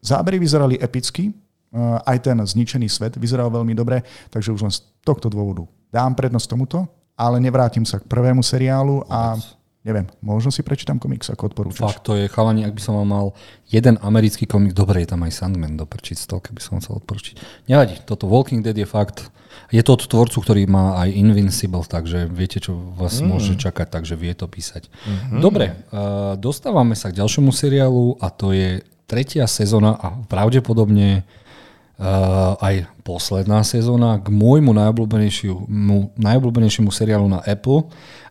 [0.00, 4.00] zábery vyzerali epicky, uh, aj ten zničený svet vyzeral veľmi dobre,
[4.32, 6.88] takže už len z tohto dôvodu dám prednosť tomuto,
[7.20, 9.36] ale nevrátim sa k prvému seriálu a
[9.80, 11.80] Neviem, možno si prečítam komiks, ako odporúčaš.
[11.80, 13.32] Fakt, to je chalani, ak by som mal
[13.64, 17.64] jeden americký komik, dobre, je tam aj Sandman do prečíť, keby som chcel odporučiť.
[17.64, 19.32] Nevadí, toto Walking Dead je fakt,
[19.72, 23.26] je to od tvorcu, ktorý má aj Invincible, takže viete, čo vás mm.
[23.26, 24.92] môže čakať, takže vie to písať.
[24.92, 25.40] Mm-hmm.
[25.40, 32.54] Dobre, uh, dostávame sa k ďalšiemu seriálu a to je tretia sezóna a pravdepodobne uh,
[32.60, 37.88] aj posledná sezóna k môjmu najobľúbenejšiemu, najobľúbenejšiemu seriálu na Apple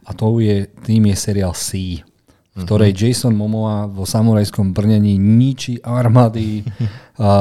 [0.10, 2.02] a to je, tým je seriál C,
[2.58, 3.06] v ktorej mm-hmm.
[3.14, 6.66] Jason Momoa vo samurajskom brnení ničí armády
[7.22, 7.32] a,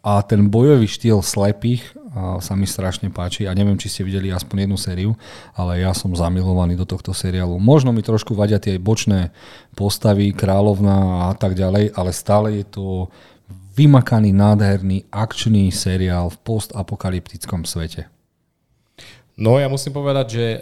[0.00, 4.30] a ten bojový štýl slepých a sa mi strašne páči a neviem, či ste videli
[4.30, 5.10] aspoň jednu sériu,
[5.52, 7.58] ale ja som zamilovaný do tohto seriálu.
[7.58, 9.34] Možno mi trošku vadia tie bočné
[9.74, 13.10] postavy, kráľovná a tak ďalej, ale stále je to
[13.74, 18.13] vymakaný, nádherný, akčný seriál v postapokalyptickom svete.
[19.34, 20.60] No ja musím povedať, že uh,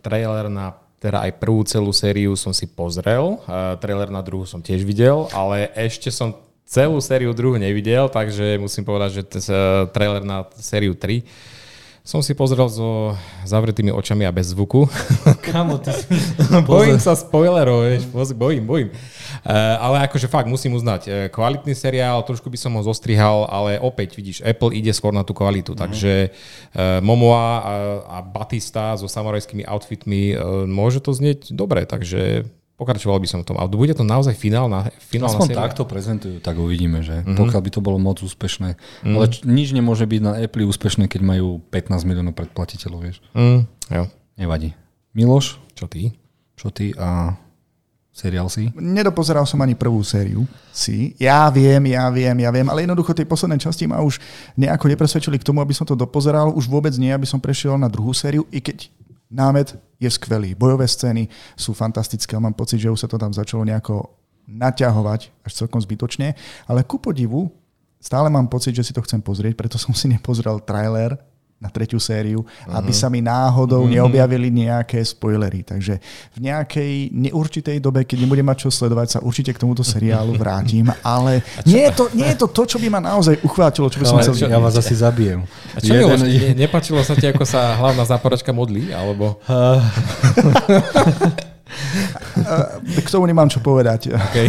[0.00, 4.64] trailer na teda aj prvú celú sériu som si pozrel, uh, trailer na druhú som
[4.64, 6.32] tiež videl, ale ešte som
[6.64, 11.20] celú sériu druhú nevidel, takže musím povedať, že t- uh, trailer na sériu 3
[12.04, 13.16] som si pozrel so
[13.48, 14.84] zavretými očami a bez zvuku.
[15.48, 16.04] Kamo, ty si...
[16.68, 18.04] bojím sa spoilerov, vieš,
[18.36, 18.88] bojím, bojím.
[19.40, 23.80] Uh, ale akože fakt musím uznať, uh, kvalitný seriál, trošku by som ho zostrihal, ale
[23.80, 25.80] opäť vidíš, Apple ide skôr na tú kvalitu, uh-huh.
[25.80, 27.74] takže uh, Momoa a,
[28.04, 32.44] a Batista so samorajskými outfitmi, uh, môže to znieť dobre, takže
[32.74, 33.56] Pokračoval by som v tom.
[33.62, 35.62] A bude to naozaj finálna, finálna Aspoň séria?
[35.62, 37.38] takto prezentujú, tak uvidíme, že mm-hmm.
[37.38, 38.74] pokiaľ by to bolo moc úspešné.
[38.74, 39.14] Mm-hmm.
[39.14, 43.22] Ale č- nič nemôže byť na Apple úspešné, keď majú 15 miliónov predplatiteľov, vieš.
[43.30, 44.04] Mm, jo.
[44.34, 44.74] Nevadí.
[45.14, 45.62] Miloš?
[45.78, 46.18] Čo ty?
[46.58, 47.38] Čo ty a
[48.10, 48.70] seriál si?
[48.74, 50.42] Nedopozeral som ani prvú sériu
[50.74, 51.14] si.
[51.22, 54.18] Ja viem, ja viem, ja viem, ale jednoducho tie posledné časti ma už
[54.58, 56.50] nejako nepresvedčili k tomu, aby som to dopozeral.
[56.50, 58.90] Už vôbec nie, aby som prešiel na druhú sériu, i keď
[59.30, 60.54] námet je skvelý.
[60.54, 64.12] Bojové scény sú fantastické, mám pocit, že už sa to tam začalo nejako
[64.44, 66.36] naťahovať až celkom zbytočne,
[66.68, 67.48] ale ku podivu
[67.96, 71.16] stále mám pocit, že si to chcem pozrieť, preto som si nepozrel trailer
[71.64, 72.76] na tretiu sériu, uh-huh.
[72.76, 73.94] aby sa mi náhodou uh-huh.
[73.96, 75.64] neobjavili nejaké spoilery.
[75.64, 75.96] Takže
[76.36, 80.92] v nejakej neurčitej dobe, keď nebudem mať čo sledovať, sa určite k tomuto seriálu vrátim,
[81.00, 84.04] ale nie je, to, nie je to to, čo by ma naozaj uchvátilo, čo by
[84.04, 85.48] som chcel Ja vás asi zabijem.
[85.72, 86.20] A čo Jeden...
[86.20, 88.92] ne, nepačilo sa ti, ako sa hlavná záporačka modlí?
[88.92, 89.40] Alebo...
[93.04, 94.14] K tomu nemám čo povedať.
[94.14, 94.48] Okay.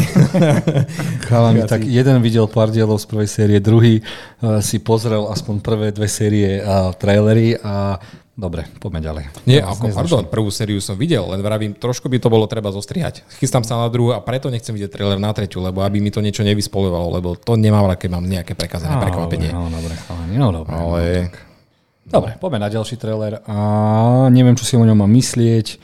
[1.28, 5.88] Chalani, tak jeden videl pár dielov z prvej série, druhý uh, si pozrel aspoň prvé
[5.94, 7.98] dve série a trailery a
[8.36, 9.24] Dobre, poďme ďalej.
[9.48, 13.24] Nie, ako, pardon, prvú sériu som videl, len vravím, trošku by to bolo treba zostrihať.
[13.40, 16.20] Chystám sa na druhú a preto nechcem vidieť trailer na tretiu, lebo aby mi to
[16.20, 19.56] niečo nevyspolovalo, lebo to nemám keď mám nejaké prekazené prekvapenie.
[19.56, 20.76] No, dobre, chalani, no dobre.
[20.76, 21.02] Ale...
[22.12, 23.56] No, dobre, poďme na ďalší trailer a
[24.28, 25.80] neviem, čo si o ňom mám myslieť.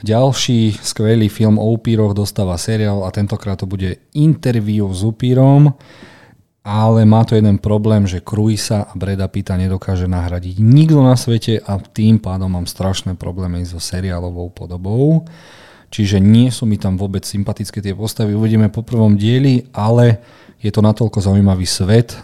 [0.00, 5.76] Ďalší skvelý film o upíroch dostáva seriál a tentokrát to bude interview s upírom,
[6.64, 11.60] ale má to jeden problém, že Cruisa a Breda Pitta nedokáže nahradiť nikto na svete
[11.60, 15.28] a tým pádom mám strašné problémy so seriálovou podobou.
[15.92, 18.32] Čiže nie sú mi tam vôbec sympatické tie postavy.
[18.32, 20.22] Uvidíme po prvom dieli, ale
[20.64, 22.16] je to natoľko zaujímavý svet,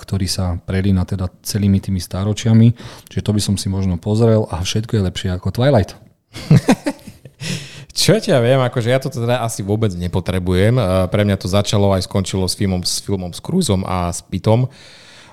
[0.00, 2.72] ktorý sa prelína teda celými tými stáročiami,
[3.12, 6.09] že to by som si možno pozrel a všetko je lepšie ako Twilight.
[8.00, 10.78] Čo ja viem, akože ja to teda asi vôbec nepotrebujem.
[11.12, 14.72] Pre mňa to začalo aj skončilo s filmom, s filmom s Cruzom a s Pitom.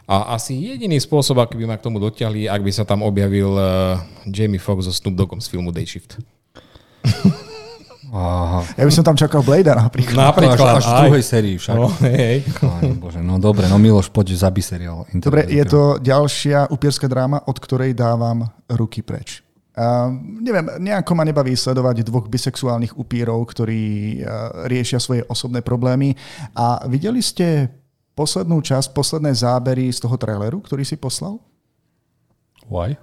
[0.07, 3.55] A asi jediný spôsob, aký by ma k tomu dotiahli, ak by sa tam objavil
[3.55, 6.19] uh, Jamie Foxx so Snoop Doggom z filmu Day Shift.
[8.07, 8.63] Aha.
[8.79, 10.31] Ja by som tam čakal Blade napríklad.
[10.31, 10.79] Napríklad.
[10.79, 11.75] Až, až v druhej sérii však.
[11.75, 12.39] No, hej.
[12.63, 15.03] Aj, bože, no dobre, no Miloš, poď zabí seriál.
[15.11, 19.43] Dobre, je to ďalšia upierská dráma, od ktorej dávam ruky preč.
[19.77, 20.09] Uh,
[20.41, 26.17] neviem, nejako ma nebaví sledovať dvoch bisexuálnych upírov, ktorí uh, riešia svoje osobné problémy.
[26.57, 27.69] A videli ste
[28.17, 31.37] poslednú časť, posledné zábery z toho traileru, ktorý si poslal?
[32.65, 32.97] Why?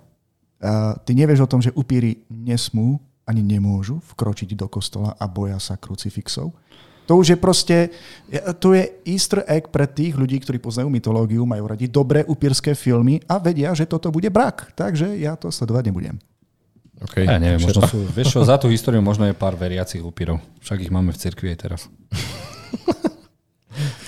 [0.58, 5.62] Uh, ty nevieš o tom, že upíry nesmú ani nemôžu vkročiť do kostola a boja
[5.62, 6.50] sa krucifixov?
[7.06, 7.76] To už je proste,
[8.58, 13.20] to je easter egg pre tých ľudí, ktorí poznajú mytológiu, majú radi dobré upírske filmy
[13.28, 14.72] a vedia, že toto bude brak.
[14.72, 16.16] Takže ja to sledovať nebudem.
[17.02, 17.26] Okay.
[17.26, 20.40] Ja neviem, možno sú, vieš čo, za tú históriu možno je pár veriacich upírov.
[20.62, 21.80] Však ich máme v cirkvi aj teraz.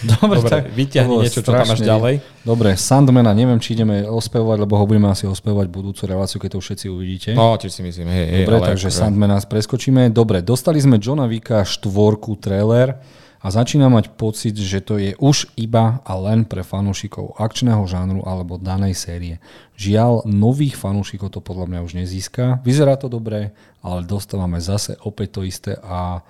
[0.06, 2.22] Dobre, Dobre tak vyťahni niečo, čo tam máš ďalej.
[2.46, 6.60] Dobre, Sandmana, neviem, či ideme ospevovať, lebo ho budeme asi ospevovať budúcu reláciu, keď to
[6.62, 7.30] všetci uvidíte.
[7.34, 8.44] No, či si myslím, hej, hej.
[8.46, 9.00] Dobre, takže akože...
[9.02, 10.14] Sandmana preskočíme.
[10.14, 13.02] Dobre, dostali sme Johna Vika štvorku trailer
[13.42, 18.22] a začína mať pocit, že to je už iba a len pre fanúšikov akčného žánru
[18.22, 19.42] alebo danej série.
[19.76, 22.64] Žiaľ, nových fanúšikov to podľa mňa už nezíska.
[22.64, 23.52] Vyzerá to dobre,
[23.84, 26.24] ale dostávame zase opäť to isté a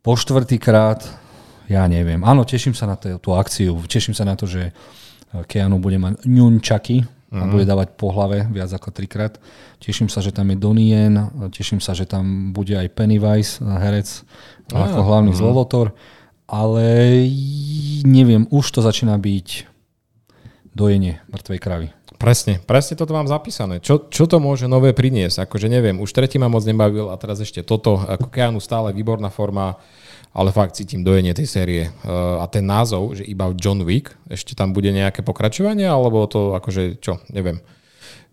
[0.00, 1.04] po štvrtýkrát,
[1.66, 2.22] ja neviem.
[2.22, 4.72] Áno, teším sa na tú akciu, teším sa na to, že
[5.50, 7.50] Keanu bude mať ňunčaky, a mhm.
[7.54, 9.38] bude dávať po hlave viac ako trikrát.
[9.78, 11.14] Teším sa, že tam je Donnie Yen,
[11.54, 14.26] teším sa, že tam bude aj Pennywise, herec,
[14.74, 15.94] ah, ako hlavný uh zlovotor,
[16.50, 16.82] ale
[18.02, 19.70] neviem, už to začína byť
[20.74, 21.88] dojenie mŕtvej kravy.
[22.20, 23.80] Presne, presne toto mám zapísané.
[23.80, 25.48] Čo, čo to môže nové priniesť?
[25.48, 27.96] Akože neviem, už tretí ma moc nebavil a teraz ešte toto.
[27.96, 29.80] Ako Keanu stále výborná forma,
[30.36, 31.88] ale fakt cítim dojenie tej série.
[32.04, 36.52] Uh, a ten názov, že iba John Wick, ešte tam bude nejaké pokračovanie, alebo to
[36.60, 37.56] akože čo, neviem.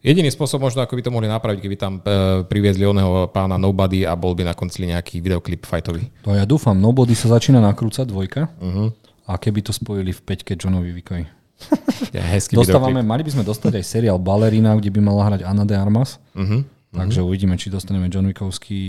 [0.03, 4.05] Jediný spôsob možno, ako by to mohli napraviť, keby tam e, priviezli oného pána Nobody
[4.05, 6.11] a bol by na konci nejaký videoklip fightový.
[6.21, 6.77] To ja dúfam.
[6.77, 8.45] Nobody sa začína nakrúcať dvojka.
[8.61, 8.93] Uh-huh.
[9.25, 11.36] A keby to spojili v peťke Johnovi Vickovi.
[12.15, 15.65] Ja, hezký Dostávame, mali by sme dostať aj seriál Ballerina, kde by mala hrať Anna
[15.65, 16.21] de Armas.
[16.37, 16.61] Uh-huh.
[16.93, 17.27] Takže uh-huh.
[17.27, 18.81] uvidíme, či dostaneme John Wickovský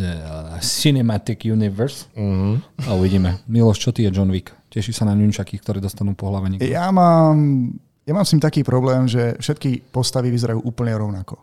[0.00, 2.08] uh, Cinematic Universe.
[2.14, 2.56] Uh-huh.
[2.86, 3.42] A uvidíme.
[3.50, 4.54] Miloš, čo ty je John Wick?
[4.70, 7.74] Teší sa na ňunčaky, ktoré dostanú po hlave Ja mám
[8.04, 11.40] ja mám s tým taký problém, že všetky postavy vyzerajú úplne rovnako.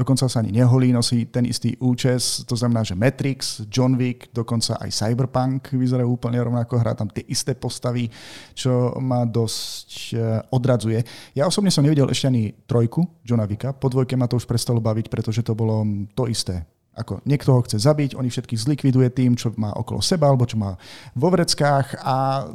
[0.00, 4.80] Dokonca sa ani neholí, nosí ten istý účes, to znamená, že Matrix, John Wick, dokonca
[4.80, 8.08] aj Cyberpunk vyzerajú úplne rovnako, hrá tam tie isté postavy,
[8.56, 10.24] čo ma dosť e,
[10.56, 11.04] odradzuje.
[11.36, 14.80] Ja osobne som nevidel ešte ani trojku Johna Wicka, po dvojke ma to už prestalo
[14.80, 15.84] baviť, pretože to bolo
[16.16, 16.64] to isté.
[16.96, 20.48] Ako niekto ho chce zabiť, on ich všetkých zlikviduje tým, čo má okolo seba, alebo
[20.48, 20.80] čo má
[21.12, 22.48] vo vreckách a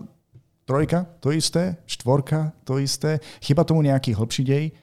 [0.66, 1.78] Trojka, to isté.
[1.86, 3.22] Štvorka, to isté.
[3.38, 4.74] Chyba tomu nejaký hlbší dej,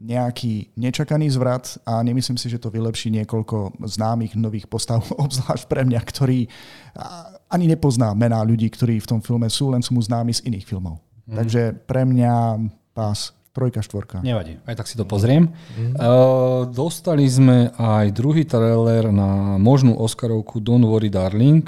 [0.00, 5.84] nejaký nečakaný zvrat a nemyslím si, že to vylepší niekoľko známych nových postav, obzvlášť pre
[5.84, 6.48] mňa, ktorý
[7.52, 10.64] ani nepozná mená ľudí, ktorí v tom filme sú, len sú mu známi z iných
[10.64, 10.98] filmov.
[11.28, 11.36] Mm.
[11.36, 12.34] Takže pre mňa
[12.96, 14.22] pás trojka, štvorka.
[14.22, 15.50] Nevadí, aj tak si to pozriem.
[15.76, 15.98] Mm.
[15.98, 21.66] Uh, dostali sme aj druhý trailer na možnú Oscarovku Don't Worry Darling.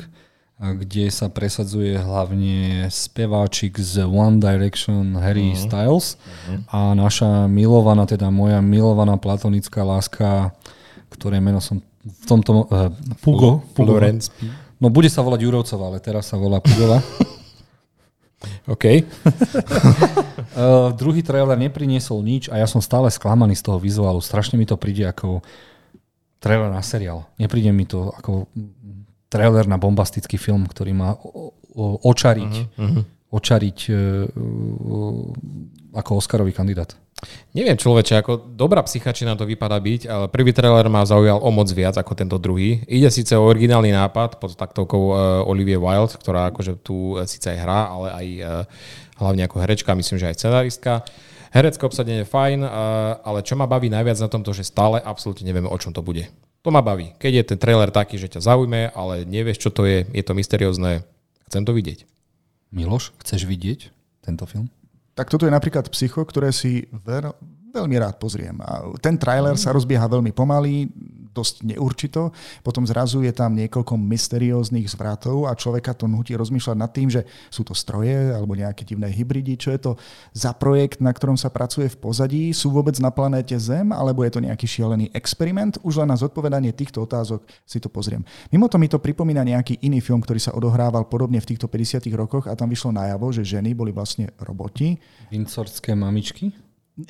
[0.62, 5.66] Kde sa presadzuje hlavne speváčik z One Direction Harry uh-huh.
[5.66, 6.59] Styles uh-huh.
[6.70, 10.55] a naša milovaná, teda moja milovaná platonická láska,
[11.10, 12.70] ktoré meno som v tomto...
[12.70, 13.66] Uh, Pugo.
[13.74, 13.98] Pugo.
[13.98, 14.30] Florence.
[14.78, 17.02] No bude sa volať Jurovcová, ale teraz sa volá Pugova.
[18.74, 18.84] OK.
[20.55, 24.22] uh, druhý trailer nepriniesol nič a ja som stále sklamaný z toho vizuálu.
[24.22, 25.43] Strašne mi to príde ako
[26.43, 27.30] trailer na seriál.
[27.39, 28.51] Nepríde mi to ako
[29.32, 31.16] trailer na bombastický film, ktorý má
[32.04, 33.02] očariť, uh-huh,
[33.32, 33.96] očariť uh,
[35.96, 36.92] ako Oscarový kandidát.
[37.54, 41.70] Neviem človeče, ako dobrá psychačina to vypadá byť, ale prvý trailer ma zaujal o moc
[41.70, 42.82] viac ako tento druhý.
[42.90, 47.59] Ide síce o originálny nápad pod taktovkou uh, Olivia Wilde, ktorá akože tu síce aj
[47.62, 48.46] hrá, ale aj uh,
[49.22, 50.92] hlavne ako herečka, myslím, že aj scenaristka.
[51.54, 52.70] Herecké obsadenie je fajn, uh,
[53.22, 56.26] ale čo ma baví najviac na tomto, že stále absolútne nevieme, o čom to bude.
[56.62, 57.14] To ma baví.
[57.18, 60.32] Keď je ten trailer taký, že ťa zaujme, ale nevieš, čo to je, je to
[60.39, 61.02] mysteriózne,
[61.51, 62.06] chcem to vidieť.
[62.70, 63.90] Miloš, chceš vidieť
[64.22, 64.70] tento film?
[65.12, 67.28] tak toto je napríklad psycho, ktoré si ver,
[67.72, 68.56] veľmi rád pozriem.
[68.64, 70.89] A ten trailer sa rozbieha veľmi pomaly,
[71.32, 72.30] dosť neurčito,
[72.60, 77.24] potom zrazu je tam niekoľko mysterióznych zvratov a človeka to nutí rozmýšľať nad tým, že
[77.48, 79.92] sú to stroje alebo nejaké divné hybridy, čo je to
[80.36, 84.32] za projekt, na ktorom sa pracuje v pozadí, sú vôbec na planéte Zem alebo je
[84.36, 85.80] to nejaký šialený experiment.
[85.80, 88.20] Už len na zodpovedanie týchto otázok si to pozriem.
[88.52, 92.04] Mimo to mi to pripomína nejaký iný film, ktorý sa odohrával podobne v týchto 50
[92.12, 95.00] rokoch a tam vyšlo najavo, že ženy boli vlastne roboti.
[95.32, 96.52] Vincordské mamičky?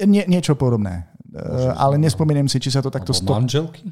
[0.07, 1.11] Nie, niečo podobné.
[1.33, 3.11] Môže, ale nespomínam si, či sa to takto...
[3.17, 3.33] Sto...
[3.33, 3.89] manželky?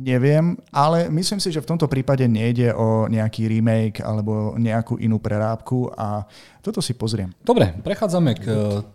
[0.00, 5.20] Neviem, ale myslím si, že v tomto prípade nejde o nejaký remake alebo nejakú inú
[5.20, 6.24] prerábku a
[6.60, 7.32] toto si pozriem.
[7.40, 8.44] Dobre, prechádzame k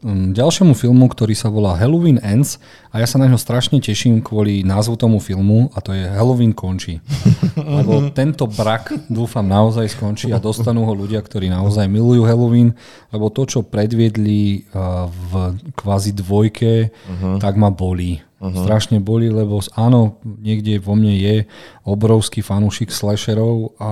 [0.06, 2.62] um, ďalšiemu filmu, ktorý sa volá Halloween Ends
[2.94, 6.54] a ja sa na ňo strašne teším kvôli názvu tomu filmu a to je Halloween
[6.54, 7.02] končí.
[7.78, 12.74] Lebo tento brak dúfam naozaj skončí a dostanú ho ľudia, ktorí naozaj milujú Halloween,
[13.10, 15.32] lebo to, čo predviedli uh, v
[15.74, 17.38] kvázi dvojke, uh-huh.
[17.42, 18.22] tak ma bolí.
[18.46, 18.62] Uh-huh.
[18.62, 21.36] Strašne boli, lebo áno, niekde vo mne je
[21.82, 23.92] obrovský fanúšik slasherov a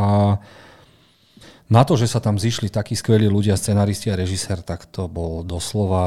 [1.73, 5.41] na to, že sa tam zišli takí skvelí ľudia, scenaristi a režisér, tak to bol
[5.41, 6.05] doslova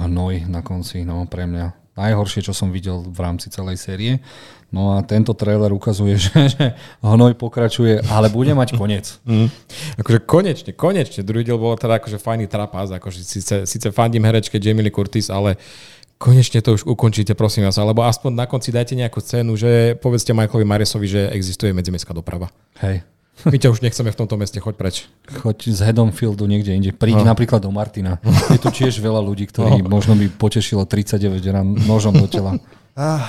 [0.00, 1.76] hnoj na konci no, pre mňa.
[1.98, 4.22] Najhoršie, čo som videl v rámci celej série.
[4.70, 6.64] No a tento trailer ukazuje, že, že
[7.02, 9.06] hnoj pokračuje, ale bude mať koniec.
[9.28, 9.52] Mm.
[10.00, 11.20] Akože konečne, konečne.
[11.20, 15.28] Druhý diel bol teda akože fajný trapás, akože síce, síce fandím herečke Jamie Lee Curtis,
[15.28, 15.60] ale
[16.18, 20.34] konečne to už ukončíte, prosím vás, alebo aspoň na konci dajte nejakú cenu, že povedzte
[20.34, 22.50] Michaelovi Maresovi, že existuje medzimestská doprava.
[22.82, 23.06] Hej.
[23.46, 25.06] My ťa už nechceme v tomto meste, choď preč.
[25.30, 26.90] Choď z Hedonfieldu niekde inde.
[26.90, 27.30] Príď no.
[27.30, 28.18] napríklad do Martina.
[28.50, 29.86] Je tu tiež veľa ľudí, ktorí no.
[29.86, 32.58] možno by potešilo 39 rán nožom do tela.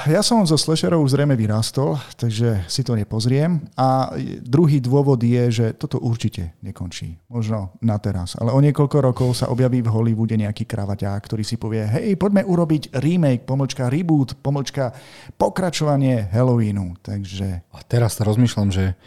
[0.09, 3.69] Ja som zo slasherov zrejme vyrástol, takže si to nepozriem.
[3.77, 4.09] A
[4.41, 7.21] druhý dôvod je, že toto určite nekončí.
[7.29, 8.33] Možno na teraz.
[8.33, 12.49] Ale o niekoľko rokov sa objaví v Hollywoode nejaký kravaťák, ktorý si povie, hej, poďme
[12.49, 14.89] urobiť remake, pomlčka reboot, pomlčka
[15.37, 16.97] pokračovanie Halloweenu.
[17.05, 17.69] Takže...
[17.69, 18.97] A teraz sa rozmýšľam, že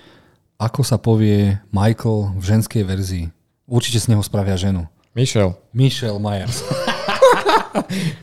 [0.63, 3.27] ako sa povie Michael v ženskej verzii.
[3.67, 4.87] Určite z neho spravia ženu.
[5.11, 5.59] Michelle.
[5.75, 6.63] Michelle Myers.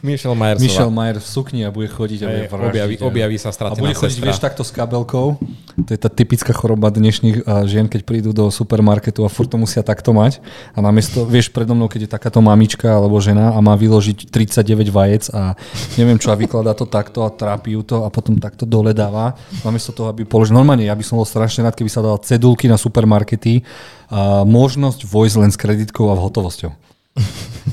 [0.06, 0.62] Michelle Myers.
[0.62, 3.98] Michelle Myers v sukni a bude chodiť a bude objaví, objaví sa stratená A bude
[3.98, 4.28] chodiť, sestra.
[4.30, 5.38] vieš, takto s kabelkou.
[5.80, 9.82] To je tá typická choroba dnešných žien, keď prídu do supermarketu a furt to musia
[9.82, 10.44] takto mať.
[10.76, 14.92] A namiesto, vieš, predo mnou, keď je takáto mamička alebo žena a má vyložiť 39
[14.92, 15.56] vajec a
[15.98, 19.36] neviem čo, a vykladá to takto a trápi ju to a potom takto dole dáva.
[19.64, 22.68] Namiesto toho, aby položil normálne, ja by som bol strašne rád, keby sa dala cedulky
[22.68, 23.64] na supermarkety
[24.10, 26.89] a možnosť vojsť len s kreditkou a hotovosťou.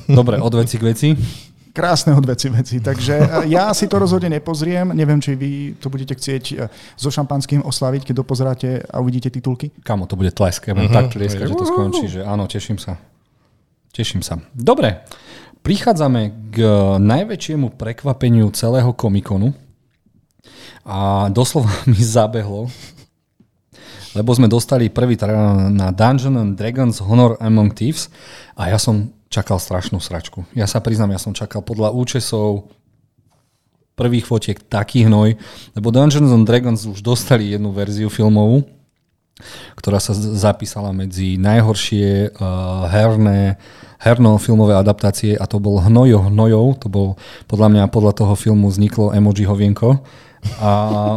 [0.07, 1.09] Dobre, od veci k veci
[1.77, 2.81] krásne odveci veci.
[2.81, 4.97] Takže e, ja si to rozhodne nepozriem.
[4.97, 6.55] Neviem, či vy to budete chcieť e,
[6.97, 9.69] so šampanským oslaviť, keď dopozeráte a uvidíte titulky.
[9.85, 10.65] Kamo, to bude tlesk.
[10.65, 11.01] Ja budem uh-huh.
[11.05, 12.05] tak tlieskať, že to skončí.
[12.09, 12.97] Že áno, teším sa.
[13.93, 14.41] Teším sa.
[14.57, 15.05] Dobre,
[15.61, 16.57] prichádzame k
[16.97, 19.53] najväčšiemu prekvapeniu celého komikonu.
[20.89, 22.73] A doslova mi zabehlo,
[24.17, 28.09] lebo sme dostali prvý trailer na Dungeon and Dragons Honor Among Thieves
[28.57, 30.47] a ja som čakal strašnú sračku.
[30.55, 32.71] Ja sa priznám, ja som čakal podľa účesov
[33.97, 35.41] prvých fotiek taký hnoj,
[35.73, 38.69] lebo Dungeons and Dragons už dostali jednu verziu filmovú,
[39.77, 43.57] ktorá sa zapísala medzi najhoršie uh, herné
[43.97, 47.17] herno-filmové adaptácie a to bol Hnojo hnojov, to bol
[47.49, 50.05] podľa mňa podľa toho filmu vzniklo emoji hovienko
[50.61, 50.71] a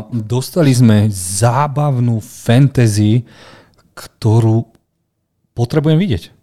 [0.10, 3.28] dostali sme zábavnú fantasy,
[3.94, 4.64] ktorú
[5.54, 6.39] potrebujem vidieť.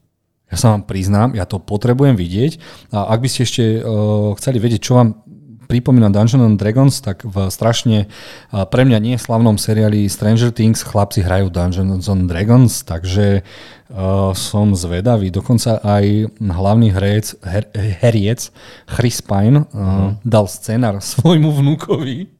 [0.47, 2.53] Ja sa vám priznám, ja to potrebujem vidieť.
[2.95, 5.26] A ak by ste ešte uh, chceli vedieť, čo vám
[5.67, 8.07] pripomína Dungeons and Dragons, tak v strašne
[8.51, 13.43] pre mňa nie slavnom seriáli Stranger Things chlapci hrajú Dungeons and Dragons, takže
[13.91, 15.31] uh, som zvedavý.
[15.31, 18.51] Dokonca aj hlavný herec, her, heriec
[18.87, 20.11] Chris Pine uh, uh-huh.
[20.27, 22.31] dal scenár svojmu vnúkovi,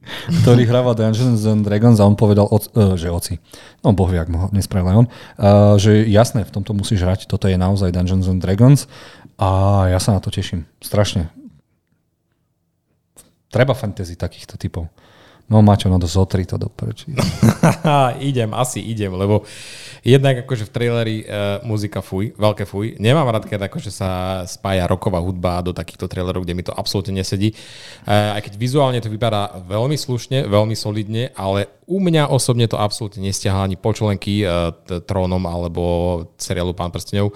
[0.43, 3.39] ktorý hráva Dungeons and Dragons a on povedal, uh, že oci,
[3.83, 7.47] no boh vie, ak mu nespravil on, uh, že jasné, v tomto musíš hrať, toto
[7.47, 8.87] je naozaj Dungeons and Dragons
[9.37, 10.65] a ja sa na to teším.
[10.81, 11.46] Strašne.
[13.47, 14.91] Treba fantasy takýchto typov.
[15.47, 16.67] No Maťo, no to zotri to do
[18.19, 19.47] idem, asi idem, lebo
[20.03, 22.99] jednak akože v traileri uh, muzika fuj, veľké fuj.
[22.99, 27.23] Nemám rád, keď akože sa spája roková hudba do takýchto trailerov, kde mi to absolútne
[27.23, 27.55] nesedí.
[28.03, 32.75] Uh, aj keď vizuálne to vypadá veľmi slušne, veľmi solidne, ale u mňa osobne to
[32.75, 34.75] absolútne nestiahla ani počlenky uh,
[35.07, 35.83] trónom alebo
[36.35, 37.31] seriálu Pán prstenov.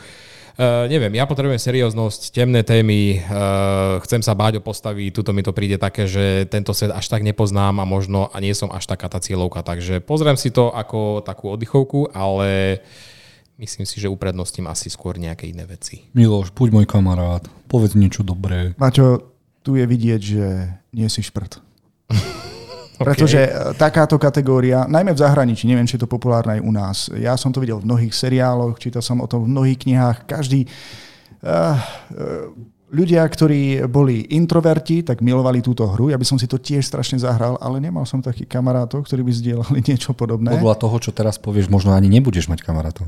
[0.86, 5.56] Neviem, ja potrebujem serióznosť, temné témy, uh, chcem sa báť o postavy, tuto mi to
[5.56, 9.10] príde také, že tento svet až tak nepoznám a možno a nie som až taká
[9.10, 12.80] tá cieľovka, takže pozriem si to ako takú oddychovku, ale
[13.58, 16.06] myslím si, že uprednostím asi skôr nejaké iné veci.
[16.14, 18.78] Miloš, buď môj kamarát, povedz niečo dobré.
[18.78, 19.34] Maťo,
[19.66, 20.46] tu je vidieť, že
[20.94, 21.58] nie si šprt.
[23.06, 26.98] Pretože e, takáto kategória, najmä v zahraničí, neviem, či je to populárne aj u nás.
[27.18, 30.18] Ja som to videl v mnohých seriáloch, čítal som o tom v mnohých knihách.
[30.30, 30.70] Každý...
[31.42, 31.74] Uh,
[32.14, 36.12] uh, ľudia, ktorí boli introverti, tak milovali túto hru.
[36.12, 39.34] Ja by som si to tiež strašne zahral, ale nemal som takých kamarátov, ktorí by
[39.34, 40.52] zdieľali niečo podobné.
[40.60, 43.08] Podľa toho, čo teraz povieš, možno ani nebudeš mať kamarátov.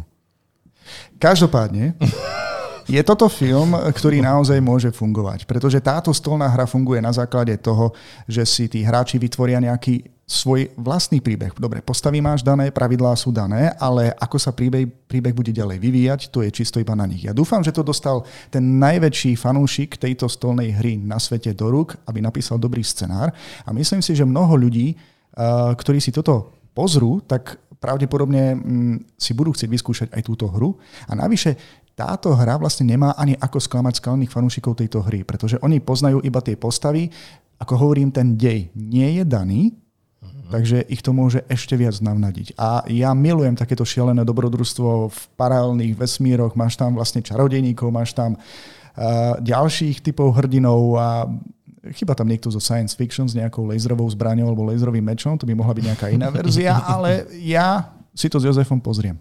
[1.20, 2.00] Každopádne,
[2.88, 7.96] je toto film, ktorý naozaj môže fungovať, pretože táto stolná hra funguje na základe toho,
[8.28, 11.52] že si tí hráči vytvoria nejaký svoj vlastný príbeh.
[11.60, 16.22] Dobre, postavy máš dané, pravidlá sú dané, ale ako sa príbeh, príbeh bude ďalej vyvíjať,
[16.32, 17.28] to je čisto iba na nich.
[17.28, 22.00] Ja dúfam, že to dostal ten najväčší fanúšik tejto stolnej hry na svete do rúk,
[22.08, 23.36] aby napísal dobrý scenár.
[23.68, 24.96] A myslím si, že mnoho ľudí,
[25.76, 30.80] ktorí si toto pozrú, tak pravdepodobne mm, si budú chcieť vyskúšať aj túto hru.
[31.12, 35.78] A navyše táto hra vlastne nemá ani ako sklamať skalných fanúšikov tejto hry, pretože oni
[35.78, 37.10] poznajú iba tie postavy,
[37.62, 40.50] ako hovorím, ten dej nie je daný, uh-huh.
[40.50, 42.58] takže ich to môže ešte viac navnadiť.
[42.58, 48.36] A ja milujem takéto šialené dobrodružstvo v paralelných vesmíroch, máš tam vlastne čarodejníkov, máš tam
[48.36, 51.30] uh, ďalších typov hrdinov a
[51.84, 55.52] Chyba tam niekto zo science fiction s nejakou laserovou zbraňou alebo laserovým mečom, to by
[55.52, 59.20] mohla byť nejaká iná verzia, ale ja si to s Jozefom pozriem.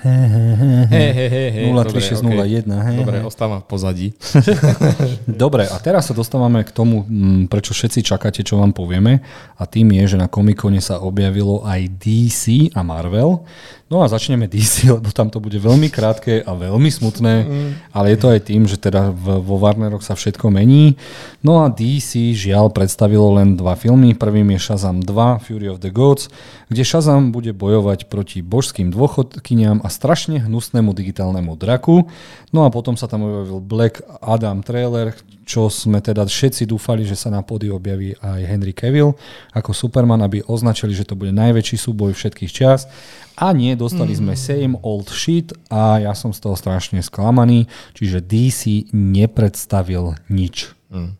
[0.00, 1.26] He, he, he, he.
[1.28, 2.64] he, he, 03601.
[2.64, 2.96] Okay.
[2.96, 4.08] Dobre, ostávam v pozadí.
[5.28, 9.20] Dobre, a teraz sa dostávame k tomu, mm, prečo všetci čakáte, čo vám povieme.
[9.60, 13.44] A tým je, že na Comic-Cone sa objavilo aj DC a Marvel.
[13.90, 17.70] No a začneme DC, lebo tam to bude veľmi krátke a veľmi smutné, mm.
[17.90, 20.94] ale je to aj tým, že teda vo Warneroch sa všetko mení.
[21.42, 24.14] No a DC žiaľ predstavilo len dva filmy.
[24.14, 26.30] Prvým je Shazam 2, Fury of the Gods,
[26.70, 32.06] kde Shazam bude bojovať proti božským dôchodkyniam a strašne hnusnému digitálnemu draku.
[32.54, 35.12] No a potom sa tam objavil Black Adam trailer,
[35.44, 39.18] čo sme teda všetci dúfali, že sa na pódiu objaví aj Henry Cavill
[39.50, 42.86] ako Superman, aby označili, že to bude najväčší súboj všetkých čas.
[43.34, 44.40] A nie, dostali sme mm.
[44.40, 47.66] same old shit a ja som z toho strašne sklamaný,
[47.98, 50.70] čiže DC nepredstavil nič.
[50.92, 51.18] Mm.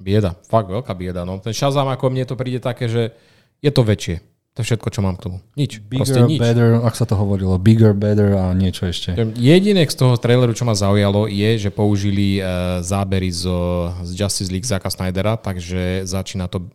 [0.00, 1.28] Bieda, fakt veľká bieda.
[1.28, 1.36] No.
[1.44, 3.12] Ten Shazam, ako mne to príde také, že
[3.60, 4.29] je to väčšie.
[4.58, 5.36] To je všetko, čo mám k tomu.
[5.54, 5.78] Nič.
[5.78, 6.42] Bigger, nič.
[6.42, 7.54] better, ak sa to hovorilo.
[7.54, 9.14] Bigger, better a niečo ešte.
[9.38, 14.50] Jediné z toho traileru, čo ma zaujalo, je, že použili uh, zábery zo, z Justice
[14.50, 16.66] League Zaka Snydera, takže začína to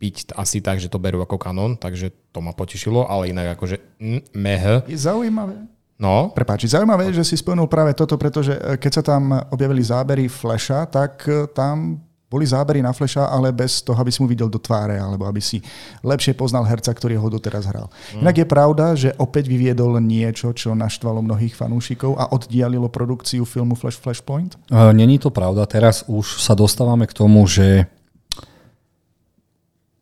[0.00, 4.00] byť asi tak, že to berú ako kanon, takže to ma potešilo, ale inak akože
[4.00, 4.64] mm, meh.
[4.88, 5.68] Je zaujímavé.
[6.00, 6.32] No.
[6.32, 10.88] Prepáči, zaujímavé, že si spomenul práve toto, pretože e, keď sa tam objavili zábery Flasha,
[10.88, 12.00] tak e, tam
[12.30, 15.42] boli zábery na Flasha, ale bez toho, aby si mu videl do tváre, alebo aby
[15.42, 15.58] si
[16.06, 17.90] lepšie poznal herca, ktorý ho doteraz hral.
[18.14, 18.22] Mm.
[18.22, 23.74] Inak je pravda, že opäť vyviedol niečo, čo naštvalo mnohých fanúšikov a oddialilo produkciu filmu
[23.74, 24.54] Flash Flashpoint?
[24.70, 25.66] Uh, Není to pravda.
[25.66, 27.90] Teraz už sa dostávame k tomu, že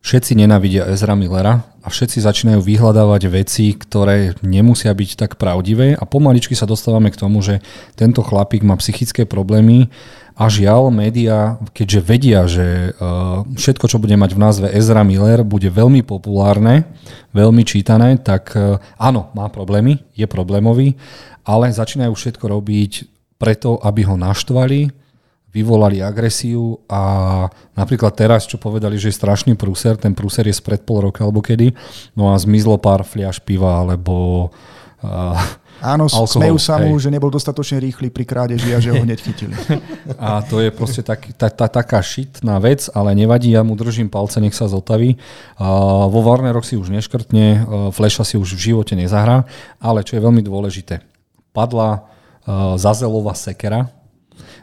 [0.08, 6.08] všetci nenávidia Ezra Millera a všetci začínajú vyhľadávať veci, ktoré nemusia byť tak pravdivé a
[6.08, 7.60] pomaličky sa dostávame k tomu, že
[7.92, 9.92] tento chlapík má psychické problémy
[10.32, 15.44] a žiaľ, médiá, keďže vedia, že uh, všetko, čo bude mať v názve Ezra Miller,
[15.44, 16.88] bude veľmi populárne,
[17.36, 20.96] veľmi čítané, tak uh, áno, má problémy, je problémový,
[21.44, 22.92] ale začínajú všetko robiť
[23.36, 24.88] preto, aby ho naštvali,
[25.48, 30.84] vyvolali agresiu a napríklad teraz, čo povedali, že je strašný prúser, ten prúser je spred
[30.84, 31.72] pol roka alebo kedy,
[32.12, 34.48] no a zmizlo pár fliaž piva alebo
[35.00, 35.40] uh,
[35.78, 39.18] Áno, Alkohol, smejú sa mu, že nebol dostatočne rýchly pri krádeži a že ho hneď
[39.22, 39.54] chytili.
[40.18, 44.10] A to je proste tak, tá, tá, taká šitná vec, ale nevadí, ja mu držím
[44.10, 45.14] palce, nech sa zotaví.
[45.54, 47.58] Uh, vo Warneroch si už neškrtne, uh,
[47.94, 49.46] Flasha si už v živote nezahrá,
[49.78, 50.98] ale čo je veľmi dôležité,
[51.54, 53.86] padla uh, Zazelová sekera,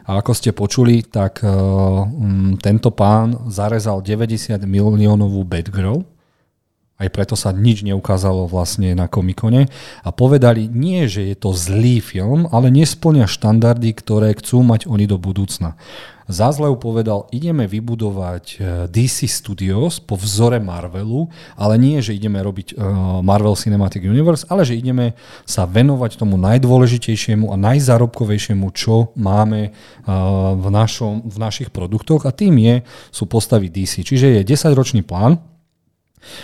[0.06, 6.06] a ako ste počuli, tak mm, tento pán zarezal 90 miliónovú Batgirl,
[6.96, 9.68] aj preto sa nič neukázalo vlastne na komikone
[10.00, 15.04] a povedali nie, že je to zlý film, ale nesplňa štandardy, ktoré chcú mať oni
[15.04, 15.76] do budúcna.
[16.26, 18.58] Zázlev povedal, ideme vybudovať eh,
[18.90, 22.76] DC Studios po vzore Marvelu, ale nie, že ideme robiť eh,
[23.22, 25.14] Marvel Cinematic Universe, ale že ideme
[25.46, 29.72] sa venovať tomu najdôležitejšiemu a najzárobkovejšiemu, čo máme eh,
[30.58, 32.82] v, našom, v našich produktoch a tým je,
[33.14, 34.02] sú postavy DC.
[34.02, 35.38] Čiže je 10-ročný plán,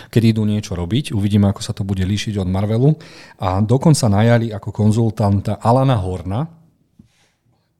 [0.07, 1.11] kedy idú niečo robiť.
[1.11, 2.95] Uvidíme, ako sa to bude líšiť od Marvelu.
[3.43, 6.62] A dokonca najali ako konzultanta Alana Horna,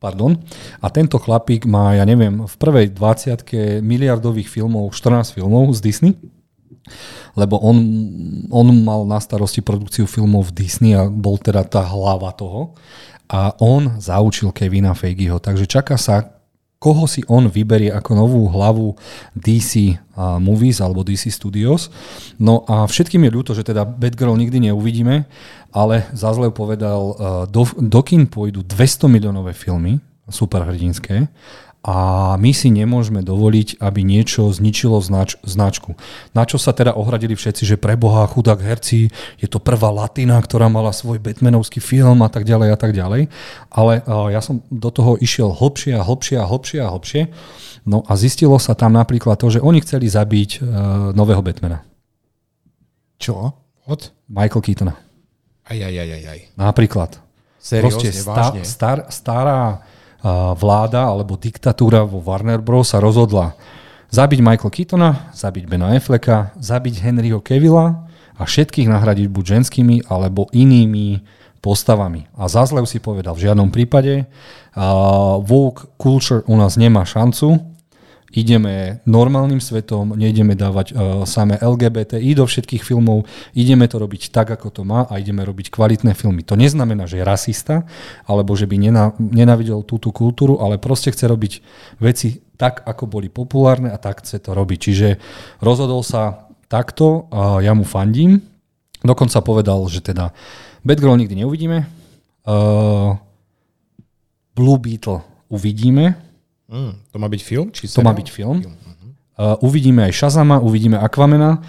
[0.03, 0.35] Pardon.
[0.83, 6.11] A tento chlapík má, ja neviem, v prvej 20 miliardových filmov, 14 filmov z Disney,
[7.39, 7.79] lebo on,
[8.51, 12.75] on mal na starosti produkciu filmov v Disney a bol teda tá hlava toho.
[13.31, 16.42] A on zaučil Kevina Feigeho, takže čaká sa
[16.83, 18.99] koho si on vyberie ako novú hlavu
[19.39, 19.95] DC
[20.43, 21.87] Movies alebo DC Studios.
[22.35, 25.23] No a všetkým je ľúto, že teda Batgirl nikdy neuvidíme,
[25.71, 27.15] ale Zazlev povedal,
[27.47, 31.31] do, do kin pôjdu 200 miliónové filmy superhrdinské
[31.83, 31.97] a
[32.39, 35.99] my si nemôžeme dovoliť, aby niečo zničilo znač, značku.
[36.31, 40.71] Na čo sa teda ohradili všetci, že preboha, chudák herci, je to prvá latina, ktorá
[40.71, 43.27] mala svoj Batmanovský film a tak ďalej a tak ďalej.
[43.67, 47.21] Ale uh, ja som do toho išiel hlbšie a hlbšie a hlbšie a hlbšie.
[47.83, 50.67] No a zistilo sa tam napríklad to, že oni chceli zabiť uh,
[51.11, 51.83] nového Batmana.
[53.19, 53.59] Čo?
[53.91, 54.01] Od?
[54.31, 54.95] Michael Keatona.
[55.67, 56.39] Aj, aj, aj, aj, aj.
[56.55, 57.19] Napríklad.
[57.59, 59.83] Seriózne, Proste sta, star, stará
[60.55, 62.95] vláda alebo diktatúra vo Warner Bros.
[62.95, 63.59] sa rozhodla
[64.13, 68.05] zabiť Michael Keatona, zabiť Bena Afflecka, zabiť Henryho Cavilla
[68.37, 71.25] a všetkých nahradiť buď ženskými alebo inými
[71.65, 72.29] postavami.
[72.37, 77.72] A Zazlev si povedal, v žiadnom prípade uh, woke culture u nás nemá šancu,
[78.33, 84.49] ideme normálnym svetom, nejdeme dávať uh, samé LGBTI do všetkých filmov, ideme to robiť tak,
[84.49, 86.41] ako to má a ideme robiť kvalitné filmy.
[86.49, 87.85] To neznamená, že je rasista,
[88.25, 91.53] alebo že by nena, nenavidel túto kultúru, ale proste chce robiť
[92.01, 94.79] veci tak, ako boli populárne a tak chce to robiť.
[94.81, 95.07] Čiže
[95.61, 98.41] rozhodol sa takto, a ja mu fandím.
[99.05, 100.33] Dokonca povedal, že teda
[100.81, 101.85] Batgirl nikdy neuvidíme,
[102.49, 103.13] uh,
[104.53, 106.32] Blue Beetle uvidíme,
[106.73, 107.67] Mm, to má byť film?
[107.69, 108.65] Či to má byť film.
[109.33, 111.61] Uh, uvidíme aj Shazama, uvidíme Aquamena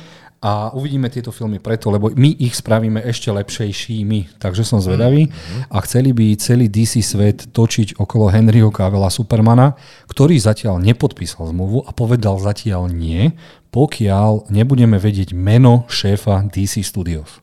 [0.45, 4.37] a uvidíme tieto filmy preto, lebo my ich spravíme ešte lepšejšími.
[4.37, 5.33] Takže som zvedavý.
[5.73, 9.73] A chceli by celý DC svet točiť okolo Henryho Cavilla Supermana,
[10.09, 13.33] ktorý zatiaľ nepodpísal zmluvu a povedal zatiaľ nie,
[13.73, 17.41] pokiaľ nebudeme vedieť meno šéfa DC Studios.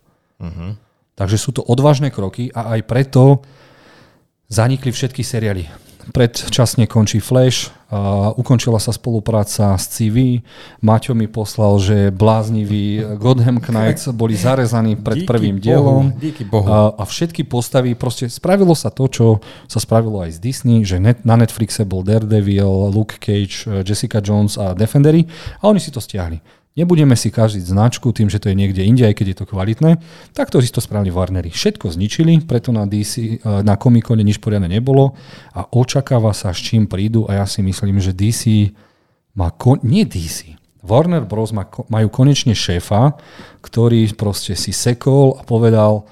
[1.17, 3.41] Takže sú to odvážne kroky a aj preto
[4.45, 5.90] zanikli všetky seriály.
[6.09, 10.39] Predčasne končí Flash, a ukončila sa spolupráca s CV,
[10.79, 16.47] Maťo mi poslal, že blázniví Godham Knights boli zarezaní pred Díky prvým Bohu, dielom díky
[16.47, 16.63] Bohu.
[16.71, 19.25] a, a všetky postavy, proste spravilo sa to, čo
[19.67, 24.55] sa spravilo aj z Disney, že net, na Netflixe bol Daredevil, Luke Cage, Jessica Jones
[24.55, 25.27] a Defendery
[25.59, 26.60] a oni si to stiahli.
[26.71, 29.99] Nebudeme si každiť značku tým, že to je niekde inde, aj keď je to kvalitné.
[30.31, 31.51] Tak to si to spravili Warnery.
[31.51, 35.19] Všetko zničili, preto na, DC, eh, na Comic-Cone nič poriadne nebolo
[35.51, 38.71] a očakáva sa, s čím prídu a ja si myslím, že DC
[39.35, 39.51] má...
[39.51, 40.55] Kon- nie DC.
[40.79, 41.51] Warner Bros.
[41.51, 43.19] Má, majú konečne šéfa,
[43.59, 46.07] ktorý proste si sekol a povedal,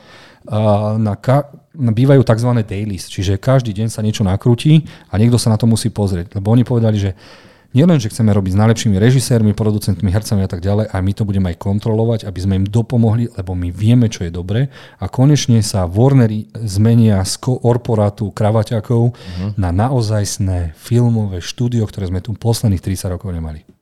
[0.49, 2.51] a na ka- bývajú tzv.
[2.67, 6.35] dailies, čiže každý deň sa niečo nakrúti a niekto sa na to musí pozrieť.
[6.35, 7.11] Lebo oni povedali, že
[7.73, 11.23] nielen, že chceme robiť s najlepšími režisérmi, producentmi, hercami a tak ďalej, a my to
[11.23, 14.73] budeme aj kontrolovať, aby sme im dopomohli, lebo my vieme, čo je dobre.
[14.99, 19.49] A konečne sa Warnery zmenia z korporátu kravaťakov uh-huh.
[19.55, 23.78] na naozajstné filmové štúdio, ktoré sme tu posledných 30 rokov nemali.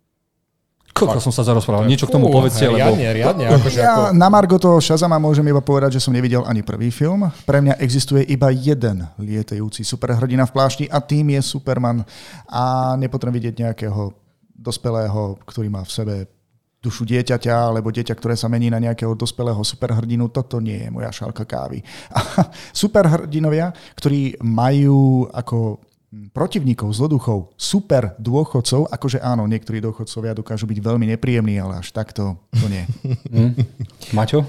[0.97, 1.85] Koľko som sa zarozprával?
[1.85, 2.77] Niečo k tomu Fú, povedzte, lebo...
[2.81, 3.45] Riadne, riadne.
[3.53, 4.17] Akože Ja ako...
[4.17, 7.29] na Margo toho Shazama môžem iba povedať, že som nevidel ani prvý film.
[7.45, 12.01] Pre mňa existuje iba jeden lietajúci superhrdina v plášti a tým je Superman.
[12.49, 14.15] A nepotrebujem vidieť nejakého
[14.57, 16.15] dospelého, ktorý má v sebe
[16.77, 21.09] dušu dieťaťa, alebo dieťa, ktoré sa mení na nejakého dospelého superhrdinu, toto nie je moja
[21.09, 21.81] šálka kávy.
[22.13, 22.47] A
[22.85, 25.81] superhrdinovia, ktorí majú ako
[26.31, 32.39] protivníkov, zloduchov, super dôchodcov, akože áno, niektorí dôchodcovia dokážu byť veľmi nepríjemní, ale až takto
[32.55, 32.87] to nie.
[33.27, 33.51] Hm?
[34.17, 34.47] Maťo?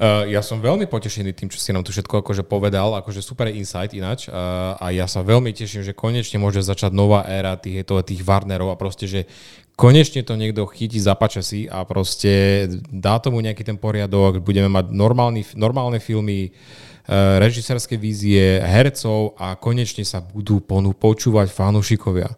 [0.00, 3.52] Uh, ja som veľmi potešený tým, čo si nám tu všetko akože povedal, akože super
[3.52, 7.84] insight ináč uh, a ja sa veľmi teším, že konečne môže začať nová éra tých,
[7.84, 9.28] tých Warnerov a proste, že
[9.76, 11.12] konečne to niekto chytí za
[11.44, 17.96] si a proste dá tomu nejaký ten poriadok, budeme mať normálny, normálne filmy, uh, režisérske
[17.96, 22.32] vízie, hercov a konečne sa budú ponu počúvať fanúšikovia.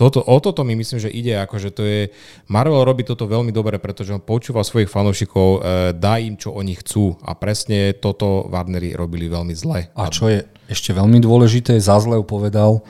[0.00, 2.08] Toto, o toto mi myslím, že ide, akože to je,
[2.48, 5.58] Marvel robí toto veľmi dobre, pretože on počúva svojich fanúšikov, e,
[5.92, 9.92] dá im, čo oni chcú a presne toto Warneri robili veľmi zle.
[9.92, 10.40] A čo je
[10.72, 12.80] ešte veľmi dôležité, Zazlev povedal,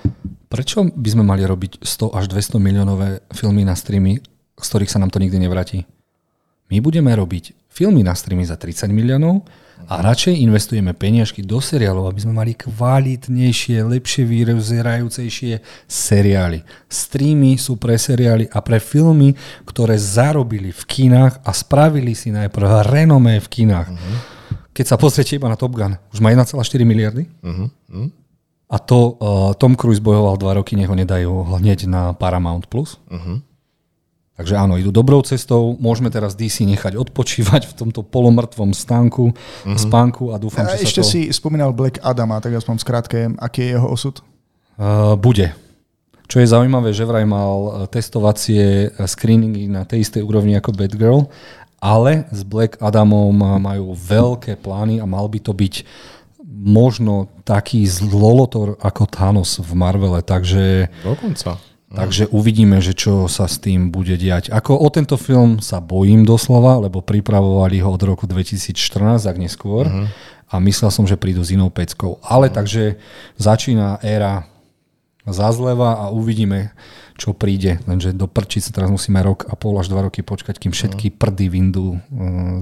[0.46, 4.22] prečo by sme mali robiť 100 až 200 miliónové filmy na streamy,
[4.54, 5.90] z ktorých sa nám to nikdy nevráti.
[6.70, 9.42] My budeme robiť filmy na streamy za 30 miliónov,
[9.86, 16.66] a radšej investujeme peniažky do seriálov, aby sme mali kvalitnejšie, lepšie vyzerajúcejšie seriály.
[16.90, 22.90] Streamy sú pre seriály a pre filmy, ktoré zarobili v kinách a spravili si najprv
[22.90, 23.88] renomé v kinách.
[23.90, 24.16] Uh-huh.
[24.70, 27.26] Keď sa pozriete iba na Top Gun, už má 1,4 miliardy.
[27.42, 27.68] Uh-huh.
[28.70, 32.70] A to uh, Tom Cruise bojoval dva roky, nech ho nedajú hneď na Paramount+.
[32.70, 33.02] Plus.
[33.10, 33.42] Uh-huh.
[34.40, 39.76] Takže áno, idú dobrou cestou, môžeme teraz DC nechať odpočívať v tomto polomrtvom stánku, mm-hmm.
[39.76, 41.12] spánku a dúfam, a že ešte sa to...
[41.12, 44.24] si spomínal Black Adama, tak aspoň skrátke, aký je jeho osud?
[44.80, 45.52] Uh, bude.
[46.24, 51.28] Čo je zaujímavé, že vraj mal uh, testovacie screeningy na tej istej úrovni ako Batgirl,
[51.76, 55.84] ale s Black Adamom majú veľké plány a mal by to byť
[56.48, 60.88] možno taký zlolotor ako Thanos v Marvele, takže...
[61.04, 61.60] Dokonca.
[61.90, 64.54] Takže uvidíme, že čo sa s tým bude diať.
[64.54, 69.90] Ako o tento film sa bojím doslova, lebo pripravovali ho od roku 2014, ak neskôr.
[69.90, 70.06] Uh-huh.
[70.50, 72.22] A myslel som, že prídu s inou peckou.
[72.22, 72.62] Ale uh-huh.
[72.62, 72.82] takže
[73.42, 74.46] začína éra
[75.26, 76.70] zazleva a uvidíme,
[77.20, 77.76] čo príde.
[77.84, 81.16] Lenže do prčice teraz musíme rok a pol až dva roky počkať, kým všetky mhm.
[81.20, 82.00] prdy vyndú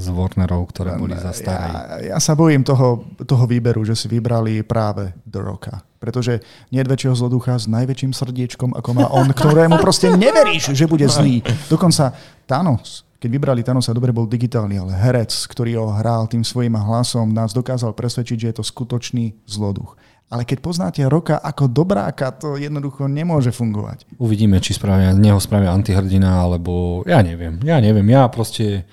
[0.02, 1.70] z Warnerov, ktoré boli za staré.
[1.70, 1.82] Ja,
[2.14, 5.86] ja sa bojím toho, toho výberu, že si vybrali práve The Rocka.
[6.02, 6.42] Pretože
[6.74, 11.42] nie väčšieho zloducha s najväčším srdiečkom, ako má on, ktorému proste neveríš, že bude zlý.
[11.66, 12.14] Dokonca
[12.46, 17.34] Thanos, keď vybrali Thanosa, dobre bol digitálny, ale herec, ktorý ho hral tým svojim hlasom,
[17.34, 19.98] nás dokázal presvedčiť, že je to skutočný zloduch.
[20.28, 24.04] Ale keď poznáte roka ako dobráka, to jednoducho nemôže fungovať.
[24.20, 27.56] Uvidíme, či spravia, neho spravia antihrdina, alebo ja neviem.
[27.64, 28.84] Ja neviem, ja proste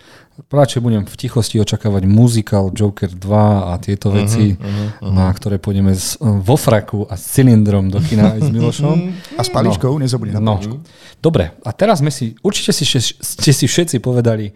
[0.47, 5.11] radšej budem v tichosti očakávať muzikál Joker 2 a tieto veci, uh-huh, uh-huh, uh-huh.
[5.11, 8.97] na ktoré pôjdeme s, vo fraku a s cylindrom do kina aj s Milošom.
[9.39, 10.03] A s paličkou, no.
[10.03, 10.59] nezabudni na no.
[11.23, 14.51] Dobre, a teraz sme si, určite si, ste si všetci povedali,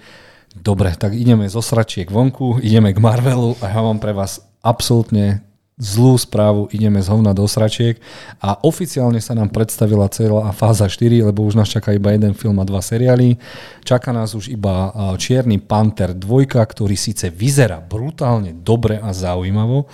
[0.56, 5.49] dobre, tak ideme zo sračiek vonku, ideme k Marvelu a ja mám pre vás absolútne
[5.80, 7.96] zlú správu, ideme z hovna do sračiek
[8.44, 12.60] a oficiálne sa nám predstavila celá fáza 4, lebo už nás čaká iba jeden film
[12.60, 13.40] a dva seriály.
[13.88, 19.88] Čaká nás už iba Čierny Panter 2, ktorý síce vyzerá brutálne dobre a zaujímavo.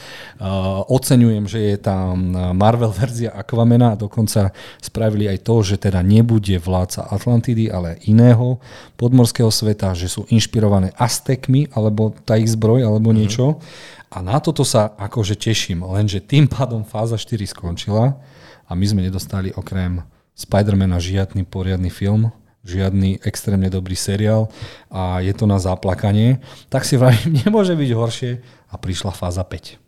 [0.90, 4.49] Oceňujem, že je tam Marvel verzia Aquamena a dokonca
[4.82, 8.57] spravili aj to, že teda nebude vládca Atlantidy, ale iného
[8.98, 13.18] podmorského sveta, že sú inšpirované Aztekmi, alebo tá ich zbroj, alebo mhm.
[13.22, 13.62] niečo.
[14.10, 14.15] Mm-hmm.
[14.15, 18.22] A na toto sa akože teším, lenže tým pádom fáza 4 skončila
[18.65, 20.06] a my sme nedostali okrem
[20.36, 22.27] Spidermana žiadny poriadny film,
[22.65, 24.52] žiadny extrémne dobrý seriál
[24.91, 28.32] a je to na zaplakanie, tak si vravím, nemôže byť horšie
[28.68, 29.80] a prišla fáza 5.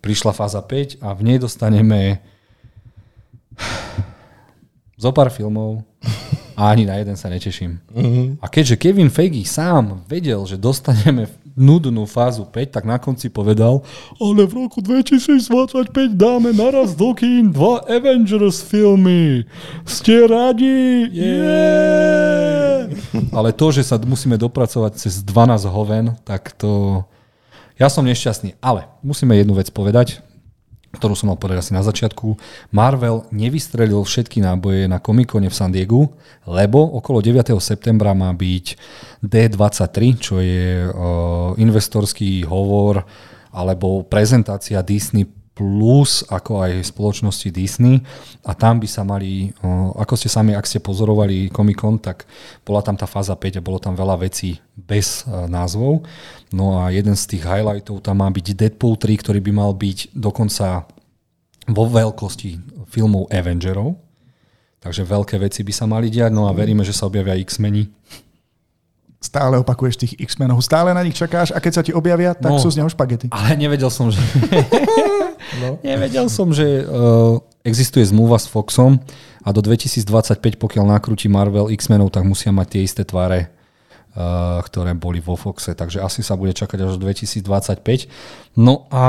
[0.00, 2.24] Prišla fáza 5 a v nej dostaneme
[5.02, 5.82] zo pár filmov
[6.56, 7.84] a ani na jeden sa neteším.
[7.92, 8.40] Uh-huh.
[8.40, 13.80] A keďže Kevin Feige sám vedel, že dostaneme nudnú fázu 5, tak na konci povedal,
[14.20, 19.48] ale v roku 2025 dáme naraz do kín dva Avengers filmy.
[19.88, 21.08] Ste radi?
[21.10, 22.92] Yeah!
[23.32, 27.02] Ale to, že sa musíme dopracovať cez 12 hoven, tak to...
[27.76, 30.20] Ja som nešťastný, ale musíme jednu vec povedať
[30.96, 32.34] ktorú som mal povedať asi na začiatku,
[32.72, 36.08] Marvel nevystrelil všetky náboje na Comic-Cone v San Diegu,
[36.48, 37.52] lebo okolo 9.
[37.60, 38.66] septembra má byť
[39.22, 43.04] D23, čo je uh, investorský hovor
[43.52, 45.24] alebo prezentácia Disney
[45.56, 48.04] plus ako aj spoločnosti Disney
[48.44, 49.56] a tam by sa mali,
[49.96, 52.28] ako ste sami, ak ste pozorovali Comic Con, tak
[52.60, 56.04] bola tam tá fáza 5 a bolo tam veľa vecí bez názvov.
[56.52, 60.12] No a jeden z tých highlightov tam má byť Deadpool 3, ktorý by mal byť
[60.12, 60.84] dokonca
[61.72, 63.96] vo veľkosti filmov Avengerov.
[64.84, 67.88] Takže veľké veci by sa mali diať, no a veríme, že sa objavia X-meni
[69.20, 72.60] stále opakuješ tých X-menov, stále na nich čakáš a keď sa ti objavia, tak no,
[72.60, 73.32] sú z neho špagety.
[73.32, 74.20] Ale nevedel som, že...
[75.62, 75.80] no.
[75.80, 79.00] nevedel som, že uh, existuje zmluva s Foxom
[79.42, 83.56] a do 2025, pokiaľ nakrúti Marvel X-menov, tak musia mať tie isté tváre
[84.64, 88.08] ktoré boli vo Foxe, takže asi sa bude čakať až 2025.
[88.56, 89.04] No a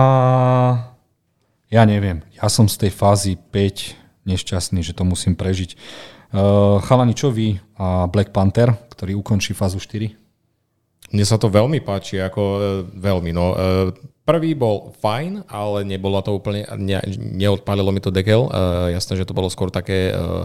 [1.71, 5.79] ja neviem, ja som z tej fázy 5 nešťastný, že to musím prežiť.
[6.27, 10.11] Uh, chalani, čo vy a Black Panther, ktorý ukončí fázu 4?
[11.15, 13.31] Mne sa to veľmi páči, ako uh, veľmi.
[13.31, 13.95] No, uh,
[14.27, 18.51] prvý bol fajn, ale nebolo to úplne, ne, neodpálilo mi to dekel.
[18.51, 20.43] Uh, jasné, že to bolo skôr také uh,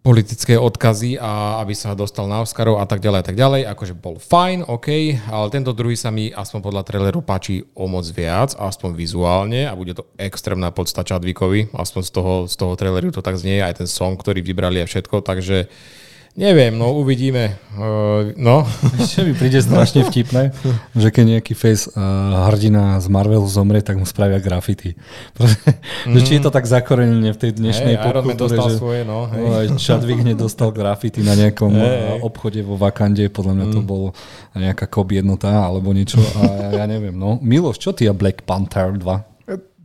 [0.00, 3.60] politické odkazy a aby sa dostal na Oscarov a tak ďalej a tak ďalej.
[3.68, 4.88] Akože bol fajn, OK,
[5.28, 9.76] ale tento druhý sa mi aspoň podľa traileru páči o moc viac, aspoň vizuálne a
[9.76, 13.84] bude to extrémna podsta Chadwickovi, aspoň z toho, z toho traileru to tak znie, aj
[13.84, 16.00] ten song, ktorý vybrali a všetko, takže uh,
[16.38, 17.58] Neviem, no uvidíme.
[17.74, 18.62] Uh, no.
[19.02, 20.54] Ešte mi príde strašne vtipné,
[20.94, 24.94] že keď nejaký face uh, hrdina z Marvelu zomrie, tak mu spravia grafity.
[26.06, 26.22] mm.
[26.26, 29.26] či je to tak zakorenené v tej dnešnej hey, popkultúre, dostal že svoje, no.
[29.26, 29.74] Hej.
[29.82, 32.22] Chadwick nedostal grafity na nejakom hey.
[32.22, 33.88] obchode vo Vakande, podľa mňa to mm.
[33.90, 34.14] bolo
[34.54, 37.18] nejaká kop jednota alebo niečo a ja, ja neviem.
[37.18, 37.42] No.
[37.42, 39.30] Miloš, čo ty a Black Panther 2?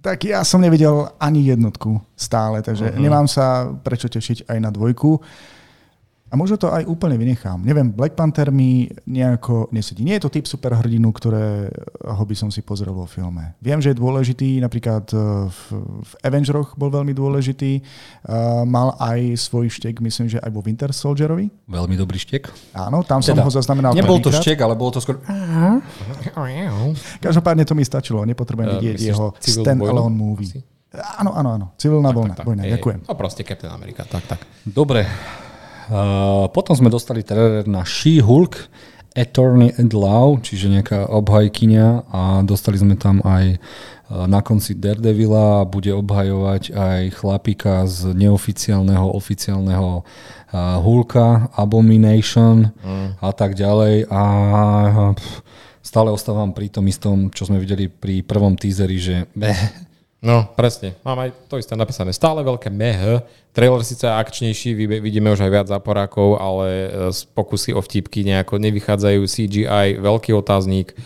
[0.05, 3.01] Tak ja som nevidel ani jednotku stále, takže uh-huh.
[3.01, 5.17] nemám sa prečo tešiť aj na dvojku.
[6.35, 7.63] A možno to aj úplne vynechám.
[7.63, 10.03] Neviem, Black Panther mi nejako nesedí.
[10.03, 13.55] Nie je to typ superhrdinu, ktorého by som si pozrel vo filme.
[13.63, 17.79] Viem, že je dôležitý, napríklad e, v, v Avengeroch bol veľmi dôležitý.
[18.27, 21.47] Uh, mal aj svoj štek, myslím, že aj vo Winter Soldierovi.
[21.71, 22.51] Veľmi dobrý štek.
[22.75, 25.23] Áno, tam teda, som ho zaznamenal Nebol to štek, ale bolo to skôr...
[27.23, 28.27] Každopádne to mi stačilo.
[28.27, 30.51] Nepotrebujem uh, vidieť jeho stand-alone movie.
[30.51, 30.59] Asi?
[30.99, 31.65] Áno, áno, áno.
[31.79, 32.33] Civilná tak, vojna.
[32.35, 32.47] Tak, tak.
[32.51, 32.61] vojna.
[32.67, 32.99] Ďakujem.
[33.07, 34.03] No proste Captain America.
[34.03, 34.39] Tak, tak.
[34.67, 35.07] Dobre.
[35.85, 38.69] Uh, potom sme dostali trailer na She-Hulk,
[39.15, 45.63] Attorney at Law, čiže nejaká obhajkynia a dostali sme tam aj uh, na konci Daredevila
[45.63, 53.23] a bude obhajovať aj chlapika z neoficiálneho, oficiálneho uh, Hulka, Abomination mm.
[53.23, 54.21] a tak ďalej a
[55.85, 59.85] stále ostávam pri tom istom, čo sme videli pri prvom teaseri, že beh,
[60.25, 60.97] No, presne.
[61.05, 62.09] Mám aj to isté napísané.
[62.09, 63.21] Stále veľké meh.
[63.53, 69.21] Trailer síce akčnejší, vidíme už aj viac záporákov, ale e, pokusy o vtipky nejako nevychádzajú.
[69.21, 70.97] CGI, veľký otáznik.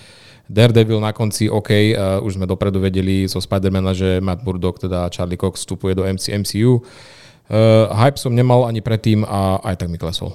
[0.49, 5.05] Daredevil na konci, OK, uh, už sme dopredu vedeli zo Spidermana, že Matt Murdock, teda
[5.13, 6.81] Charlie Cox, vstupuje do MC, MCU.
[6.81, 6.81] Uh,
[7.53, 10.33] e, hype som nemal ani predtým a aj tak mi klesol.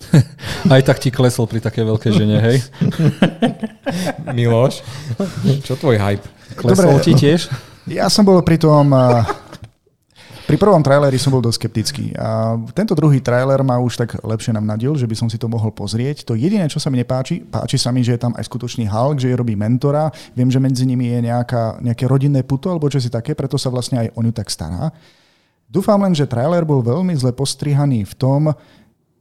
[0.72, 2.58] Aj tak ti klesol pri také veľké žene, hej?
[4.36, 4.80] Miloš,
[5.60, 6.39] čo tvoj hype?
[6.56, 7.50] Klesol Dobre, ti tiež?
[7.90, 8.90] Ja som bol pri tom...
[10.50, 12.10] Pri prvom traileri som bol dosť skeptický.
[12.18, 15.46] A tento druhý trailer ma už tak lepšie nám nadil, že by som si to
[15.46, 16.26] mohol pozrieť.
[16.26, 19.22] To jediné, čo sa mi nepáči, páči sa mi, že je tam aj skutočný Hulk,
[19.22, 20.10] že je robí mentora.
[20.34, 23.70] Viem, že medzi nimi je nejaká, nejaké rodinné puto alebo čo si také, preto sa
[23.70, 24.90] vlastne aj o ňu tak stará.
[25.70, 28.50] Dúfam len, že trailer bol veľmi zle postrihaný v tom,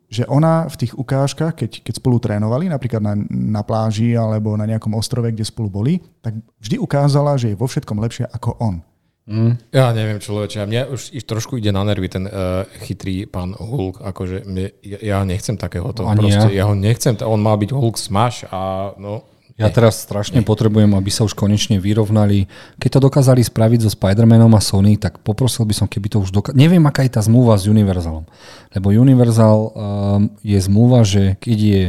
[0.10, 4.66] že ona v tých ukážkach, keď, keď spolu trénovali, napríklad na, na pláži alebo na
[4.66, 5.94] nejakom ostrove, kde spolu boli,
[6.26, 8.82] tak vždy ukázala, že je vo všetkom lepšie ako on.
[9.30, 9.62] Mm.
[9.70, 14.50] Ja neviem, človeče, mňa už trošku ide na nervy ten uh, chytrý pán Hulk, akože
[14.50, 16.66] mne, ja, ja nechcem takéhoto, proste, ja.
[16.66, 19.30] ja ho nechcem, on má byť Hulk smash a no,
[19.60, 22.48] ja teraz strašne potrebujem, aby sa už konečne vyrovnali.
[22.80, 26.32] Keď to dokázali spraviť so Spider-Manom a Sony, tak poprosil by som, keby to už
[26.32, 26.64] dokázali.
[26.64, 28.24] Neviem, aká je tá zmluva s Universalom.
[28.72, 29.72] Lebo Universal um,
[30.40, 31.84] je zmluva, že keď je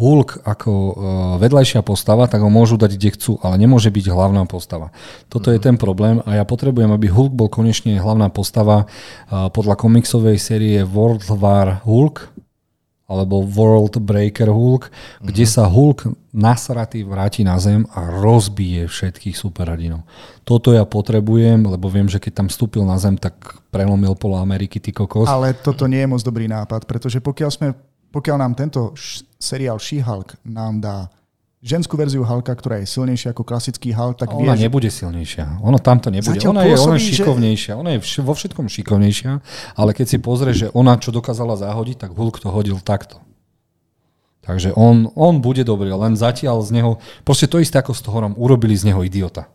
[0.00, 0.92] Hulk ako uh,
[1.36, 4.88] vedľajšia postava, tak ho môžu dať kde chcú, ale nemôže byť hlavná postava.
[5.28, 5.64] Toto je mhm.
[5.68, 10.80] ten problém a ja potrebujem, aby Hulk bol konečne hlavná postava uh, podľa komiksovej série
[10.88, 12.32] World War Hulk,
[13.10, 15.26] alebo World Breaker Hulk, mm-hmm.
[15.26, 20.06] kde sa Hulk nasratý vráti na zem a rozbije všetkých superhrdinov.
[20.46, 24.78] Toto ja potrebujem, lebo viem, že keď tam vstúpil na zem, tak prelomil polo Ameriky,
[24.78, 25.26] ty kokos.
[25.26, 27.68] Ale toto nie je moc dobrý nápad, pretože pokiaľ, sme,
[28.14, 30.96] pokiaľ nám tento š- seriál She-Hulk nám dá
[31.60, 35.60] ženskú verziu Halka, ktorá je silnejšia ako klasický Hulk, tak Ona vie, nebude silnejšia.
[35.60, 36.36] Ono tamto nebude.
[36.36, 37.72] Zatiaľ ona je ona šikovnejšia.
[37.76, 37.80] Že...
[37.80, 39.30] Ona je vo všetkom šikovnejšia,
[39.76, 43.20] ale keď si pozrie, že ona čo dokázala zahodiť, tak Hulk to hodil takto.
[44.40, 46.90] Takže on, on bude dobrý, len zatiaľ z neho,
[47.28, 49.46] proste to isté ako s Thorom, urobili z neho idiota.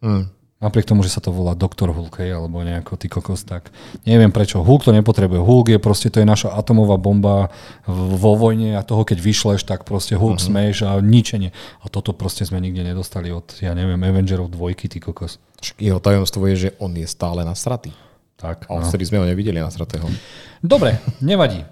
[0.00, 0.33] Mm.
[0.62, 3.68] Napriek tomu, že sa to volá Doktor Hulk, hej, alebo nejako ty kokos, tak
[4.06, 4.62] neviem prečo.
[4.62, 5.42] Hulk to nepotrebuje.
[5.42, 7.52] Hulk je proste, to je naša atomová bomba
[7.90, 10.48] vo vojne a toho, keď vyšleš, tak proste Hulk uh-huh.
[10.48, 11.50] smeš a ničenie.
[11.82, 15.42] A toto proste sme nikde nedostali od, ja neviem, Avengerov dvojky, ty kokos.
[15.76, 17.92] Jeho tajomstvo je, že on je stále nasratý.
[18.34, 18.90] Tak, a no.
[18.90, 20.10] sme ho nevideli na stratého.
[20.58, 21.62] Dobre, nevadí.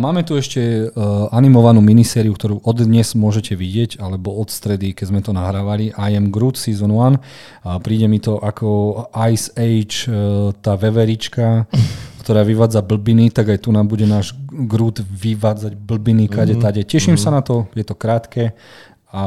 [0.00, 0.84] Máme tu ešte e,
[1.30, 5.94] animovanú minisériu, ktorú od dnes môžete vidieť, alebo od stredy, keď sme to nahrávali.
[5.94, 7.20] I am Groot Season 1.
[7.84, 11.70] Príde mi to ako Ice Age, e, tá veverička,
[12.26, 16.64] ktorá vyvádza blbiny, tak aj tu nám bude náš Groot vyvádzať blbiny kade mm-hmm.
[16.64, 16.80] tade.
[16.82, 17.30] Teším mm-hmm.
[17.30, 18.56] sa na to, je to krátke
[19.14, 19.22] a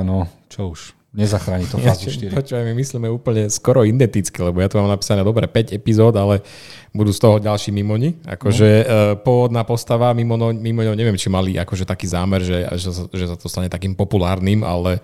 [0.00, 0.95] no, čo už.
[1.16, 2.28] Nezachráni to fázu 4.
[2.28, 6.44] Počúvaj, my myslíme úplne skoro identicky, lebo ja tu mám napísané dobre 5 epizód, ale
[6.92, 8.20] budú z toho ďalší mimoni.
[8.28, 8.84] Akože no.
[8.84, 13.36] uh, pôvodná postava mimo, mimo neviem, či mali akože taký zámer, že, že, že sa
[13.40, 15.00] to stane takým populárnym, ale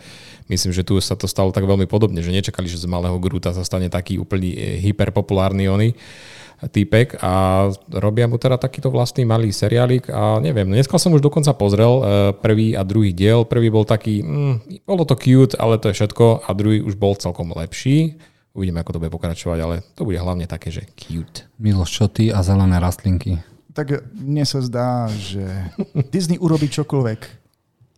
[0.53, 3.57] myslím, že tu sa to stalo tak veľmi podobne, že nečakali, že z malého Gruta
[3.57, 5.97] sa stane taký úplný e, hyperpopulárny oni
[6.71, 11.51] týpek a robia mu teda takýto vlastný malý seriálik a neviem, dneska som už dokonca
[11.59, 12.03] pozrel e,
[12.39, 13.43] prvý a druhý diel.
[13.43, 17.19] Prvý bol taký, mm, bolo to cute, ale to je všetko a druhý už bol
[17.19, 18.21] celkom lepší.
[18.53, 21.49] Uvidíme, ako to bude pokračovať, ale to bude hlavne také, že cute.
[21.59, 23.41] Miloš, čo ty a zelené rastlinky?
[23.73, 25.43] Tak mne sa zdá, že
[26.15, 27.21] Disney urobí čokoľvek,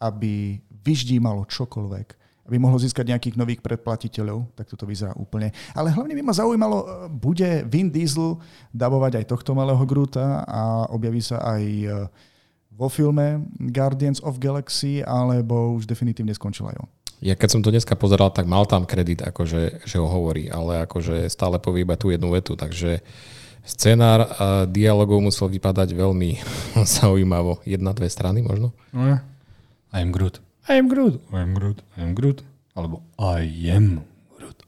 [0.01, 5.49] aby vyždímalo čokoľvek aby mohlo získať nejakých nových predplatiteľov, tak toto vyzerá úplne.
[5.73, 8.37] Ale hlavne by ma zaujímalo, e, bude Vin Diesel
[8.77, 11.89] dabovať aj tohto malého Gruta a objaví sa aj e,
[12.69, 16.89] vo filme Guardians of Galaxy, alebo už definitívne skončil aj on.
[17.25, 20.85] Ja keď som to dneska pozeral, tak mal tam kredit, akože, že ho hovorí, ale
[20.85, 23.01] akože stále povie iba tú jednu vetu, takže
[23.65, 26.37] scenár a dialogov musel vypadať veľmi
[27.01, 27.65] zaujímavo.
[27.65, 28.77] Jedna, dve strany možno?
[28.93, 29.16] No,
[29.97, 30.44] I'm Groot.
[30.65, 31.20] I am Groot.
[31.28, 31.85] I am Groot.
[31.97, 32.41] I am Groot.
[32.73, 34.01] Alebo I am
[34.41, 34.65] Groot.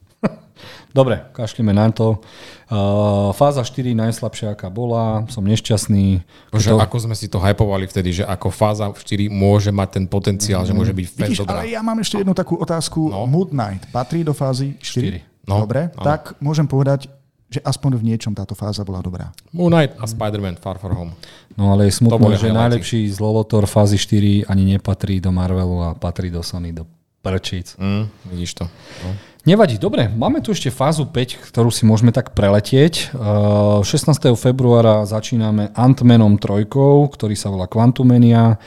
[0.97, 2.21] Dobre, kašlíme na to.
[2.69, 5.25] Uh, fáza 4 najslabšia, aká bola.
[5.33, 6.21] Som nešťastný.
[6.53, 6.77] Bože, to...
[6.77, 10.69] ako sme si to hypovali vtedy, že ako fáza 4 môže mať ten potenciál, mm.
[10.69, 11.65] že môže byť fest Vidíš, dobrá.
[11.65, 13.09] Ale ja mám ešte jednu takú otázku.
[13.09, 13.25] No.
[13.25, 15.25] Mood Knight patrí do fázy 4?
[15.25, 15.49] 4.
[15.49, 16.05] No, Dobre, áno.
[16.05, 17.09] tak môžem povedať,
[17.47, 19.31] že aspoň v niečom táto fáza bola dobrá.
[19.55, 21.13] Moon Knight a Spider-Man Far From Home.
[21.55, 26.31] No ale je smutné, že najlepší zlolotor fázy 4 ani nepatrí do Marvelu a patrí
[26.31, 26.87] do Sony, do
[27.23, 27.79] prčíc.
[27.79, 28.65] Mm, vidíš to.
[29.05, 29.11] No.
[29.47, 33.15] Nevadí, dobre, máme tu ešte fázu 5, ktorú si môžeme tak preletieť.
[33.15, 33.87] 16.
[34.35, 36.67] februára začíname Ant-Manom 3,
[37.15, 38.59] ktorý sa volá Quantumania.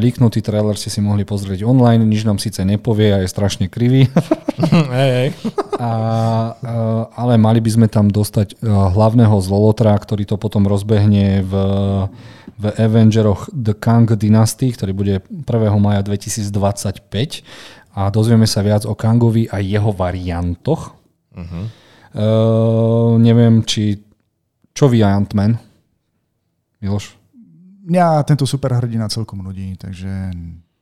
[0.00, 4.08] Líknutý trailer ste si mohli pozrieť online, nič nám síce nepovie a je strašne krivý.
[4.96, 5.28] hey, hey.
[5.76, 5.92] A,
[7.12, 11.52] ale mali by sme tam dostať hlavného zlolotra, ktorý to potom rozbehne v,
[12.56, 15.44] v Avengeroch The Kang Dynasty, ktorý bude 1.
[15.76, 20.92] maja 2025 a dozvieme sa viac o Kangovi a jeho variantoch.
[21.32, 21.64] Uh-huh.
[22.12, 23.96] Uh, neviem, či...
[24.76, 25.56] Čo vy Ant-Man?
[26.84, 27.16] Miloš?
[27.88, 30.28] Mňa tento superhrdina celkom nudí, takže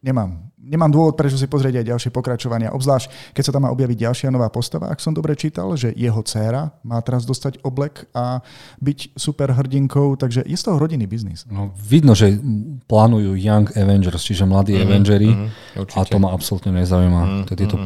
[0.05, 3.99] nemám nemám dôvod, prečo si pozrieť aj ďalšie pokračovania, obzvlášť keď sa tam má objaviť
[4.01, 4.89] ďalšia nová postava.
[4.89, 8.41] Ak som dobre čítal, že jeho dcéra má teraz dostať oblek a
[8.81, 11.45] byť super hrdinkou, takže je z toho rodinný biznis.
[11.53, 12.41] No, vidno, že
[12.89, 17.23] plánujú Young Avengers, čiže mladí mm-hmm, Avengery mm-hmm, a to ma absolútne nezaujíma.
[17.45, 17.77] Mm-hmm, tieto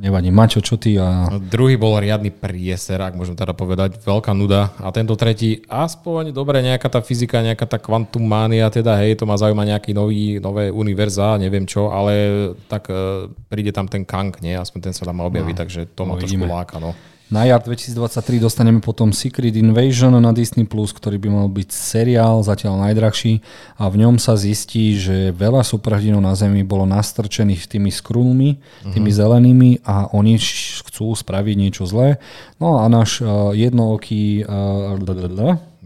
[0.00, 0.32] nevadí.
[0.32, 0.96] Mačo, čo ty?
[0.96, 1.28] A...
[1.28, 4.00] No, druhý bol riadny prieser, ak môžem teda povedať.
[4.00, 4.72] Veľká nuda.
[4.80, 9.28] A tento tretí, aspoň dobre, nejaká tá fyzika, nejaká tá kvantum mánia, teda hej, to
[9.28, 14.32] ma zaujíma nejaký nový, nové univerza, neviem čo, ale tak uh, príde tam ten Kang,
[14.40, 14.56] nie?
[14.56, 16.76] Aspoň ten sa tam má objaviť, no, takže to ma no, trošku láka.
[16.80, 16.96] No.
[17.30, 22.90] Na jar 2023 dostaneme potom Secret Invasion na Disney+, ktorý by mal byť seriál, zatiaľ
[22.90, 23.38] najdrahší
[23.78, 29.10] a v ňom sa zistí, že veľa superhrdinov na Zemi bolo nastrčených tými skrulmi, tými
[29.14, 29.20] uh-huh.
[29.22, 30.42] zelenými a oni
[30.82, 32.18] chcú spraviť niečo zlé.
[32.58, 34.98] No a náš uh, jednooký uh,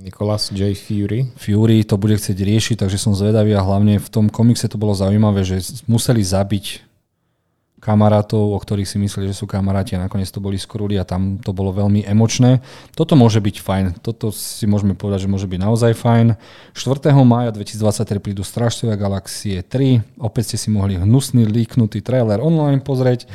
[0.01, 0.73] Nicholas J.
[0.73, 1.29] Fury.
[1.37, 4.97] Fury to bude chcieť riešiť, takže som zvedavý a hlavne v tom komikse to bolo
[4.97, 6.94] zaujímavé, že museli zabiť
[7.85, 11.37] kamarátov, o ktorých si mysleli, že sú kamaráti a nakoniec to boli skrúli a tam
[11.37, 12.65] to bolo veľmi emočné.
[12.97, 13.85] Toto môže byť fajn.
[14.01, 16.41] Toto si môžeme povedať, že môže byť naozaj fajn.
[16.73, 17.13] 4.
[17.29, 20.01] mája 2023 prídu Stražcovia galaxie 3.
[20.17, 23.29] Opäť ste si mohli hnusný, líknutý trailer online pozrieť,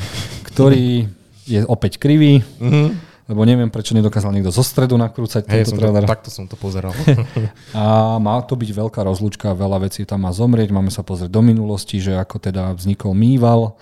[0.50, 1.06] ktorý
[1.46, 2.42] je opäť krivý.
[2.58, 6.02] Mm-hmm lebo neviem, prečo nedokázal niekto zo stredu nakrúcať hey, tento trailer.
[6.02, 6.90] To, takto som to pozeral.
[7.78, 11.46] a má to byť veľká rozlúčka, veľa vecí tam má zomrieť, máme sa pozrieť do
[11.46, 13.78] minulosti, že ako teda vznikol Mýval,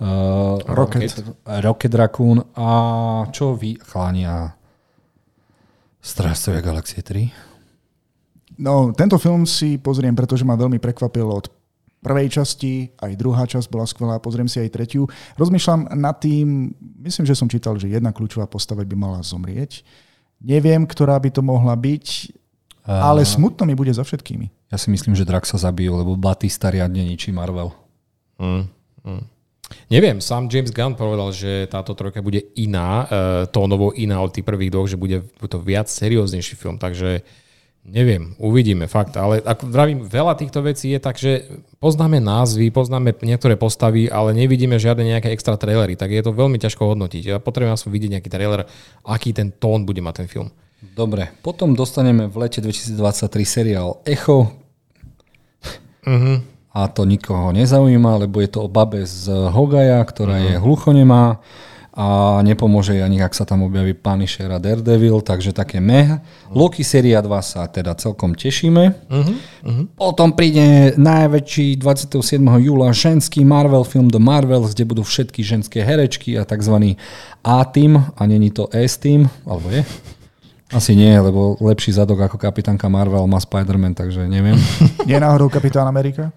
[0.00, 1.12] uh, Rocket,
[1.44, 2.68] Rocket Raccoon a
[3.28, 4.56] čo vy, chlania,
[6.02, 8.62] Strážcovia Galaxie 3?
[8.62, 11.46] No, tento film si pozriem, pretože ma veľmi prekvapil od
[12.02, 15.06] prvej časti, aj druhá časť bola skvelá, pozriem si aj tretiu.
[15.38, 16.74] Rozmýšľam nad tým,
[17.06, 19.86] myslím, že som čítal, že jedna kľúčová postava by mala zomrieť.
[20.42, 22.34] Neviem, ktorá by to mohla byť,
[22.82, 24.50] ale smutno mi bude za všetkými.
[24.74, 27.70] Ja si myslím, že Drak sa zabijú, lebo Batista riadne ničí Marvel.
[28.42, 28.66] Mm,
[29.06, 29.22] mm.
[29.88, 33.08] Neviem, sám James Gunn povedal, že táto trojka bude iná,
[33.48, 37.22] uh, novo iná od tých prvých dvoch, že bude to viac serióznejší film, takže
[37.84, 39.18] neviem, uvidíme, fakt.
[39.18, 41.46] Ale ako vravím, veľa týchto vecí je tak, že
[41.82, 46.58] poznáme názvy, poznáme niektoré postavy, ale nevidíme žiadne nejaké extra trailery, tak je to veľmi
[46.62, 47.22] ťažko hodnotiť.
[47.26, 48.70] Ja potrebujem aspoň vidieť nejaký trailer,
[49.02, 50.48] aký ten tón bude mať ten film.
[50.82, 52.98] Dobre, potom dostaneme v lete 2023
[53.46, 54.50] seriál Echo.
[56.02, 56.42] Uh-huh.
[56.72, 60.48] A to nikoho nezaujíma, lebo je to o babe z Hogaja, ktorá uh-huh.
[60.48, 61.44] je hluchonemá
[61.92, 66.24] a nepomôže ani, ak sa tam objaví Punisher a Daredevil, takže také meh.
[66.48, 68.96] Loki séria 2 sa teda celkom tešíme.
[69.12, 69.36] Uh-huh.
[69.68, 69.84] Uh-huh.
[70.00, 72.40] Potom príde najväčší 27.
[72.40, 76.96] júla ženský Marvel film The Marvels, kde budú všetky ženské herečky a tzv.
[77.44, 79.84] A-team, a není to S-team, alebo je?
[80.72, 84.56] Asi nie, lebo lepší zadok ako kapitánka Marvel má Spider-Man, takže neviem.
[85.08, 86.32] Nie náhodou kapitán Amerika?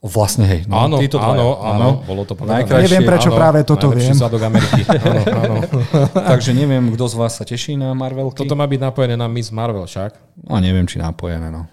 [0.00, 0.60] Vlastne hej.
[0.64, 2.64] No, áno, títo áno, áno, áno, bolo to povedané.
[2.64, 4.16] Neviem, prečo áno, práve toto viem.
[4.16, 4.80] zadok Ameriky.
[4.88, 5.54] áno, áno.
[6.32, 8.32] Takže neviem, kto z vás sa teší na Marvel.
[8.32, 10.40] Toto má byť napojené na Miss Marvel však.
[10.48, 11.68] No neviem, či napojené, no.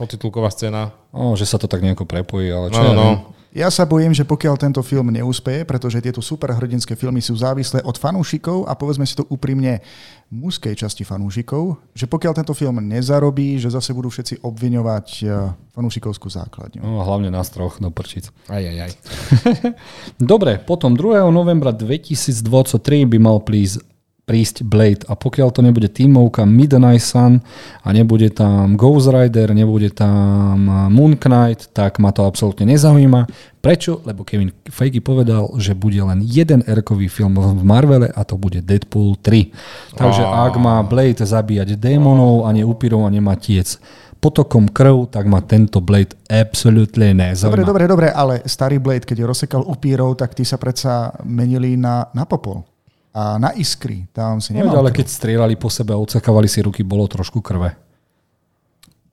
[0.00, 0.96] Potitulková scéna.
[1.12, 3.08] No, že sa to tak nejako prepojí, ale čo no, ja no.
[3.52, 8.00] Ja sa bojím, že pokiaľ tento film neúspeje, pretože tieto superhrdinské filmy sú závislé od
[8.00, 9.84] fanúšikov a povedzme si to úprimne
[10.32, 16.32] mužskej časti fanúšikov, že pokiaľ tento film nezarobí, že zase budú všetci obviňovať eh, fanúšikovskú
[16.32, 16.80] základňu.
[16.80, 18.32] No, hlavne nás troch do prčic.
[18.48, 18.92] Aj, aj, aj.
[20.32, 21.20] Dobre, potom 2.
[21.28, 23.91] novembra 2023 by mal prísť
[24.22, 25.02] prísť Blade.
[25.10, 27.42] A pokiaľ to nebude tímovka Midnight Sun
[27.82, 30.62] a nebude tam Ghost Rider, nebude tam
[30.94, 33.26] Moon Knight, tak ma to absolútne nezaujíma.
[33.58, 34.02] Prečo?
[34.06, 38.62] Lebo Kevin Feige povedal, že bude len jeden erkový film v Marvele a to bude
[38.62, 39.98] Deadpool 3.
[39.98, 40.46] Takže oh.
[40.46, 43.82] ak má Blade zabíjať démonov a neupírov a nemá tiec
[44.22, 47.58] potokom krv, tak ma tento Blade absolútne nezaujíma.
[47.58, 52.06] Dobre, dobre, dobre, ale starý Blade, keď rozsekal upírov, tak tí sa predsa menili na,
[52.14, 52.71] na popol
[53.12, 54.08] a na iskry.
[54.10, 57.44] Tam si nemal no, ale keď strieľali po sebe a odsakávali si ruky, bolo trošku
[57.44, 57.76] krve.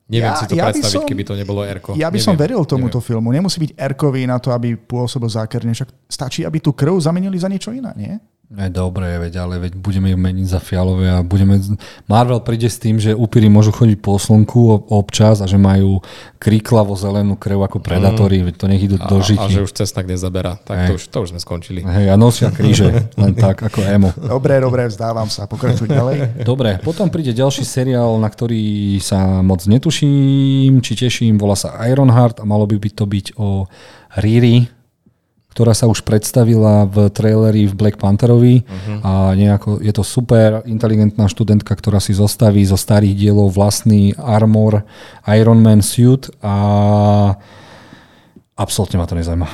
[0.09, 1.93] Neviem ja, si to ja predstaviť, som, keby to nebolo Erko.
[1.93, 2.25] Ja by Neviem.
[2.25, 3.07] som veril tomuto Neviem.
[3.13, 3.27] filmu.
[3.29, 5.69] Nemusí byť Erkový na to, aby pôsobil zákerne.
[5.69, 8.17] Však stačí, aby tú krv zamenili za niečo iné, nie?
[8.49, 11.61] Je dobre, veď, ale veď budeme ju meniť za fialové a budeme...
[12.09, 16.01] Marvel príde s tým, že upíry môžu chodiť po slnku občas a že majú
[16.41, 18.45] kríklavo zelenú krev ako predatóri, mm.
[18.49, 19.37] veď to nech idú do žití.
[19.37, 21.85] A že už cestnak nezabera, tak to už, to už sme skončili.
[21.85, 22.89] Hej, a nosia kríže,
[23.21, 24.09] len tak ako emo.
[24.17, 26.41] Dobre, dobre, vzdávam sa, pokračuj ďalej.
[26.41, 32.41] Dobre, potom príde ďalší seriál, na ktorý sa moc netuším, či teším, volá sa Ironheart
[32.41, 33.69] a malo by to byť o
[34.17, 34.78] Riri,
[35.49, 38.99] ktorá sa už predstavila v traileri v Black Pantherovi uh-huh.
[39.01, 44.85] a nejako, je to super inteligentná študentka, ktorá si zostaví zo starých dielov vlastný armor
[45.25, 46.55] Iron Man suit a
[48.53, 49.49] absolútne ma to nezaujíma.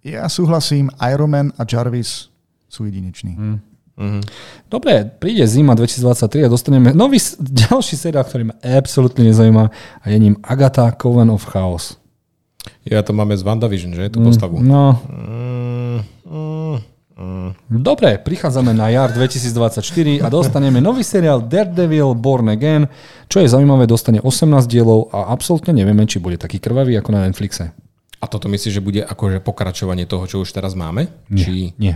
[0.00, 2.32] Ja súhlasím, Iron Man a Jarvis
[2.72, 3.36] sú jedineční.
[3.36, 3.60] Hmm.
[4.00, 4.24] Uh-huh.
[4.72, 7.20] Dobre, príde zima 2023 a dostaneme nový
[7.68, 9.64] ďalší seriál, ktorý ma absolútne nezaujíma
[10.00, 11.99] a je ním Agatha Coven of Chaos.
[12.84, 14.08] Ja to máme z WandaVision, že?
[14.08, 14.60] Tú postavu.
[14.60, 14.96] No.
[17.68, 22.88] Dobre, prichádzame na jar 2024 a dostaneme nový seriál Daredevil Born Again.
[23.28, 27.28] Čo je zaujímavé, dostane 18 dielov a absolútne nevieme, či bude taký krvavý ako na
[27.28, 27.76] Netflixe.
[28.20, 31.12] A toto myslíš, že bude akože pokračovanie toho, čo už teraz máme?
[31.28, 31.52] Nie, či...
[31.76, 31.94] nie.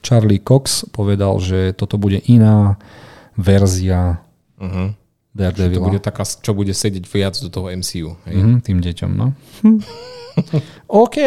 [0.00, 2.80] Charlie Cox povedal, že toto bude iná
[3.38, 4.24] verzia
[4.58, 4.96] uh-huh.
[5.32, 5.80] Daredevila.
[5.80, 8.20] To bude taká, čo bude sedieť viac do toho MCU.
[8.28, 8.36] Hej?
[8.36, 9.32] Mm, tým deťom, no.
[11.04, 11.18] OK.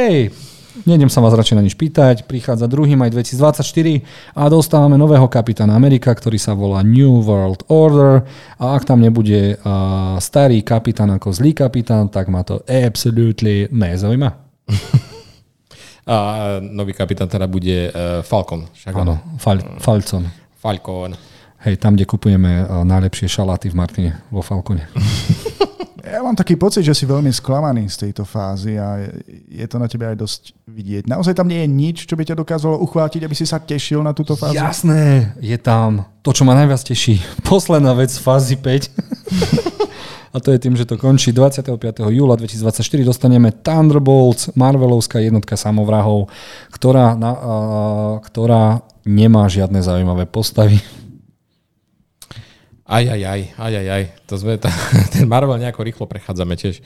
[0.84, 2.28] Nejdem sa vás radšej na nič pýtať.
[2.28, 3.00] Prichádza 2.
[3.00, 4.04] maj 2024
[4.36, 8.28] a dostávame nového kapitána Amerika, ktorý sa volá New World Order
[8.60, 14.30] a ak tam nebude uh, starý kapitán ako zlý kapitán, tak ma to absolútne nezaujíma.
[16.12, 16.16] a
[16.60, 18.68] nový kapitán teda bude uh, Falcon.
[18.76, 20.28] Však Áno, Fal- Falcon.
[20.60, 21.16] Falcon.
[21.66, 24.86] Hej, tam, kde kupujeme eh, najlepšie šaláty v Martine, vo Falcone.
[26.06, 29.10] Ja mám taký pocit, že si veľmi sklamaný z tejto fázy a
[29.50, 31.04] je to na tebe aj dosť vidieť.
[31.10, 34.14] Naozaj tam nie je nič, čo by ťa dokázalo uchvátiť, aby si sa tešil na
[34.14, 34.54] túto fázu?
[34.54, 37.18] Jasné, je tam to, čo ma najviac teší.
[37.50, 38.94] Posledná vec z fázy 5.
[40.36, 41.74] a to je tým, že to končí 25.
[42.14, 42.86] júla 2024.
[43.02, 46.30] Dostaneme Thunderbolts, Marvelovská jednotka samovrahov,
[46.70, 47.54] ktorá, na, a,
[48.22, 50.78] ktorá nemá žiadne zaujímavé postavy
[52.86, 54.04] aj, aj, aj, aj, aj, aj.
[54.30, 54.70] To sme, tá,
[55.14, 56.86] ten Marvel nejako rýchlo prechádzame tiež.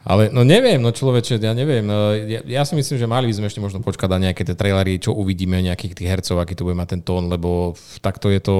[0.00, 1.84] Ale no neviem, no človeče, ja neviem.
[1.84, 4.56] No, ja, ja si myslím, že mali by sme ešte možno počkať na nejaké tie
[4.56, 8.40] trailery, čo uvidíme, nejakých tých hercov, aký to bude mať ten tón, lebo takto je
[8.40, 8.56] to...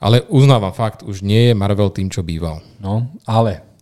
[0.00, 2.60] Ale uznávam fakt, už nie je Marvel tým, čo býval.
[2.80, 3.73] No, ale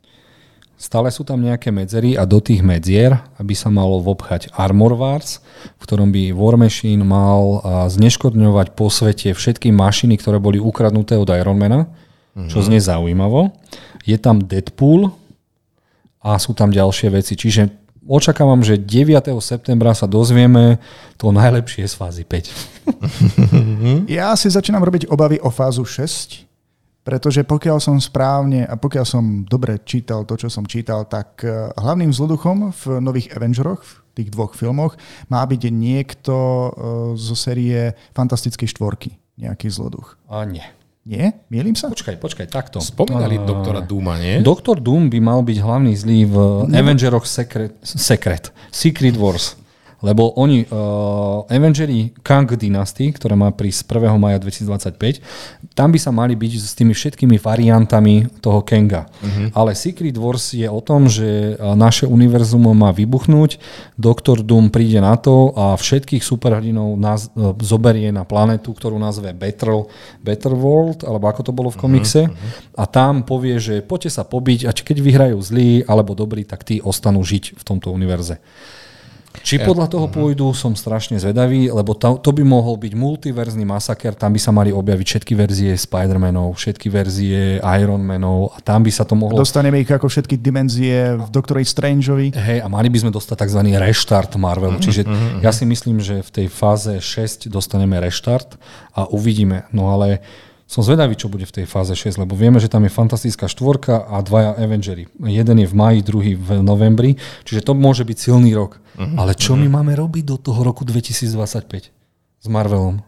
[0.82, 5.38] Stále sú tam nejaké medzery a do tých medzier, aby sa malo vobchať Armor Wars,
[5.78, 11.30] v ktorom by War Machine mal zneškodňovať po svete všetky mašiny, ktoré boli ukradnuté od
[11.30, 12.50] Ironmana, mm-hmm.
[12.50, 13.54] čo znie zaujímavo.
[14.02, 15.14] Je tam Deadpool
[16.18, 17.38] a sú tam ďalšie veci.
[17.38, 17.70] Čiže
[18.02, 19.38] očakávam, že 9.
[19.38, 20.82] septembra sa dozvieme
[21.14, 24.02] to najlepšie z fázy 5.
[24.18, 26.51] Ja si začínam robiť obavy o fázu 6,
[27.02, 31.70] pretože pokiaľ som správne a pokiaľ som dobre čítal to, čo som čítal, tak eh,
[31.74, 34.94] hlavným zloduchom v nových Avengeroch, v tých dvoch filmoch,
[35.26, 36.70] má byť niekto eh,
[37.18, 39.10] zo série Fantastickej štvorky.
[39.40, 40.20] Nejaký zloduch.
[40.30, 40.62] A nie.
[41.02, 41.34] Nie?
[41.50, 41.90] Mielim sa?
[41.90, 42.78] Počkaj, počkaj, takto.
[42.78, 44.38] Spomínali A- doktora Duma, nie?
[44.38, 46.36] Doktor Doom by mal byť hlavný zlý v
[46.70, 49.58] Avengeroch Secret, Secret, Secret Wars.
[50.02, 54.18] Lebo oni, uh, Avengeri Kang Dynasty, ktorá má prísť 1.
[54.18, 59.06] maja 2025, tam by sa mali byť s tými všetkými variantami toho Kanga.
[59.08, 59.48] Uh-huh.
[59.54, 63.62] Ale Secret Wars je o tom, že uh, naše univerzum má vybuchnúť,
[63.94, 69.30] Doktor Doom príde na to a všetkých superhrdinov nás, uh, zoberie na planetu, ktorú nazve
[69.30, 69.86] Better,
[70.18, 72.22] Better World, alebo ako to bolo v komikse.
[72.26, 72.74] Uh-huh.
[72.74, 76.82] A tam povie, že poďte sa pobiť a keď vyhrajú zlí alebo dobrí, tak tí
[76.82, 78.42] ostanú žiť v tomto univerze.
[79.40, 84.12] Či podľa toho pôjdu, som strašne zvedavý, lebo to, to by mohol byť multiverzný masaker,
[84.12, 88.92] tam by sa mali objaviť všetky verzie Spider-Manov, všetky verzie Iron Manov a tam by
[88.92, 89.40] sa to mohlo...
[89.40, 92.28] Dostaneme ich ako všetky dimenzie v Doktorovi Strangeovi.
[92.36, 93.60] Hej, a mali by sme dostať tzv.
[93.72, 94.76] reštart Marvelu.
[94.76, 95.08] Čiže
[95.40, 98.60] ja si myslím, že v tej fáze 6 dostaneme reštart
[98.92, 99.64] a uvidíme.
[99.72, 100.20] No ale
[100.72, 104.08] som zvedavý, čo bude v tej fáze 6, lebo vieme, že tam je fantastická štvorka
[104.08, 105.04] a dvaja Avengery.
[105.20, 108.80] Jeden je v maji, druhý v novembri, čiže to môže byť silný rok.
[108.96, 113.04] Ale čo my máme robiť do toho roku 2025 s Marvelom?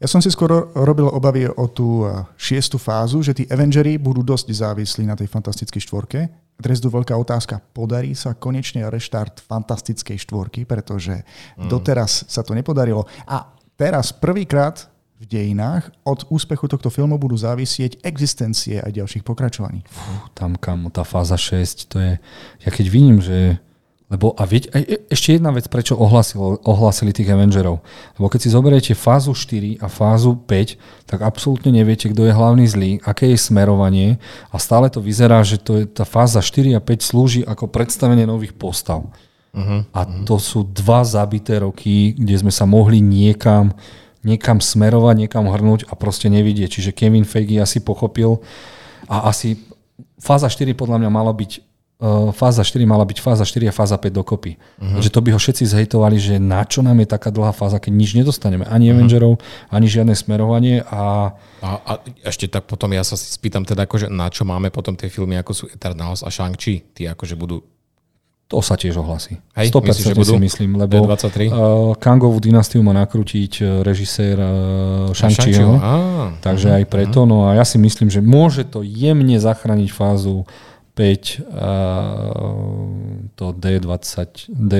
[0.00, 4.26] Ja som si skoro robil obavy o tú eh, šiestu fázu, že tí Avengery budú
[4.26, 6.26] dosť závislí na tej fantastickej štvorke.
[6.58, 7.62] Teraz tu veľká otázka.
[7.70, 11.24] Podarí sa konečne reštart fantastickej štvorky, pretože
[11.56, 13.08] doteraz sa to nepodarilo.
[13.24, 13.48] A
[13.80, 14.89] teraz prvýkrát
[15.20, 19.84] v dejinách od úspechu tohto filmu budú závisieť existencie aj ďalších pokračovaní.
[19.84, 22.12] Fú, tam kam tá fáza 6, to je,
[22.64, 23.60] ja keď vidím, že
[24.10, 27.78] lebo a vieť, e, e- ešte jedna vec, prečo ohlasilo, ohlasili tých Avengerov.
[28.18, 30.74] Lebo keď si zoberiete fázu 4 a fázu 5,
[31.06, 34.18] tak absolútne neviete, kto je hlavný zlý, aké je smerovanie
[34.50, 38.26] a stále to vyzerá, že to je, tá fáza 4 a 5 slúži ako predstavenie
[38.26, 39.06] nových postav.
[39.54, 43.70] Uh-huh, a to sú dva zabité roky, kde sme sa mohli niekam
[44.22, 46.80] niekam smerovať, niekam hrnúť a proste nevidieť.
[46.80, 48.40] Čiže Kevin Feige asi pochopil
[49.08, 49.56] a asi
[50.20, 51.52] fáza 4 podľa mňa mala byť
[52.00, 54.56] uh, fáza 4 mala byť fáza 4 a fáza 5 dokopy.
[54.56, 55.00] Uh-huh.
[55.00, 57.92] Že to by ho všetci zhejtovali, že na čo nám je taká dlhá fáza, keď
[57.96, 58.68] nič nedostaneme.
[58.68, 59.00] Ani uh-huh.
[59.00, 59.40] Avengerov,
[59.72, 61.92] ani žiadne smerovanie a A, a
[62.24, 65.36] ešte tak potom ja sa si spýtam teda, akože na čo máme potom tie filmy,
[65.36, 66.96] ako sú Eternals a Shang-Chi.
[66.96, 67.60] Tí akože budú
[68.50, 69.38] to sa tiež ohlasí.
[69.54, 70.32] Hej, 100% myslíš, že si budú?
[70.42, 71.38] myslím, lebo D23?
[71.46, 75.78] uh, Kangovú dynastiu má nakrútiť uh, režisér uh, Shang-Chiho.
[75.78, 75.94] Á,
[76.42, 80.50] Takže aj preto, no a ja si myslím, že môže to jemne zachrániť fázu 5
[80.50, 80.69] uh,
[83.34, 84.72] to D20, D,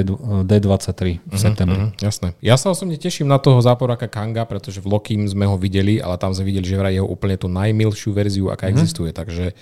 [0.44, 1.78] D23 v septembri.
[1.80, 2.36] Mhm, jasné.
[2.44, 6.20] Ja sa osobne teším na toho záporáka Kanga, pretože v Lokim sme ho videli, ale
[6.20, 8.72] tam sme videli, že vraj jeho úplne tú najmilšiu verziu, aká Mhm.
[8.76, 9.10] existuje.
[9.16, 9.56] Takže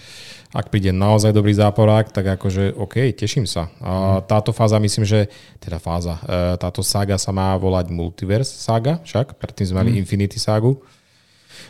[0.51, 3.71] ak príde naozaj dobrý záporák, tak akože OK, teším sa.
[3.79, 3.85] Mhm.
[3.85, 3.93] A
[4.25, 5.29] táto fáza, myslím, že
[5.63, 10.41] teda fáza, e, táto saga sa má volať Multiverse saga, však predtým sme mali Infinity
[10.41, 10.81] sagu.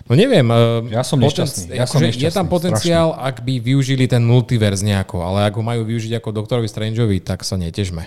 [0.07, 0.47] No neviem.
[0.47, 0.55] e,
[0.87, 0.95] Mhm.
[0.95, 1.75] Ja som nešťastný.
[1.75, 5.59] Ja som akože je tam nešťastný, potenciál, ak by využili ten multiverz nejako, ale ak
[5.59, 8.07] ho majú využiť ako doktorovi Strangeovi, tak sa netežme.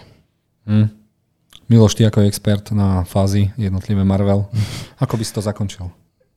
[1.67, 4.47] Miloš, ty ako expert na fázy jednotlivé Marvel,
[4.99, 5.87] ako by si to zakončil?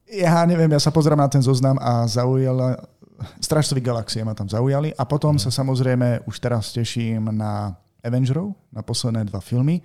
[0.06, 2.86] Ja neviem, ja sa pozerám na ten zoznam a zaujala...
[3.38, 7.72] Strážcovi galaxie ma tam zaujali a potom sa samozrejme už teraz teším na
[8.02, 9.80] Avengerov, na posledné dva filmy.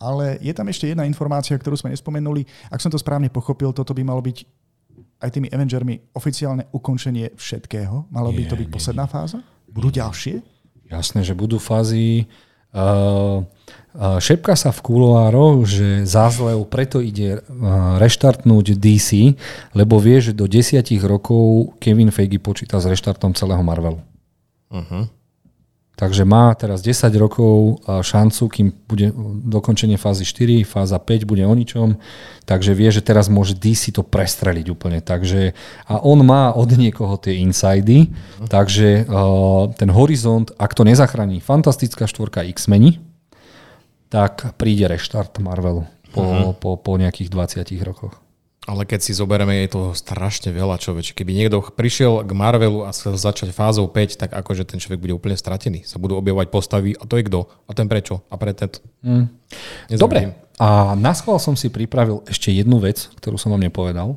[0.00, 2.42] Ale je tam ešte jedna informácia, ktorú sme nespomenuli.
[2.72, 4.48] Ak som to správne pochopil, toto by malo byť
[5.24, 8.12] aj tými Avengermi oficiálne ukončenie všetkého.
[8.12, 9.40] Malo by to byť posledná fáza?
[9.64, 10.44] Budú ďalšie?
[10.92, 12.28] Jasné, že budú fázy.
[12.74, 13.46] Uh,
[13.94, 19.38] uh, šepka sa v kuloároch, že zázlev preto ide uh, reštartnúť DC,
[19.72, 24.02] lebo vie, že do desiatich rokov Kevin Feige počíta s reštartom celého Marvelu.
[24.74, 25.06] Uh-huh.
[25.94, 29.14] Takže má teraz 10 rokov šancu, kým bude
[29.46, 32.02] dokončenie fázy 4, fáza 5 bude o ničom,
[32.42, 34.98] takže vie, že teraz môže DC to prestreliť úplne.
[34.98, 35.54] Takže,
[35.86, 38.10] a on má od niekoho tie insidy,
[38.50, 42.98] takže uh, ten horizont, ak to nezachráni Fantastická štvorka X-meni,
[44.10, 48.23] tak príde reštart Marvelu po, po, po nejakých 20 rokoch.
[48.64, 51.12] Ale keď si zoberieme, je toho strašne veľa človeč.
[51.12, 55.12] Keby niekto prišiel k Marvelu a chcel začať fázou 5, tak akože ten človek bude
[55.12, 55.84] úplne stratený.
[55.84, 57.44] Sa budú objavovať postavy a to je kto?
[57.68, 58.24] A ten prečo?
[58.32, 58.72] A pre ten...
[59.04, 59.28] Mm.
[60.00, 64.16] Dobre, a na schvál som si pripravil ešte jednu vec, ktorú som vám nepovedal.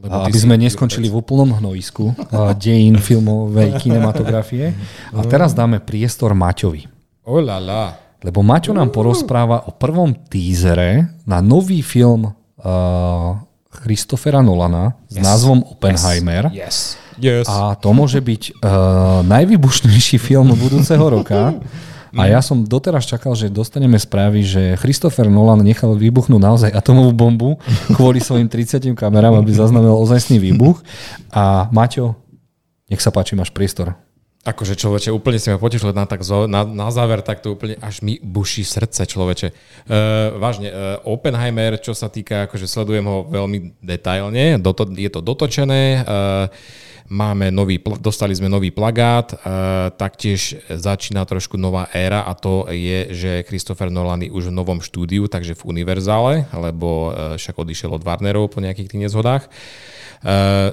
[0.00, 2.16] Lebo aby sme neskončili v úplnom hnojisku
[2.56, 4.72] dejín filmovej kinematografie.
[5.12, 6.88] A teraz dáme priestor Maťovi.
[7.28, 7.84] Oh la la.
[8.24, 13.36] lebo Maťo nám porozpráva o prvom teasere na nový film uh,
[13.70, 16.50] Christophera Nolana s názvom Oppenheimer.
[16.50, 16.98] Yes.
[17.22, 17.46] yes.
[17.46, 21.54] A to môže byť uh, najvybušnejší film budúceho roka.
[22.10, 27.14] A ja som doteraz čakal, že dostaneme správy, že Christopher Nolan nechal vybuchnúť naozaj atomovú
[27.14, 27.50] bombu
[27.94, 30.82] kvôli svojim 30 kamerám, aby zaznamenal ozajstný výbuch.
[31.30, 32.18] A Maťo,
[32.90, 33.94] nech sa páči, máš priestor.
[34.40, 38.00] Akože človeče, úplne si ma potešil na, tak na, na záver, tak to úplne až
[38.00, 39.52] mi buší srdce človeče.
[39.52, 45.20] Uh, vážne, uh, Oppenheimer, čo sa týka, akože sledujem ho veľmi detailne, doto, je to
[45.20, 46.48] dotočené, uh,
[47.10, 49.34] Máme nový, dostali sme nový plagát,
[49.98, 54.78] taktiež začína trošku nová éra a to je, že Christopher Nolan je už v novom
[54.78, 59.42] štúdiu, takže v Univerzále, lebo e, však odišiel od Warnerov po nejakých tých nezhodách.
[59.42, 59.50] E,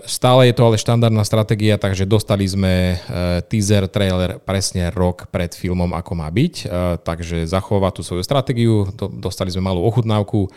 [0.05, 5.57] stále je to ale štandardná stratégia, takže dostali sme e, teaser, trailer presne rok pred
[5.57, 6.69] filmom, ako má byť.
[7.01, 10.53] Takže zachová tú svoju stratégiu, dostali sme malú ochutnávku.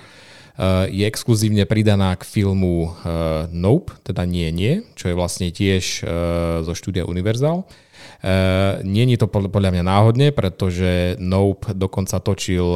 [0.59, 6.03] Eh, je exkluzívne pridaná k filmu eh, Nope, teda Nie, nie, čo je vlastne tiež
[6.03, 6.07] eh,
[6.67, 7.65] zo štúdia Universal.
[8.85, 12.69] Nie je to podľa mňa náhodne, pretože Nope dokonca točil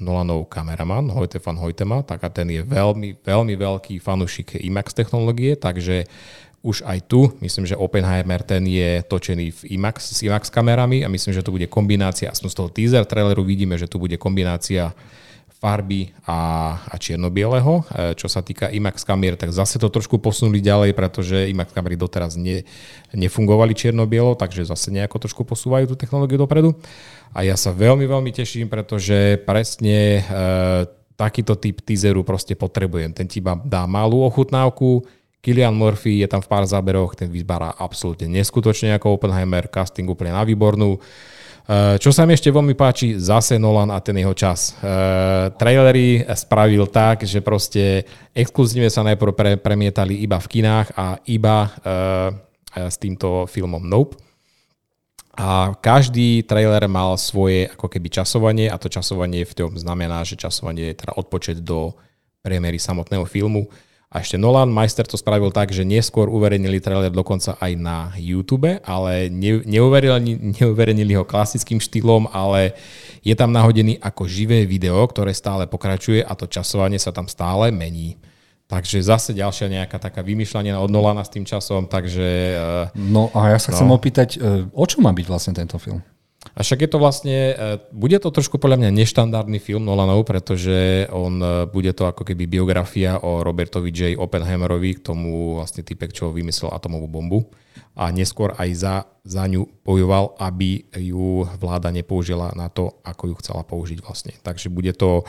[0.00, 6.08] Nolanov kameraman, Hojtefan Hojtema, tak a ten je veľmi, veľmi veľký fanušik IMAX technológie, takže
[6.64, 11.12] už aj tu, myslím, že Oppenheimer ten je točený v IMAX, s IMAX kamerami a
[11.12, 14.96] myslím, že to bude kombinácia, aspoň z toho teaser traileru vidíme, že tu bude kombinácia
[15.60, 17.84] farby a, a čierno-bieleho.
[17.84, 22.00] E, čo sa týka IMAX kamier, tak zase to trošku posunuli ďalej, pretože IMAX kamery
[22.00, 22.64] doteraz ne,
[23.12, 26.72] nefungovali čierno-bielo, takže zase nejako trošku posúvajú tú technológiu dopredu.
[27.36, 30.32] A ja sa veľmi, veľmi teším, pretože presne e,
[31.20, 33.12] takýto typ teaseru proste potrebujem.
[33.12, 35.04] Ten ti dá malú ochutnávku,
[35.40, 40.36] Kilian Murphy je tam v pár záberoch, ten vyzbará absolútne neskutočne ako Oppenheimer, casting úplne
[40.36, 41.00] na výbornú.
[41.70, 44.74] Eh, čo sa mi ešte veľmi páči, zase Nolan a ten jeho čas.
[44.82, 48.02] Uh, trailery spravil tak, že proste
[48.34, 52.34] exkluzívne sa najprv pre, premietali iba v kinách a iba uh,
[52.74, 54.18] s týmto filmom Nope.
[55.38, 60.34] A každý trailer mal svoje ako keby časovanie a to časovanie v tom znamená, že
[60.34, 61.94] časovanie je teda odpočet do
[62.42, 63.70] premiéry samotného filmu.
[64.10, 68.82] A ešte Nolan Meister to spravil tak, že neskôr uverejnili trailer dokonca aj na YouTube,
[68.82, 72.74] ale ne, neuverejnili, neuverejnili ho klasickým štýlom, ale
[73.22, 77.70] je tam nahodený ako živé video, ktoré stále pokračuje a to časovanie sa tam stále
[77.70, 78.18] mení.
[78.66, 82.26] Takže zase ďalšia nejaká taká vymýšľanie od Nolana s tým časom, takže...
[82.58, 83.78] Eh, no a ja sa no.
[83.78, 86.02] chcem opýtať, eh, o čo má byť vlastne tento film?
[86.54, 87.54] A však je to vlastne, e,
[87.94, 92.50] bude to trošku podľa mňa neštandardný film Nolanov, pretože on e, bude to ako keby
[92.50, 94.00] biografia o Robertovi J.
[94.18, 97.40] Oppenheimerovi, k tomu vlastne typek, čo vymyslel atomovú bombu
[97.94, 98.94] a neskôr aj za,
[99.26, 104.32] za ňu bojoval, aby ju vláda nepoužila na to, ako ju chcela použiť vlastne.
[104.40, 105.26] Takže bude to uh,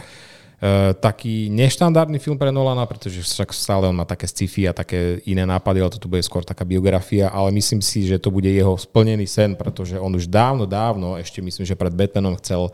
[1.02, 5.42] taký neštandardný film pre Nolana, pretože však stále on má také sci-fi a také iné
[5.42, 9.26] nápady, ale toto bude skôr taká biografia, ale myslím si, že to bude jeho splnený
[9.26, 12.74] sen, pretože on už dávno, dávno, ešte myslím, že pred Batmanom chcel uh,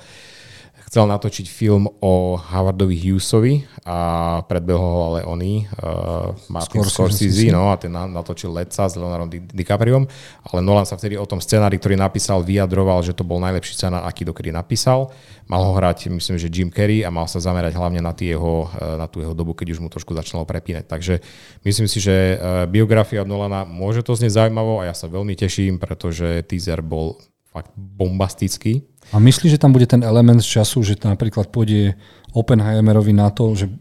[0.87, 7.69] chcel natočiť film o Howardovi Hughesovi a predbehol ho ale oni, uh, Martin Scorsese, no,
[7.69, 10.07] a ten natočil Letca s Leonardom Di- DiCapriom,
[10.47, 14.07] ale Nolan sa vtedy o tom scenári, ktorý napísal, vyjadroval, že to bol najlepší scenár,
[14.07, 15.11] aký dokedy napísal.
[15.51, 18.95] Mal ho hrať, myslím, že Jim Carrey a mal sa zamerať hlavne na, jeho, uh,
[18.95, 20.87] na tú jeho dobu, keď už mu trošku začalo prepínať.
[20.87, 21.19] Takže
[21.67, 25.83] myslím si, že uh, biografia Nolana môže to znieť zaujímavo a ja sa veľmi teším,
[25.83, 27.19] pretože teaser bol
[27.57, 28.85] fakt bombastický
[29.15, 31.95] a myslíš, že tam bude ten element z času, že napríklad pôjde
[32.35, 33.71] Oppenheimerovi na to, že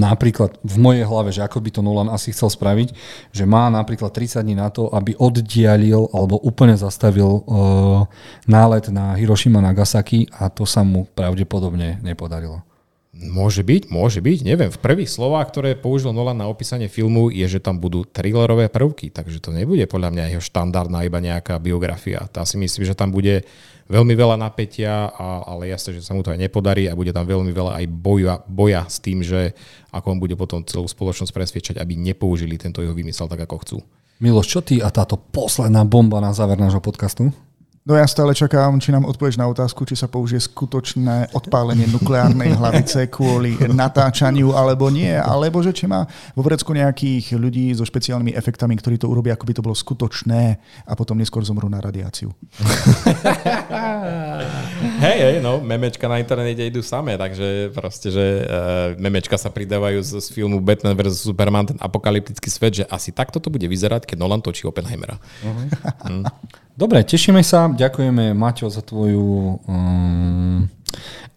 [0.00, 2.96] napríklad v mojej hlave, že ako by to Nolan asi chcel spraviť,
[3.30, 8.08] že má napríklad 30 dní na to, aby oddialil alebo úplne zastavil uh,
[8.48, 12.64] nálet na Hiroshima Nagasaki a to sa mu pravdepodobne nepodarilo.
[13.20, 14.72] Môže byť, môže byť, neviem.
[14.72, 19.12] V prvých slovách, ktoré použil Nolan na opísanie filmu, je, že tam budú thrillerové prvky,
[19.12, 22.24] takže to nebude podľa mňa jeho štandardná iba nejaká biografia.
[22.32, 23.44] Tá si myslím, že tam bude
[23.92, 27.28] veľmi veľa napätia, a, ale jasne, že sa mu to aj nepodarí a bude tam
[27.28, 29.52] veľmi veľa aj boja, boja s tým, že
[29.92, 33.76] ako on bude potom celú spoločnosť presviečať, aby nepoužili tento jeho vymysel tak, ako chcú.
[34.24, 37.34] Miloš, čo ty a táto posledná bomba na záver nášho podcastu?
[37.90, 42.54] No ja stále čakám, či nám odpovieš na otázku, či sa použije skutočné odpálenie nukleárnej
[42.54, 46.06] hlavice kvôli natáčaniu alebo nie, alebo že či má
[46.38, 50.62] vo Vrecku nejakých ľudí so špeciálnymi efektami, ktorí to urobia, ako by to bolo skutočné
[50.86, 52.30] a potom neskôr zomrú na radiáciu.
[55.10, 59.98] hej, hej, no, memečka na internete idú samé, takže proste, že uh, memečka sa pridávajú
[59.98, 61.26] z, z filmu Batman vs.
[61.26, 65.18] Superman, ten apokalyptický svet, že asi takto to bude vyzerať, keď Nolan točí Oppenheimera.
[65.42, 65.66] Uh-huh.
[66.06, 66.24] Mm.
[66.78, 67.68] Dobre, tešíme sa.
[67.68, 70.64] Ďakujeme, Maťo, za tvoju um,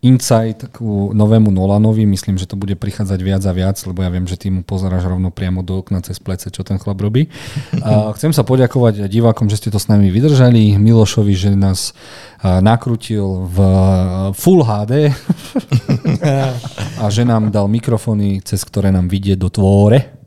[0.04, 2.04] insight ku novému Nolanovi.
[2.04, 5.08] Myslím, že to bude prichádzať viac a viac, lebo ja viem, že ty mu pozeráš
[5.08, 7.32] rovno priamo do okna cez plece, čo ten chlap robí.
[7.80, 10.76] A chcem sa poďakovať divákom, že ste to s nami vydržali.
[10.76, 11.96] Milošovi, že nás
[12.44, 13.58] nakrutil v
[14.36, 15.12] Full HD
[17.04, 20.23] a že nám dal mikrofóny, cez ktoré nám vidie do tvore.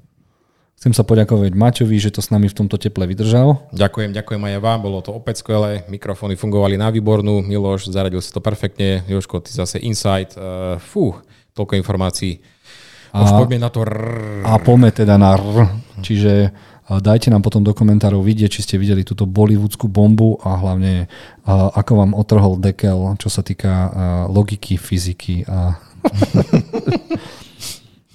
[0.76, 3.64] Chcem sa poďakovať Maťovi, že to s nami v tomto teple vydržal.
[3.72, 8.20] Ďakujem, ďakujem aj ja vám, bolo to opäť skvelé, mikrofóny fungovali na výbornú, Miloš, zaradil
[8.20, 11.16] si to perfektne, Joško, ty zase insight, uh, fú,
[11.56, 12.44] toľko informácií.
[13.16, 14.44] Už a, poďme na to rrr.
[14.44, 15.64] A poďme teda na rrr.
[16.04, 16.52] Čiže
[16.86, 21.08] dajte nám potom do komentárov vidieť, či ste videli túto bollywoodskú bombu a hlavne
[21.48, 23.72] ako vám otrhol dekel, čo sa týka
[24.28, 25.80] logiky, fyziky a...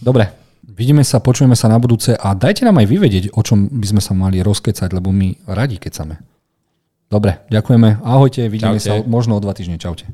[0.08, 0.41] Dobre,
[0.72, 4.02] Vidíme sa, počujeme sa na budúce a dajte nám aj vyvedieť, o čom by sme
[4.02, 6.24] sa mali rozkecať, lebo my radi kecame.
[7.12, 8.00] Dobre, ďakujeme.
[8.08, 8.88] Ahojte, vidíme Čaute.
[8.88, 9.76] sa možno o dva týždne.
[9.76, 10.08] Čaute.